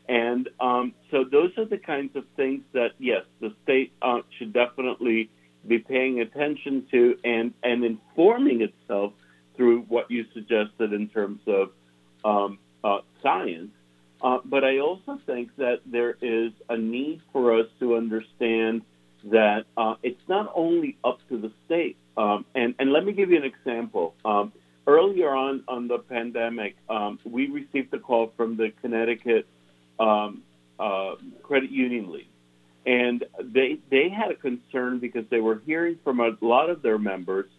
And 0.07 0.47
um, 0.61 0.93
so 1.11 1.25
those 1.29 1.51
are 1.57 1.65
the 1.65 1.79
kinds 1.79 2.15
of 2.15 2.23
things 2.37 2.61
that 2.73 2.91
yes, 2.99 3.23
the 3.41 3.53
state 3.63 3.91
uh, 4.01 4.19
should 4.37 4.53
definitely 4.53 5.29
be 5.67 5.79
paying 5.79 6.21
attention 6.21 6.85
to 6.91 7.17
and 7.23 7.53
and 7.63 7.83
informing 7.83 8.61
itself 8.61 9.13
through 9.57 9.81
what 9.83 10.09
you 10.11 10.25
suggested 10.33 10.93
in 10.93 11.09
terms 11.09 11.41
of 11.47 11.71
um, 12.23 12.59
uh, 12.85 12.99
science. 13.23 13.71
Uh, 14.21 14.39
but 14.45 14.63
I 14.63 14.79
also 14.79 15.19
think 15.25 15.55
that 15.57 15.79
there 15.85 16.15
is 16.21 16.51
a 16.69 16.77
need 16.77 17.21
for 17.33 17.59
us 17.59 17.67
to 17.79 17.95
understand 17.95 18.83
that 19.25 19.65
uh, 19.75 19.95
it's 20.03 20.21
not 20.27 20.51
only 20.55 20.97
up 21.03 21.19
to 21.29 21.37
the 21.37 21.51
state. 21.65 21.97
Um, 22.15 22.45
and, 22.53 22.75
and 22.79 22.93
let 22.93 23.03
me 23.03 23.11
give 23.11 23.29
you 23.31 23.37
an 23.37 23.43
example. 23.43 24.13
Um, 24.23 24.53
earlier 24.87 25.29
on 25.29 25.63
on 25.67 25.87
the 25.87 25.97
pandemic, 25.97 26.75
um, 26.89 27.19
we 27.25 27.47
received 27.47 27.93
a 27.93 27.99
call 27.99 28.31
from 28.37 28.55
the 28.55 28.71
Connecticut 28.81 29.47
um, 29.99 30.43
uh, 30.79 31.15
Credit 31.43 31.71
Union 31.71 32.11
League. 32.11 32.27
And 32.85 33.25
they, 33.41 33.79
they 33.89 34.09
had 34.09 34.29
a 34.29 34.35
concern 34.35 34.99
because 34.99 35.25
they 35.31 35.39
were 35.39 35.61
hearing 35.65 35.97
from 36.03 36.19
a 36.19 36.31
lot 36.41 36.69
of 36.69 36.83
their 36.83 36.99
members 36.99 37.49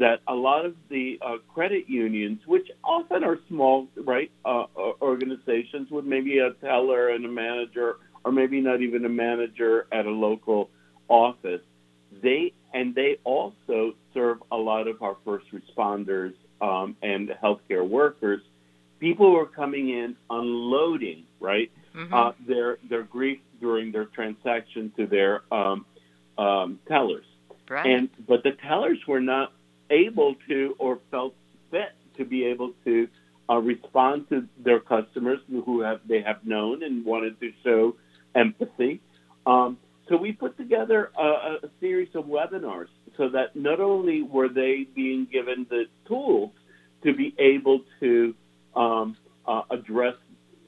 that 0.00 0.20
a 0.26 0.34
lot 0.34 0.64
of 0.64 0.74
the 0.88 1.18
uh, 1.20 1.36
credit 1.52 1.88
unions, 1.88 2.40
which 2.46 2.66
often 2.82 3.22
are 3.22 3.38
small, 3.48 3.86
right, 3.96 4.30
uh, 4.46 4.64
organizations 5.00 5.90
with 5.90 6.06
maybe 6.06 6.38
a 6.38 6.52
teller 6.54 7.10
and 7.10 7.24
a 7.26 7.28
manager, 7.28 7.96
or 8.24 8.32
maybe 8.32 8.62
not 8.62 8.80
even 8.80 9.04
a 9.04 9.10
manager 9.10 9.86
at 9.92 10.06
a 10.06 10.10
local 10.10 10.70
office, 11.08 11.60
they 12.22 12.52
and 12.72 12.94
they 12.94 13.18
also 13.24 13.94
serve 14.14 14.38
a 14.50 14.56
lot 14.56 14.88
of 14.88 15.02
our 15.02 15.16
first 15.24 15.46
responders 15.52 16.32
um, 16.62 16.96
and 17.02 17.28
healthcare 17.42 17.86
workers. 17.86 18.40
People 19.00 19.30
who 19.30 19.36
are 19.36 19.46
coming 19.46 19.90
in 19.90 20.16
unloading, 20.30 21.24
right, 21.40 21.70
mm-hmm. 21.94 22.12
uh, 22.12 22.32
their 22.48 22.78
their 22.88 23.02
grief 23.02 23.40
during 23.60 23.92
their 23.92 24.06
transaction 24.06 24.92
to 24.96 25.06
their 25.06 25.42
um, 25.52 25.60
um, 25.60 25.84
customers 35.00 35.38
who 35.48 35.80
have 35.82 36.00
they 36.08 36.22
have 36.22 36.44
known 36.44 36.82
and 36.82 37.04
wanted 37.04 37.38
to 37.40 37.50
show 37.64 37.96
empathy. 38.34 39.00
Um, 39.46 39.78
so 40.08 40.16
we 40.16 40.32
put 40.32 40.56
together 40.56 41.10
a, 41.18 41.66
a 41.66 41.70
series 41.80 42.08
of 42.14 42.24
webinars 42.24 42.88
so 43.16 43.28
that 43.30 43.54
not 43.54 43.80
only 43.80 44.22
were 44.22 44.48
they 44.48 44.86
being 44.94 45.26
given 45.30 45.66
the 45.70 45.84
tools 46.06 46.50
to 47.04 47.14
be 47.14 47.34
able 47.38 47.80
to 48.00 48.34
um, 48.74 49.16
uh, 49.46 49.62
address 49.70 50.14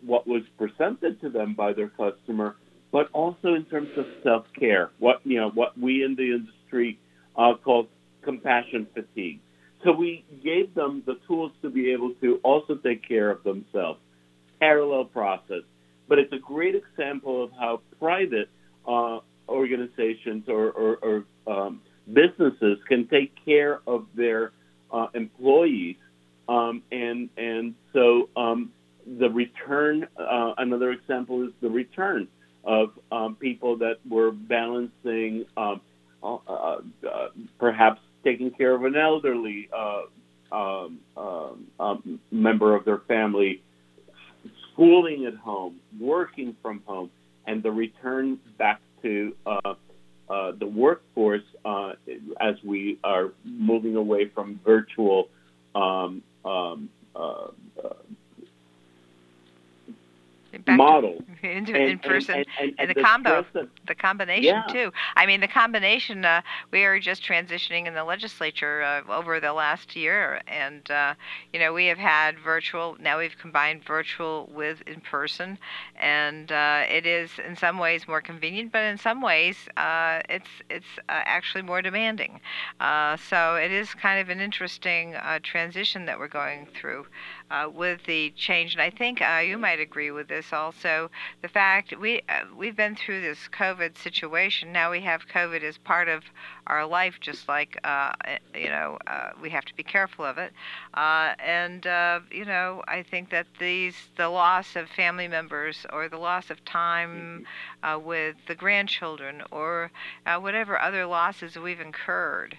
what 0.05 0.27
was 0.27 0.43
presented 0.59 1.21
to 1.21 1.29
them 1.29 1.55
by 1.55 1.73
their 1.73 1.89
customer, 1.89 2.57
but 2.91 3.09
also 3.13 3.55
in 3.55 3.65
terms 3.65 3.89
of 3.97 4.07
self-care, 4.23 4.91
what 4.99 5.21
you 5.25 5.39
know, 5.41 5.51
what 5.51 5.79
we 5.79 6.05
in 6.05 6.15
the 6.15 6.33
industry 6.33 6.99
uh, 7.37 7.55
call 7.65 7.89
compassion 8.23 8.87
fatigue. 8.95 9.41
So 9.85 9.93
we 9.93 10.25
gave 10.45 10.75
them 10.75 11.03
the 11.07 11.19
tools 11.27 11.53
to 11.63 11.71
be 11.71 11.93
able 11.93 12.15
to 12.21 12.39
also 12.45 12.77
take 12.77 13.07
care 13.07 13.31
of 13.31 13.43
themselves. 13.43 13.99
Parallel 14.63 15.07
process, 15.07 15.65
but 16.07 16.21
it's 16.21 16.33
a 16.33 16.39
great 16.39 16.77
example 16.77 17.43
of 17.43 17.51
how 17.59 17.81
private 17.99 18.49
uh, 18.87 19.19
organizations 19.49 20.45
or, 20.49 20.71
or, 20.71 21.25
or 21.47 21.53
um, 21.53 21.81
businesses 22.07 22.79
can 22.87 23.09
take 23.09 23.33
care 23.45 23.81
of 23.89 24.07
their 24.15 24.53
uh, 24.93 25.09
employees, 25.15 25.97
um, 26.49 26.81
and 26.93 27.29
and 27.37 27.75
so 27.93 28.29
um, 28.37 28.71
the 29.19 29.29
return. 29.31 30.07
Uh, 30.17 30.53
another 30.59 30.93
example 30.93 31.43
is 31.43 31.51
the 31.61 31.69
return 31.69 32.29
of 32.63 32.91
um, 33.11 33.35
people 33.35 33.79
that 33.79 33.97
were 34.09 34.31
balancing, 34.31 35.45
um, 35.57 35.81
uh, 36.23 36.37
uh, 36.47 36.77
perhaps 37.59 38.01
taking 38.23 38.53
care 38.53 38.77
of 38.77 38.85
an 38.85 38.95
elderly 38.95 39.69
uh, 39.77 40.03
um, 40.53 42.21
member 42.31 42.77
of 42.77 42.85
their 42.85 42.99
family, 43.09 43.61
schooling 44.73 45.27
at 45.27 45.35
home, 45.35 45.77
working 46.01 46.57
from 46.63 46.83
home, 46.87 47.11
and 47.47 47.63
the 47.63 47.71
return 47.71 48.39
back 48.59 48.81
to 49.03 49.35
uh, 49.47 49.75
uh, 50.29 50.53
the 50.59 50.67
workforce 50.67 51.43
uh, 51.65 51.93
as 52.41 52.55
we 52.65 52.99
are 53.05 53.33
moving 53.45 53.97
away 53.97 54.31
from 54.35 54.61
virtual 54.65 55.29
um, 55.75 56.23
um, 56.45 56.89
uh, 60.55 60.73
model. 60.73 61.23
into 61.43 61.75
and, 61.75 61.91
in 61.91 61.99
person. 61.99 62.37
and, 62.37 62.47
and, 62.61 62.75
and 62.79 62.91
the, 62.91 62.95
the, 62.95 63.03
combo 63.03 63.45
that, 63.53 63.69
the 63.87 63.95
combination 63.95 64.45
yeah. 64.45 64.65
too. 64.73 64.93
I 65.17 65.27
mean 65.27 65.41
the 65.41 65.49
combination 65.49 66.25
uh, 66.25 66.43
we 66.71 66.85
are 66.85 66.99
just 67.01 67.23
transitioning 67.23 67.87
in 67.87 67.95
the 67.95 68.05
legislature 68.05 68.83
uh, 68.83 69.13
over 69.13 69.41
the 69.41 69.53
last 69.53 69.97
year. 69.97 70.41
And 70.47 70.89
uh, 70.91 71.15
you 71.53 71.59
know 71.59 71.73
we 71.73 71.87
have 71.87 71.99
had 71.99 72.39
virtual 72.39 72.97
now 73.01 73.19
we've 73.19 73.37
combined 73.39 73.85
virtual 73.85 74.51
with 74.55 74.83
in 74.87 75.01
person. 75.01 75.59
And 76.01 76.51
uh, 76.53 76.85
it 76.89 77.07
is 77.07 77.31
in 77.47 77.57
some 77.57 77.79
ways 77.79 78.07
more 78.07 78.21
convenient 78.21 78.73
but 78.73 78.85
in 78.85 78.99
some 78.99 79.23
ways 79.23 79.57
uh, 79.77 80.21
it's 80.29 80.51
it's 80.71 80.87
uh, 81.09 81.23
actually 81.25 81.63
more 81.63 81.83
demanding. 81.83 82.41
So 83.29 83.57
it 83.57 83.71
is 83.71 83.95
kind 83.95 84.21
of 84.21 84.29
an 84.29 84.41
interesting 84.41 85.15
transition 85.43 86.07
that 86.07 86.19
we're 86.19 86.29
going 86.29 86.67
through 86.75 87.07
with 87.75 88.01
the 88.07 88.31
change 88.37 88.75
and 88.75 88.83
i 88.83 88.91
think 88.91 89.21
you 89.21 89.59
might 89.59 89.81
agree 89.81 90.11
with 90.11 90.29
this 90.29 90.53
also. 90.53 91.11
The 91.43 91.49
fact 91.49 91.95
we 91.99 92.23
uh, 92.29 92.45
we've 92.57 92.77
been 92.77 92.97
through 92.97 93.21
this 93.21 93.49
COVID 93.49 93.97
situation. 93.99 94.73
Now 94.73 94.91
we 94.91 95.01
have 95.01 95.29
COVID 95.29 95.63
as 95.63 95.79
part 95.79 96.09
of 96.09 96.23
our 96.67 96.87
life, 96.87 97.17
just 97.21 97.49
like 97.49 97.79
uh, 97.85 98.13
eh, 98.25 98.39
you 98.55 98.69
know 98.69 98.99
uh, 99.07 99.31
we 99.41 99.51
have 99.51 99.65
to 99.67 99.75
be 99.75 99.83
careful 99.83 100.25
of 100.25 100.39
it. 100.39 100.53
Uh, 100.95 101.35
and 101.45 101.87
uh, 101.87 102.21
you 102.31 102.45
know 102.45 102.83
I 102.89 103.03
think 103.03 103.31
that 103.31 103.47
these 103.59 103.97
the 104.17 104.29
loss 104.29 104.77
of 104.77 104.89
family 104.89 105.29
members 105.29 105.85
or 105.93 106.09
the 106.09 106.19
loss 106.19 106.51
of 106.51 106.65
time 106.65 107.47
uh, 107.83 107.99
with 108.03 108.37
the 108.47 108.55
grandchildren 108.55 109.43
or 109.51 109.91
whatever 110.41 110.81
other 110.81 111.07
losses 111.07 111.57
we've 111.57 111.81
incurred. 111.81 112.57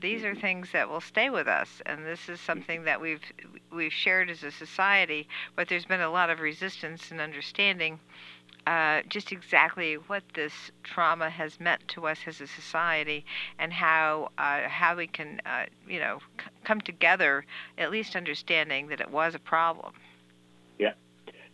These 0.00 0.24
are 0.24 0.34
things 0.34 0.68
that 0.72 0.88
will 0.88 1.00
stay 1.00 1.30
with 1.30 1.48
us, 1.48 1.80
and 1.86 2.04
this 2.04 2.28
is 2.28 2.40
something 2.40 2.84
that 2.84 3.00
we've 3.00 3.22
we've 3.72 3.92
shared 3.92 4.30
as 4.30 4.42
a 4.42 4.50
society. 4.50 5.28
But 5.56 5.68
there's 5.68 5.86
been 5.86 6.00
a 6.00 6.10
lot 6.10 6.30
of 6.30 6.40
resistance 6.40 7.10
and 7.10 7.20
understanding 7.20 7.98
uh, 8.66 9.02
just 9.08 9.32
exactly 9.32 9.94
what 9.94 10.22
this 10.34 10.52
trauma 10.82 11.28
has 11.28 11.58
meant 11.58 11.86
to 11.88 12.06
us 12.06 12.18
as 12.26 12.40
a 12.40 12.46
society 12.46 13.24
and 13.58 13.72
how 13.72 14.30
uh, 14.38 14.68
how 14.68 14.96
we 14.96 15.06
can 15.06 15.40
uh, 15.46 15.64
you 15.88 15.98
know 15.98 16.18
c- 16.38 16.50
come 16.64 16.80
together 16.80 17.44
at 17.78 17.90
least 17.90 18.14
understanding 18.14 18.88
that 18.88 19.00
it 19.00 19.10
was 19.10 19.34
a 19.34 19.38
problem. 19.38 19.92
Yeah, 20.78 20.92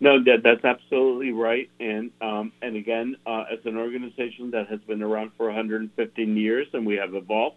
no, 0.01 0.23
that 0.25 0.43
that's 0.45 0.65
absolutely 0.65 1.33
right. 1.33 1.71
And 1.81 2.11
um, 2.21 2.53
and 2.61 2.77
again, 2.77 3.17
uh, 3.27 3.45
as 3.51 3.61
an 3.65 3.77
organization 3.77 4.51
that 4.51 4.69
has 4.69 4.81
been 4.81 5.03
around 5.03 5.33
for 5.37 5.47
115 5.47 6.37
years 6.37 6.67
and 6.75 6.87
we 6.87 6.97
have 6.97 7.15
evolved, 7.15 7.57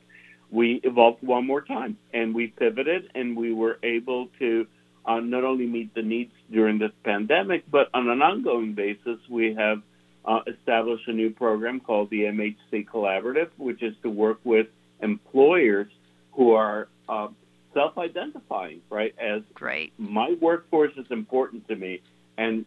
we 0.52 0.82
evolved 0.84 1.24
one 1.24 1.48
more 1.48 1.62
time 1.62 1.98
and 2.14 2.36
we 2.36 2.48
pivoted 2.48 3.10
and 3.16 3.36
we 3.36 3.54
were 3.54 3.80
able 3.84 4.28
to 4.40 4.68
uh, 5.06 5.20
not 5.20 5.44
only 5.44 5.66
meet 5.66 5.94
the 5.96 6.02
needs 6.02 6.32
during 6.52 6.78
this 6.78 6.92
pandemic, 7.04 7.64
but 7.72 7.90
on 7.94 8.08
an 8.10 8.22
ongoing 8.22 8.74
basis, 8.74 9.18
we 9.30 9.56
have 9.56 9.82
uh, 10.26 10.42
established 10.46 11.08
a 11.08 11.14
new 11.14 11.32
program 11.32 11.80
called 11.80 12.10
the 12.10 12.22
MHC 12.22 12.86
Collaborative, 12.86 13.50
which 13.58 13.82
is 13.82 13.96
to 14.04 14.10
work 14.10 14.40
with 14.44 14.68
employers 15.02 15.88
who 16.34 16.52
are 16.52 16.88
uh, 17.10 17.30
self-identifying, 17.74 18.82
right? 18.90 19.16
As 19.20 19.42
Great. 19.54 19.94
my 19.98 20.36
workforce 20.40 20.94
is 20.98 21.08
important 21.10 21.68
to 21.70 21.76
me, 21.76 22.02
and 22.38 22.66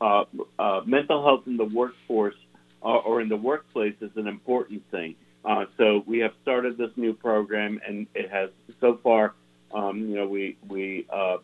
uh, 0.00 0.24
uh, 0.58 0.82
mental 0.86 1.24
health 1.24 1.44
in 1.46 1.56
the 1.56 1.64
workforce 1.64 2.36
uh, 2.82 2.88
or 2.88 3.20
in 3.20 3.28
the 3.28 3.36
workplace 3.36 3.96
is 4.00 4.10
an 4.16 4.28
important 4.28 4.82
thing. 4.90 5.16
So 5.76 6.02
we 6.06 6.18
have 6.18 6.32
started 6.42 6.76
this 6.76 6.90
new 6.96 7.14
program, 7.14 7.80
and 7.86 8.06
it 8.14 8.30
has 8.30 8.50
so 8.80 8.98
far. 9.02 9.34
Um, 9.72 10.08
you 10.08 10.16
know, 10.16 10.26
we 10.26 10.56
we 10.68 11.06
uh, 11.10 11.38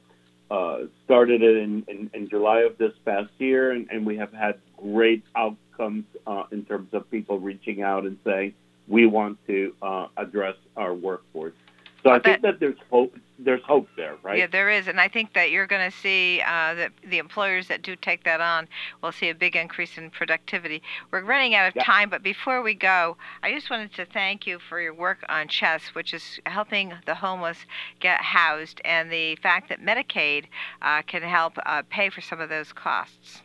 uh, 0.53 0.79
started 1.05 1.43
it 1.43 1.57
in, 1.57 1.85
in, 1.89 2.11
in, 2.13 2.29
July 2.29 2.61
of 2.61 2.77
this 2.77 2.93
past 3.07 3.31
year, 3.39 3.73
and, 3.73 3.89
and 3.91 4.05
we 4.05 4.17
have 4.19 4.33
had 4.33 4.59
great 4.77 5.25
outcomes 5.35 6.05
uh, 6.27 6.45
in 6.53 6.65
terms 6.65 6.93
of 6.93 7.11
people 7.11 7.39
reaching 7.39 7.83
out 7.83 8.05
and 8.05 8.19
saying, 8.23 8.53
we 8.87 9.07
want 9.07 9.39
to 9.47 9.75
uh, 9.81 10.09
address 10.19 10.57
our 10.77 10.93
workforce. 10.93 11.55
So 12.03 12.11
I 12.11 12.19
think 12.19 12.43
that 12.43 12.61
there's 12.61 12.77
hope. 12.91 13.17
There's 13.45 13.63
hope 13.65 13.89
there, 13.97 14.17
right? 14.23 14.39
Yeah, 14.39 14.47
there 14.47 14.71
is, 14.71 14.89
and 14.89 15.01
I 15.01 15.09
think 15.09 15.35
that 15.35 15.51
you're 15.51 15.67
going 15.67 15.91
to 15.91 15.97
see 15.97 16.41
uh, 16.41 16.75
that 16.75 16.93
the 17.05 17.19
employers 17.19 17.69
that 17.69 17.83
do 17.83 17.97
take 17.97 18.25
that 18.25 18.41
on 18.41 18.69
will 19.03 19.13
see 19.13 19.29
a 19.29 19.35
big 19.35 19.57
increase 19.57 19.99
in 19.99 20.11
productivity. 20.11 20.83
We're 21.11 21.25
running 21.25 21.55
out 21.55 21.69
of 21.69 21.77
yeah. 21.77 21.85
time, 21.85 22.11
but 22.11 22.23
before 22.23 22.63
we 22.63 22.75
go, 22.75 23.17
I 23.43 23.53
just 23.53 23.71
wanted 23.71 23.95
to 23.95 24.05
thank 24.05 24.47
you 24.47 24.59
for 24.59 24.81
your 24.81 24.95
work 24.95 25.25
on 25.29 25.49
Chess, 25.49 25.95
which 25.95 26.15
is 26.15 26.41
helping 26.47 26.93
the 27.07 27.15
homeless 27.15 27.59
get 28.01 28.21
housed, 28.21 28.81
and 28.85 29.11
the 29.11 29.37
fact 29.37 29.69
that 29.69 29.81
Medicaid 29.81 30.47
uh, 30.81 31.03
can 31.03 31.23
help 31.23 31.55
uh, 31.67 31.83
pay 31.91 32.11
for 32.11 32.21
some 32.21 32.41
of 32.41 32.49
those 32.49 32.73
costs. 32.73 33.43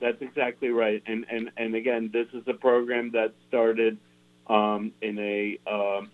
That's 0.00 0.20
exactly 0.22 0.70
right, 0.70 1.02
and 1.06 1.26
and 1.28 1.50
and 1.58 1.74
again, 1.74 2.10
this 2.12 2.28
is 2.32 2.42
a 2.46 2.54
program 2.54 3.10
that 3.12 3.34
started 3.48 3.98
um, 4.46 4.92
in 5.02 5.18
a 5.18 5.58
um, 5.70 6.10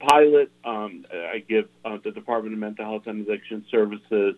pilot. 0.00 0.50
Um, 0.64 1.06
I 1.12 1.44
give 1.48 1.68
uh, 1.84 1.98
the 2.02 2.10
Department 2.10 2.54
of 2.54 2.58
Mental 2.58 2.84
Health 2.84 3.06
and 3.06 3.26
Addiction 3.26 3.64
Services, 3.70 4.34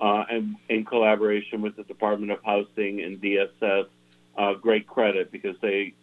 and 0.00 0.56
in 0.68 0.84
collaboration 0.84 1.62
with 1.62 1.76
the 1.76 1.84
Department 1.84 2.32
of 2.32 2.38
Housing 2.44 3.02
and 3.02 3.20
DSS, 3.20 3.86
great 4.60 4.86
credit 4.86 5.32
because 5.32 5.56
they 5.60 5.94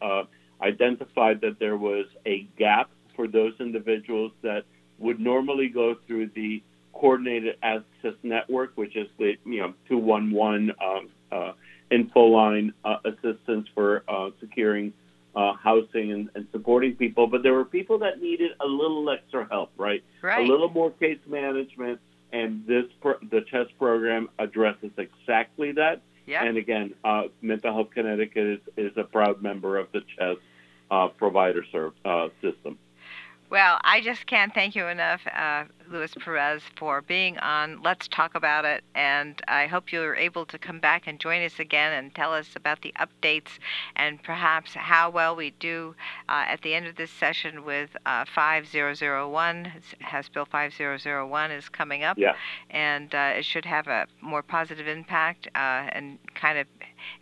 identified 0.62 1.42
that 1.42 1.60
there 1.60 1.78
was 1.78 2.06
a 2.26 2.48
gap 2.58 2.90
for 3.16 3.28
those 3.28 3.54
individuals 3.60 4.32
that 4.42 4.64
would 5.00 5.20
normally 5.20 5.70
go 5.70 5.96
through 6.08 6.28
the 6.36 6.62
coordinated 6.94 7.58
access 7.62 8.14
network, 8.24 8.72
which 8.76 8.96
is 8.96 9.08
the 9.18 9.34
you 9.46 9.60
know 9.60 9.74
211 9.88 10.72
um, 10.84 11.10
uh, 11.32 11.52
info 11.92 12.26
line 12.26 12.74
uh, 12.84 12.98
assistance 13.06 13.68
for 13.74 14.04
uh, 14.08 14.30
securing 14.40 14.94
uh, 15.36 15.54
housing 15.54 16.12
and, 16.12 16.30
and, 16.36 16.48
supporting 16.52 16.96
people, 16.96 17.28
but 17.28 17.44
there 17.44 17.54
were 17.54 17.66
people 17.66 18.00
that 18.00 18.22
needed 18.22 18.52
a 18.62 18.66
little 18.66 19.10
extra 19.10 19.46
help, 19.50 19.72
right? 19.78 20.04
Right. 20.22 20.48
A 20.48 20.52
little 20.52 20.70
more 20.70 20.92
case 20.92 21.20
management, 21.28 22.00
and 22.32 22.66
this 22.66 22.86
pro- 23.02 23.20
the 23.20 23.42
CHESS 23.52 23.68
program 23.78 24.30
addresses 24.40 24.92
exactly 24.98 25.74
that. 25.74 26.02
Yeah. 26.26 26.44
And 26.44 26.58
again, 26.58 26.94
uh, 27.04 27.24
Mental 27.42 27.74
Health 27.74 27.90
Connecticut 27.94 28.46
is, 28.48 28.60
is 28.78 28.98
a 28.98 29.04
proud 29.04 29.42
member 29.42 29.78
of 29.78 29.88
the 29.92 30.02
CHESS 30.18 30.38
uh, 30.90 31.08
provider 31.10 31.64
serve, 31.72 31.94
uh, 32.04 32.30
system. 32.42 32.78
Well, 33.50 33.80
I 33.84 34.02
just 34.02 34.26
can't 34.26 34.54
thank 34.54 34.76
you 34.76 34.88
enough, 34.88 35.22
uh, 35.28 35.66
Luis 35.88 36.14
Perez 36.16 36.64
for 36.76 37.04
being 37.04 37.38
on 37.38 37.80
Let's 37.84 38.08
Talk 38.08 38.34
About 38.34 38.66
It. 38.66 38.84
And 38.96 39.40
I 39.48 39.68
hope 39.68 39.92
you're 39.92 40.16
able 40.16 40.48
to 40.48 40.58
come 40.58 40.80
back 40.80 41.04
and 41.06 41.20
join 41.20 41.44
us 41.44 41.60
again 41.60 41.94
and 41.94 42.14
tell 42.14 42.34
us 42.34 42.56
about 42.56 42.82
the 42.82 42.94
updates 43.00 43.60
and 43.96 44.22
perhaps 44.24 44.74
how 44.74 45.12
well 45.12 45.36
we 45.36 45.52
do 45.52 45.96
uh, 46.28 46.46
at 46.48 46.64
the 46.64 46.74
end 46.74 46.88
of 46.88 46.96
this 46.96 47.12
session 47.12 47.64
with 47.64 47.96
uh, 48.08 48.26
5001. 48.34 49.72
House 50.02 50.28
Bill 50.28 50.46
5001 50.46 51.52
is 51.52 51.70
coming 51.70 52.04
up. 52.04 52.18
Yeah. 52.18 52.34
And 52.72 53.14
uh, 53.14 53.34
it 53.38 53.46
should 53.46 53.66
have 53.66 53.88
a 53.88 54.08
more 54.22 54.42
positive 54.42 54.88
impact 54.88 55.48
uh, 55.54 55.90
and 55.92 56.18
kind 56.34 56.58
of 56.58 56.66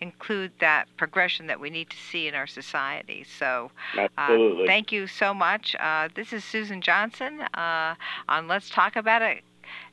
include 0.01 0.51
that 0.59 0.85
progression 0.97 1.47
that 1.47 1.59
we 1.59 1.69
need 1.69 1.89
to 1.89 1.97
see 1.97 2.27
in 2.27 2.35
our 2.35 2.47
society. 2.47 3.25
So, 3.37 3.71
uh, 4.17 4.37
thank 4.65 4.91
you 4.91 5.07
so 5.07 5.33
much. 5.33 5.75
Uh, 5.79 6.09
this 6.13 6.33
is 6.33 6.43
Susan 6.43 6.81
Johnson 6.81 7.41
uh, 7.53 7.95
on 8.27 8.47
Let's 8.47 8.69
Talk 8.69 8.95
About 8.95 9.21
It. 9.21 9.43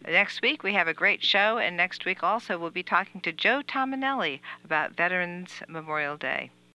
Next 0.07 0.43
week, 0.43 0.62
we 0.62 0.74
have 0.74 0.88
a 0.88 0.95
great 0.95 1.22
show, 1.22 1.59
and 1.59 1.76
next 1.76 2.05
week 2.05 2.22
also, 2.22 2.59
we'll 2.59 2.70
be 2.70 2.82
talking 2.82 3.20
to 3.22 3.32
Joe 3.32 3.62
Tominelli 3.66 4.41
about 4.64 4.97
Veterans 4.97 5.62
Memorial 5.68 6.16
Day. 6.16 6.51